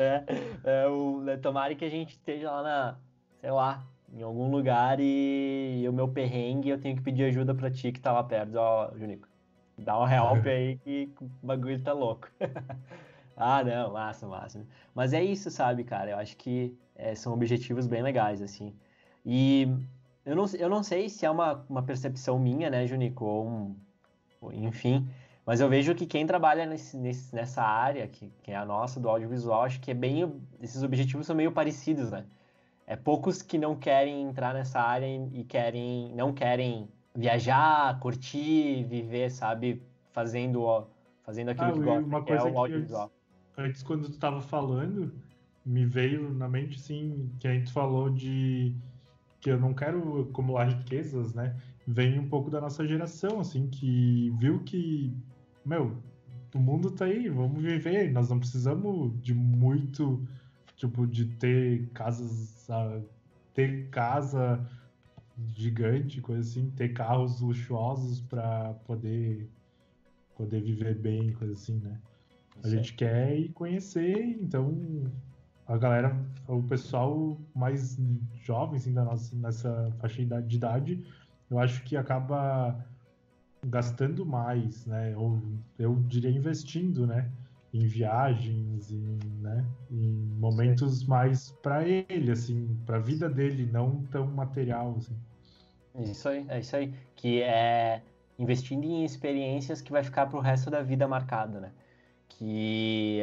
É, 0.00 0.24
é, 0.62 0.86
o, 0.86 1.24
tomara 1.42 1.74
que 1.74 1.84
a 1.84 1.88
gente 1.88 2.10
esteja 2.10 2.48
lá 2.52 2.62
na, 2.62 2.98
sei 3.40 3.50
lá, 3.50 3.84
em 4.14 4.22
algum 4.22 4.48
lugar 4.48 5.00
e, 5.00 5.80
e, 5.82 5.88
o 5.88 5.92
meu 5.92 6.06
perrengue 6.06 6.68
eu 6.68 6.80
tenho 6.80 6.94
que 6.94 7.02
pedir 7.02 7.24
ajuda 7.24 7.52
pra 7.52 7.68
ti 7.68 7.90
que 7.90 8.00
tá 8.00 8.12
lá 8.12 8.22
perto. 8.22 8.54
Ó, 8.54 8.96
Junico, 8.96 9.26
dá 9.76 9.98
um 9.98 10.08
help 10.08 10.46
aí 10.46 10.78
que 10.78 11.12
o 11.20 11.28
bagulho 11.44 11.82
tá 11.82 11.92
louco. 11.92 12.28
ah, 13.36 13.64
não, 13.64 13.92
massa, 13.92 14.28
massa. 14.28 14.64
Mas 14.94 15.12
é 15.12 15.24
isso, 15.24 15.50
sabe, 15.50 15.82
cara? 15.82 16.10
Eu 16.12 16.18
acho 16.18 16.36
que 16.36 16.78
é, 16.94 17.16
são 17.16 17.32
objetivos 17.32 17.88
bem 17.88 18.02
legais, 18.02 18.40
assim. 18.40 18.72
E 19.26 19.66
eu 20.24 20.36
não, 20.36 20.44
eu 20.58 20.68
não 20.68 20.82
sei 20.82 21.08
se 21.08 21.26
é 21.26 21.30
uma, 21.30 21.64
uma 21.68 21.82
percepção 21.82 22.38
minha, 22.38 22.70
né, 22.70 22.86
Junico, 22.86 23.24
ou 23.24 23.48
um, 23.48 23.76
enfim, 24.52 25.08
mas 25.48 25.60
eu 25.60 25.68
vejo 25.68 25.94
que 25.94 26.04
quem 26.04 26.26
trabalha 26.26 26.66
nesse, 26.66 26.96
nesse, 26.96 27.34
nessa 27.34 27.62
área, 27.62 28.06
que, 28.06 28.30
que 28.42 28.50
é 28.50 28.56
a 28.56 28.66
nossa, 28.66 29.00
do 29.00 29.08
audiovisual, 29.08 29.62
acho 29.62 29.80
que 29.80 29.90
é 29.90 29.94
bem. 29.94 30.30
Esses 30.60 30.82
objetivos 30.82 31.26
são 31.26 31.34
meio 31.34 31.50
parecidos, 31.50 32.10
né? 32.10 32.26
é 32.88 32.96
poucos 32.96 33.42
que 33.42 33.58
não 33.58 33.76
querem 33.76 34.22
entrar 34.22 34.54
nessa 34.54 34.80
área 34.80 35.06
e 35.06 35.44
querem 35.44 36.10
não 36.14 36.32
querem 36.32 36.88
viajar, 37.14 38.00
curtir, 38.00 38.84
viver, 38.84 39.30
sabe, 39.30 39.82
fazendo 40.10 40.86
fazendo 41.22 41.50
aquilo 41.50 41.68
ah, 41.68 41.72
que 41.72 41.80
gosta, 41.80 42.00
uma 42.00 42.24
que 42.24 42.32
é 42.32 42.42
o 42.42 42.58
audiovisual. 42.58 43.12
Antes, 43.58 43.70
antes, 43.70 43.82
quando 43.82 44.04
tu 44.04 44.12
estava 44.12 44.40
falando, 44.40 45.12
me 45.66 45.84
veio 45.84 46.32
na 46.32 46.48
mente 46.48 46.78
assim, 46.78 47.30
que 47.38 47.46
a 47.46 47.52
gente 47.52 47.70
falou 47.70 48.08
de 48.08 48.74
que 49.38 49.50
eu 49.50 49.60
não 49.60 49.74
quero 49.74 50.22
acumular 50.22 50.64
riquezas, 50.64 51.34
né? 51.34 51.54
Vem 51.86 52.18
um 52.18 52.28
pouco 52.28 52.50
da 52.50 52.60
nossa 52.60 52.86
geração, 52.86 53.38
assim, 53.38 53.68
que 53.68 54.30
viu 54.38 54.60
que, 54.64 55.14
meu, 55.68 56.02
o 56.54 56.58
mundo 56.58 56.90
tá 56.90 57.04
aí, 57.04 57.28
vamos 57.28 57.62
viver, 57.62 58.10
nós 58.10 58.30
não 58.30 58.38
precisamos 58.38 59.12
de 59.22 59.34
muito 59.34 60.26
tipo, 60.76 61.06
de 61.06 61.26
ter 61.26 61.88
casas, 61.90 62.68
ter 63.52 63.88
casa 63.90 64.66
gigante, 65.54 66.20
coisa 66.20 66.40
assim, 66.40 66.70
ter 66.70 66.92
carros 66.92 67.40
luxuosos 67.40 68.20
para 68.20 68.72
poder 68.84 69.50
poder 70.36 70.62
viver 70.62 70.94
bem, 70.94 71.32
coisa 71.32 71.52
assim, 71.52 71.80
né? 71.80 72.00
A 72.62 72.68
gente 72.68 72.94
quer 72.94 73.36
ir 73.36 73.48
conhecer, 73.50 74.38
então 74.40 75.04
a 75.66 75.76
galera, 75.76 76.16
o 76.46 76.62
pessoal 76.62 77.38
mais 77.54 77.98
jovem 78.40 78.76
assim, 78.76 78.92
da 78.94 79.04
nossa, 79.04 79.34
nessa 79.36 79.92
faixa 79.98 80.24
de 80.24 80.56
idade, 80.56 81.04
eu 81.50 81.58
acho 81.58 81.82
que 81.84 81.96
acaba 81.96 82.84
gastando 83.66 84.24
mais, 84.24 84.86
né? 84.86 85.16
Ou 85.16 85.40
eu 85.78 85.96
diria 86.08 86.30
investindo, 86.30 87.06
né? 87.06 87.30
em 87.72 87.86
viagens, 87.86 88.90
em, 88.90 89.18
né, 89.40 89.64
em 89.90 90.10
momentos 90.38 91.00
Sim. 91.00 91.06
mais 91.06 91.50
para 91.62 91.86
ele, 91.86 92.30
assim, 92.30 92.78
para 92.86 92.96
a 92.96 93.00
vida 93.00 93.28
dele, 93.28 93.68
não 93.70 94.02
tão 94.10 94.26
material, 94.26 94.94
assim. 94.96 95.16
Isso 96.10 96.28
aí, 96.28 96.46
é 96.48 96.60
isso 96.60 96.76
aí, 96.76 96.94
que 97.16 97.42
é 97.42 98.02
investindo 98.38 98.84
em 98.84 99.04
experiências 99.04 99.80
que 99.80 99.90
vai 99.90 100.02
ficar 100.02 100.26
para 100.26 100.38
o 100.38 100.40
resto 100.40 100.70
da 100.70 100.80
vida 100.80 101.08
marcado, 101.08 101.60
né? 101.60 101.72
Que, 102.28 103.20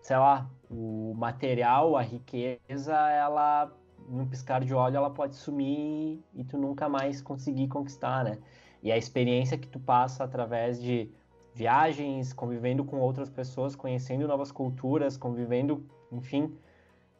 sei 0.00 0.16
lá, 0.16 0.48
o 0.70 1.12
material, 1.16 1.96
a 1.96 2.02
riqueza, 2.02 2.94
ela, 2.94 3.70
num 4.08 4.26
piscar 4.26 4.64
de 4.64 4.72
olho, 4.72 4.96
ela 4.96 5.10
pode 5.10 5.34
sumir 5.34 6.20
e 6.34 6.44
tu 6.44 6.56
nunca 6.56 6.88
mais 6.88 7.20
conseguir 7.20 7.66
conquistar, 7.66 8.24
né? 8.24 8.38
E 8.82 8.90
a 8.90 8.98
experiência 8.98 9.56
que 9.56 9.68
tu 9.68 9.78
passa 9.78 10.24
através 10.24 10.80
de 10.80 11.08
viagens, 11.54 12.32
convivendo 12.32 12.84
com 12.84 12.98
outras 12.98 13.30
pessoas, 13.30 13.76
conhecendo 13.76 14.26
novas 14.26 14.50
culturas, 14.50 15.16
convivendo, 15.16 15.86
enfim, 16.10 16.56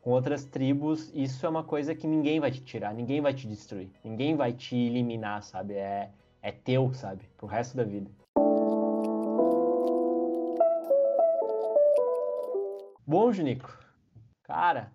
com 0.00 0.10
outras 0.10 0.44
tribos, 0.44 1.12
isso 1.14 1.46
é 1.46 1.48
uma 1.48 1.62
coisa 1.62 1.94
que 1.94 2.06
ninguém 2.06 2.40
vai 2.40 2.50
te 2.50 2.60
tirar, 2.60 2.92
ninguém 2.92 3.20
vai 3.20 3.32
te 3.32 3.46
destruir, 3.46 3.90
ninguém 4.02 4.34
vai 4.34 4.52
te 4.52 4.74
eliminar, 4.74 5.42
sabe? 5.42 5.74
É, 5.74 6.10
é 6.42 6.50
teu, 6.50 6.92
sabe? 6.92 7.22
Pro 7.36 7.46
resto 7.46 7.76
da 7.76 7.84
vida. 7.84 8.10
Bom, 13.06 13.32
Junico, 13.32 13.78
cara, 14.42 14.92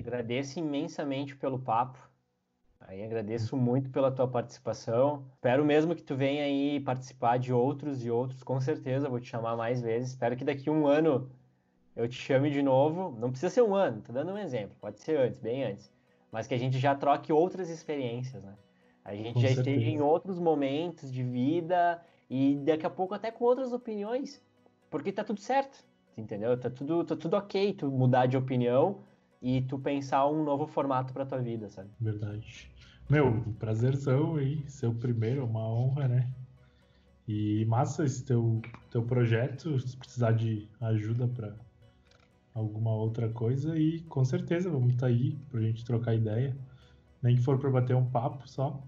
agradeço 0.00 0.58
imensamente 0.58 1.34
pelo 1.36 1.58
papo. 1.58 1.98
Aí 2.86 3.02
agradeço 3.02 3.56
muito 3.56 3.90
pela 3.90 4.12
tua 4.12 4.28
participação. 4.28 5.24
Espero 5.34 5.64
mesmo 5.64 5.94
que 5.94 6.02
tu 6.02 6.14
venha 6.14 6.44
aí 6.44 6.80
participar 6.80 7.38
de 7.38 7.52
outros 7.52 8.04
e 8.04 8.10
outros, 8.10 8.42
com 8.42 8.60
certeza 8.60 9.08
vou 9.08 9.18
te 9.20 9.28
chamar 9.28 9.56
mais 9.56 9.80
vezes. 9.80 10.10
Espero 10.10 10.36
que 10.36 10.44
daqui 10.44 10.68
um 10.70 10.86
ano 10.86 11.30
eu 11.96 12.08
te 12.08 12.14
chame 12.16 12.50
de 12.50 12.62
novo. 12.62 13.16
Não 13.18 13.30
precisa 13.30 13.50
ser 13.50 13.62
um 13.62 13.74
ano, 13.74 14.02
tô 14.02 14.12
dando 14.12 14.32
um 14.32 14.38
exemplo, 14.38 14.76
pode 14.80 15.00
ser 15.00 15.18
antes, 15.18 15.40
bem 15.40 15.64
antes. 15.64 15.90
Mas 16.30 16.46
que 16.46 16.54
a 16.54 16.58
gente 16.58 16.78
já 16.78 16.94
troque 16.94 17.32
outras 17.32 17.70
experiências, 17.70 18.42
né? 18.42 18.54
A 19.04 19.14
gente 19.14 19.34
com 19.34 19.40
já 19.40 19.48
certeza. 19.48 19.70
esteja 19.70 19.90
em 19.90 20.00
outros 20.00 20.38
momentos 20.38 21.12
de 21.12 21.22
vida 21.22 22.02
e 22.28 22.56
daqui 22.56 22.86
a 22.86 22.90
pouco 22.90 23.14
até 23.14 23.30
com 23.30 23.44
outras 23.44 23.72
opiniões, 23.72 24.42
porque 24.90 25.12
tá 25.12 25.22
tudo 25.24 25.40
certo, 25.40 25.84
entendeu? 26.16 26.58
Tá 26.58 26.70
tudo, 26.70 27.04
tá 27.04 27.16
tudo 27.16 27.34
ok 27.36 27.74
tu 27.74 27.90
mudar 27.90 28.26
de 28.26 28.36
opinião 28.36 29.04
e 29.40 29.62
tu 29.62 29.78
pensar 29.78 30.26
um 30.28 30.42
novo 30.42 30.66
formato 30.66 31.12
para 31.12 31.26
tua 31.26 31.38
vida, 31.38 31.68
sabe? 31.68 31.90
Verdade. 32.00 32.73
Meu, 33.08 33.44
prazerzão 33.58 34.36
aí, 34.36 34.66
ser 34.66 34.86
o 34.86 34.94
primeiro, 34.94 35.44
uma 35.44 35.60
honra, 35.60 36.08
né? 36.08 36.30
E 37.28 37.64
massa 37.66 38.04
esse 38.04 38.24
teu, 38.24 38.62
teu 38.90 39.02
projeto, 39.02 39.78
se 39.78 39.94
precisar 39.96 40.32
de 40.32 40.66
ajuda 40.80 41.28
para 41.28 41.54
alguma 42.54 42.94
outra 42.94 43.28
coisa, 43.28 43.76
e 43.78 44.00
com 44.02 44.24
certeza 44.24 44.70
vamos 44.70 44.94
estar 44.94 45.06
tá 45.06 45.12
aí 45.12 45.36
pra 45.50 45.60
gente 45.60 45.84
trocar 45.84 46.14
ideia. 46.14 46.56
Nem 47.22 47.36
que 47.36 47.42
for 47.42 47.58
para 47.58 47.70
bater 47.70 47.94
um 47.94 48.08
papo 48.08 48.48
só. 48.48 48.80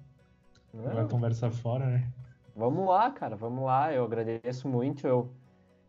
Vai 0.72 1.06
conversar 1.08 1.50
fora, 1.50 1.86
né? 1.86 2.10
Vamos 2.54 2.88
lá, 2.88 3.10
cara, 3.10 3.36
vamos 3.36 3.64
lá. 3.64 3.92
Eu 3.92 4.04
agradeço 4.04 4.66
muito. 4.66 5.06
Eu, 5.06 5.30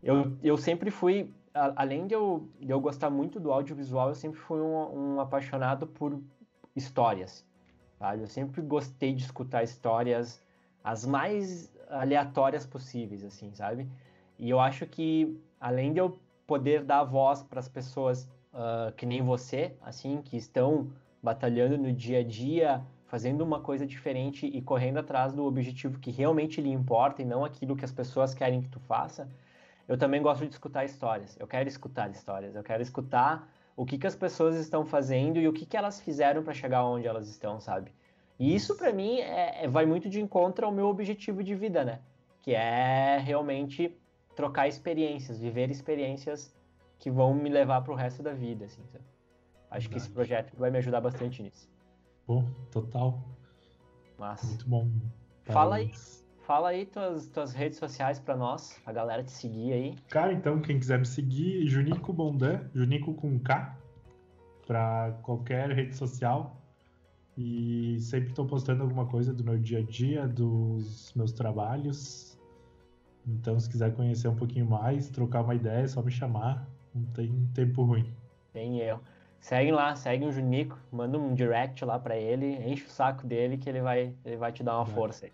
eu, 0.04 0.38
eu 0.44 0.58
sempre 0.58 0.92
fui, 0.92 1.34
além 1.54 2.08
de 2.08 2.14
eu, 2.14 2.50
de 2.60 2.72
eu 2.72 2.80
gostar 2.80 3.10
muito 3.10 3.40
do 3.40 3.54
audiovisual, 3.54 4.10
eu 4.10 4.16
sempre 4.16 4.40
fui 4.40 4.60
um, 4.60 5.16
um 5.16 5.20
apaixonado 5.22 5.88
por 5.88 6.22
histórias 6.76 7.47
sabe? 7.98 8.24
Eu 8.24 8.28
sempre 8.28 8.62
gostei 8.62 9.14
de 9.14 9.24
escutar 9.24 9.64
histórias 9.64 10.42
as 10.84 11.06
mais 11.06 11.72
aleatórias 11.90 12.66
possíveis, 12.66 13.24
assim, 13.24 13.54
sabe? 13.54 13.88
E 14.40 14.50
eu 14.50 14.60
acho 14.60 14.86
que, 14.86 15.38
além 15.60 15.94
de 15.94 16.00
eu 16.00 16.20
poder 16.46 16.84
dar 16.84 17.04
voz 17.04 17.44
para 17.44 17.60
as 17.60 17.68
pessoas 17.68 18.24
uh, 18.54 18.92
que 18.96 19.06
nem 19.06 19.22
você, 19.22 19.76
assim, 19.82 20.22
que 20.22 20.38
estão 20.38 20.90
batalhando 21.22 21.78
no 21.78 21.92
dia 21.92 22.20
a 22.20 22.24
dia, 22.24 22.82
fazendo 23.08 23.42
uma 23.42 23.60
coisa 23.60 23.86
diferente 23.86 24.46
e 24.46 24.62
correndo 24.62 25.00
atrás 25.00 25.34
do 25.34 25.46
objetivo 25.46 26.00
que 26.00 26.12
realmente 26.12 26.62
lhe 26.62 26.70
importa 26.70 27.22
e 27.22 27.26
não 27.26 27.44
aquilo 27.44 27.76
que 27.76 27.86
as 27.86 27.92
pessoas 27.92 28.34
querem 28.34 28.62
que 28.62 28.70
tu 28.70 28.80
faça, 28.80 29.30
eu 29.88 29.98
também 29.98 30.22
gosto 30.22 30.46
de 30.46 30.52
escutar 30.52 30.86
histórias. 30.86 31.38
Eu 31.40 31.48
quero 31.48 31.68
escutar 31.68 32.10
histórias, 32.10 32.56
eu 32.56 32.64
quero 32.64 32.82
escutar 32.82 33.50
o 33.78 33.86
que, 33.86 33.96
que 34.00 34.08
as 34.08 34.16
pessoas 34.16 34.56
estão 34.56 34.84
fazendo 34.84 35.38
e 35.38 35.48
o 35.48 35.54
que, 35.54 35.64
que 35.64 35.78
elas 35.78 36.02
fizeram 36.02 36.44
para 36.44 36.52
chegar 36.52 36.84
onde 36.84 37.08
elas 37.08 37.30
estão, 37.30 37.60
sabe? 37.62 37.94
E 38.40 38.54
isso 38.56 38.76
para 38.76 38.92
mim 38.92 39.20
é, 39.20 39.66
é, 39.66 39.68
vai 39.68 39.86
muito 39.86 40.10
de 40.10 40.20
encontro 40.20 40.66
ao 40.66 40.72
meu 40.72 40.88
objetivo 40.88 41.44
de 41.44 41.54
vida, 41.54 41.86
né? 41.86 42.02
Que 42.42 42.56
é 42.56 43.20
realmente 43.20 43.96
trocar 44.36 44.68
experiências, 44.68 45.40
viver 45.40 45.70
experiências 45.70 46.52
que 46.98 47.12
vão 47.12 47.36
me 47.36 47.50
levar 47.50 47.82
para 47.82 47.94
o 47.94 47.96
resto 47.96 48.24
da 48.24 48.34
vida, 48.34 48.66
assim. 48.66 48.82
Sabe? 48.92 49.06
Acho 49.70 49.70
Verdade. 49.70 49.90
que 49.90 49.98
esse 49.98 50.10
projeto 50.10 50.58
vai 50.58 50.72
me 50.72 50.80
ajudar 50.80 51.00
bastante 51.00 51.44
nisso. 51.44 51.70
Bom, 52.26 52.44
total. 52.72 53.22
Mas... 54.18 54.44
Muito 54.44 54.68
bom. 54.68 54.90
Fala 55.44 55.76
aí, 55.76 55.92
fala 56.48 56.70
aí 56.70 56.86
tuas, 56.86 57.28
tuas 57.28 57.54
redes 57.54 57.78
sociais 57.78 58.22
para 58.22 58.38
nós, 58.38 58.82
a 58.86 58.94
galera 58.94 59.22
te 59.22 59.32
seguir 59.32 59.74
aí. 59.74 59.96
Cara, 60.08 60.32
então, 60.32 60.62
quem 60.62 60.80
quiser 60.80 60.98
me 60.98 61.06
seguir, 61.06 61.68
Junico 61.68 62.14
Bondan, 62.14 62.62
Junico 62.74 63.14
com 63.14 63.38
K, 63.38 63.78
para 64.66 65.12
qualquer 65.24 65.70
rede 65.72 65.94
social. 65.94 66.56
E 67.38 67.98
sempre 68.00 68.30
estou 68.30 68.48
postando 68.48 68.82
alguma 68.82 69.06
coisa 69.06 69.34
do 69.34 69.44
meu 69.44 69.60
dia 69.60 69.80
a 69.80 69.84
dia, 69.84 70.26
dos 70.26 71.14
meus 71.14 71.34
trabalhos. 71.34 72.40
Então, 73.28 73.60
se 73.60 73.70
quiser 73.70 73.94
conhecer 73.94 74.30
um 74.30 74.36
pouquinho 74.36 74.66
mais, 74.66 75.10
trocar 75.10 75.42
uma 75.42 75.54
ideia, 75.54 75.84
é 75.84 75.88
só 75.88 76.02
me 76.02 76.10
chamar. 76.10 76.66
Não 76.96 77.04
tem 77.12 77.48
tempo 77.54 77.84
ruim. 77.84 78.12
Tem 78.54 78.78
eu. 78.80 79.02
Segue 79.40 79.72
lá, 79.72 79.96
segue 79.96 80.26
o 80.26 80.32
Junico, 80.32 80.80
manda 80.92 81.20
um 81.20 81.36
direct 81.36 81.84
lá 81.84 82.00
para 82.00 82.16
ele, 82.18 82.56
enche 82.68 82.86
o 82.86 82.90
saco 82.90 83.28
dele 83.28 83.58
que 83.58 83.70
ele 83.70 83.82
vai, 83.82 84.16
ele 84.26 84.38
vai 84.38 84.52
te 84.52 84.64
dar 84.64 84.78
uma 84.78 84.86
força 84.86 85.26
aí. 85.26 85.32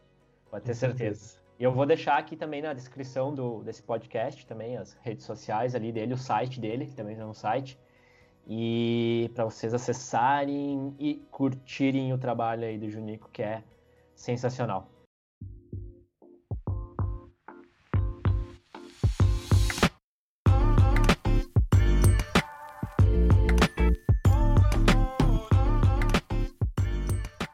Pode 0.54 0.66
ter 0.66 0.76
certeza. 0.76 1.40
E 1.60 1.64
eu 1.64 1.72
vou 1.72 1.84
deixar 1.84 2.16
aqui 2.16 2.36
também 2.36 2.62
na 2.62 2.74
descrição 2.74 3.34
do, 3.34 3.64
desse 3.64 3.82
podcast 3.82 4.46
também 4.46 4.78
as 4.78 4.94
redes 5.02 5.26
sociais 5.26 5.74
ali 5.74 5.92
dele, 5.92 6.14
o 6.14 6.18
site 6.18 6.60
dele, 6.60 6.86
que 6.86 6.94
também 6.94 7.18
é 7.18 7.26
um 7.26 7.34
site. 7.34 7.76
E 8.48 9.32
para 9.34 9.46
vocês 9.46 9.74
acessarem 9.74 10.96
e 11.00 11.16
curtirem 11.32 12.14
o 12.14 12.20
trabalho 12.20 12.66
aí 12.66 12.78
do 12.78 12.88
Junico, 12.88 13.32
que 13.34 13.42
é 13.42 13.64
sensacional. 14.14 14.88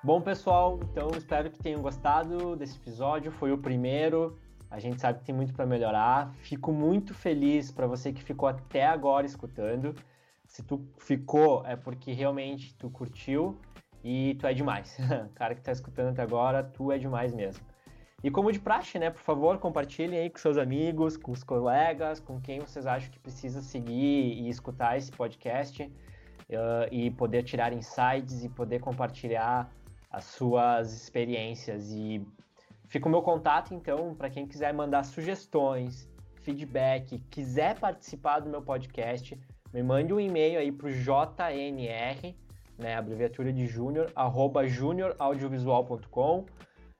Bom, 0.10 0.20
pessoal, 0.20 0.80
então 0.82 1.12
espero 1.16 1.51
que 1.51 1.60
tenham 1.60 1.84
gostado 1.84 2.55
desse 2.55 2.76
episódio. 2.78 3.32
Foi 3.32 3.51
o 3.51 3.57
primeiro. 3.60 4.36
A 4.68 4.80
gente 4.80 4.99
sabe 4.99 5.20
que 5.20 5.26
tem 5.26 5.36
muito 5.36 5.53
para 5.53 5.68
melhorar. 5.68 6.34
Fico 6.39 6.74
muito 6.74 7.14
feliz 7.14 7.70
para 7.70 7.86
você 7.86 8.12
que 8.12 8.24
ficou 8.24 8.49
até 8.49 8.88
agora 8.88 9.28
escutando. 9.28 9.93
Se 10.47 10.64
tu 10.64 10.84
ficou, 10.97 11.64
é 11.64 11.76
porque 11.76 12.12
realmente 12.12 12.74
tu 12.74 12.89
curtiu 12.89 13.55
e 14.03 14.36
tu 14.39 14.47
é 14.47 14.53
demais. 14.55 14.97
Cara 15.36 15.53
que 15.53 15.62
tá 15.62 15.72
escutando 15.72 16.10
até 16.10 16.24
agora, 16.24 16.64
tu 16.64 16.91
é 16.91 16.97
demais 16.97 17.32
mesmo. 17.32 17.64
E 18.24 18.32
como 18.32 18.51
de 18.51 18.60
praxe, 18.60 18.97
né, 18.97 19.12
por 19.12 19.22
favor, 19.22 19.60
compartilhem 19.60 20.22
aí 20.22 20.30
com 20.32 20.39
seus 20.39 20.57
amigos, 20.57 21.18
com 21.18 21.32
os 21.32 21.43
colegas, 21.43 22.20
com 22.20 22.41
quem 22.41 22.60
vocês 22.60 22.88
acham 22.88 23.12
que 23.12 23.20
precisa 23.20 23.62
seguir 23.62 24.41
e 24.41 24.49
escutar 24.49 24.97
esse 24.97 25.12
podcast 25.12 25.84
uh, 25.84 26.91
e 26.91 27.12
poder 27.12 27.43
tirar 27.43 27.74
insights 27.74 28.43
e 28.43 28.49
poder 28.49 28.80
compartilhar 28.80 29.72
as 30.10 30.26
suas 30.26 30.93
experiências. 30.93 31.91
E 31.91 32.26
fica 32.88 33.07
o 33.07 33.12
meu 33.12 33.22
contato, 33.22 33.74
então, 33.74 34.16
para 34.16 34.30
quem 34.30 34.47
quiser 34.47 34.74
mandar 34.74 35.03
sugestões, 35.03 36.10
feedback, 36.41 37.20
quiser 37.30 37.80
participar 37.80 38.39
do 38.39 38.49
meu 38.49 38.62
podcast, 38.62 39.39
me 39.74 39.84
mande 39.84 40.14
um 40.14 40.20
e-mail 40.20 40.60
aí 40.60 40.72
para 40.72 40.88
o 40.88 40.91
JNR, 40.91 42.36
né, 42.78 42.95
abreviatura 42.95 43.53
de 43.53 43.68
júnior, 43.68 44.12
arroba 44.16 44.66
junioraudiovisual.com. 44.68 46.45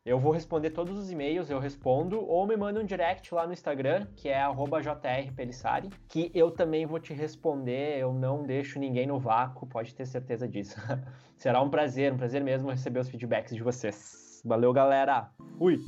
Eu 0.06 0.18
vou 0.18 0.32
responder 0.32 0.70
todos 0.70 0.98
os 0.98 1.12
e-mails, 1.12 1.50
eu 1.50 1.60
respondo, 1.60 2.26
ou 2.26 2.48
me 2.48 2.56
manda 2.56 2.80
um 2.80 2.86
direct 2.86 3.36
lá 3.36 3.46
no 3.46 3.52
Instagram, 3.52 4.08
que 4.16 4.30
é 4.30 4.42
jrpelissari, 4.82 5.90
que 6.08 6.32
eu 6.34 6.52
também 6.52 6.86
vou 6.86 7.02
te 7.02 7.14
responder, 7.14 8.00
eu 8.00 8.14
não 8.14 8.44
deixo 8.44 8.80
ninguém 8.80 9.06
no 9.06 9.20
vácuo, 9.20 9.68
pode 9.68 9.94
ter 9.94 10.06
certeza 10.06 10.48
disso. 10.48 10.78
Será 11.36 11.62
um 11.62 11.70
prazer, 11.70 12.14
um 12.14 12.18
prazer 12.18 12.42
mesmo 12.42 12.70
receber 12.70 13.00
os 13.02 13.10
feedbacks 13.10 13.54
de 13.54 13.62
vocês. 13.62 14.42
Valeu, 14.46 14.72
galera! 14.72 15.32
Fui! 15.58 15.82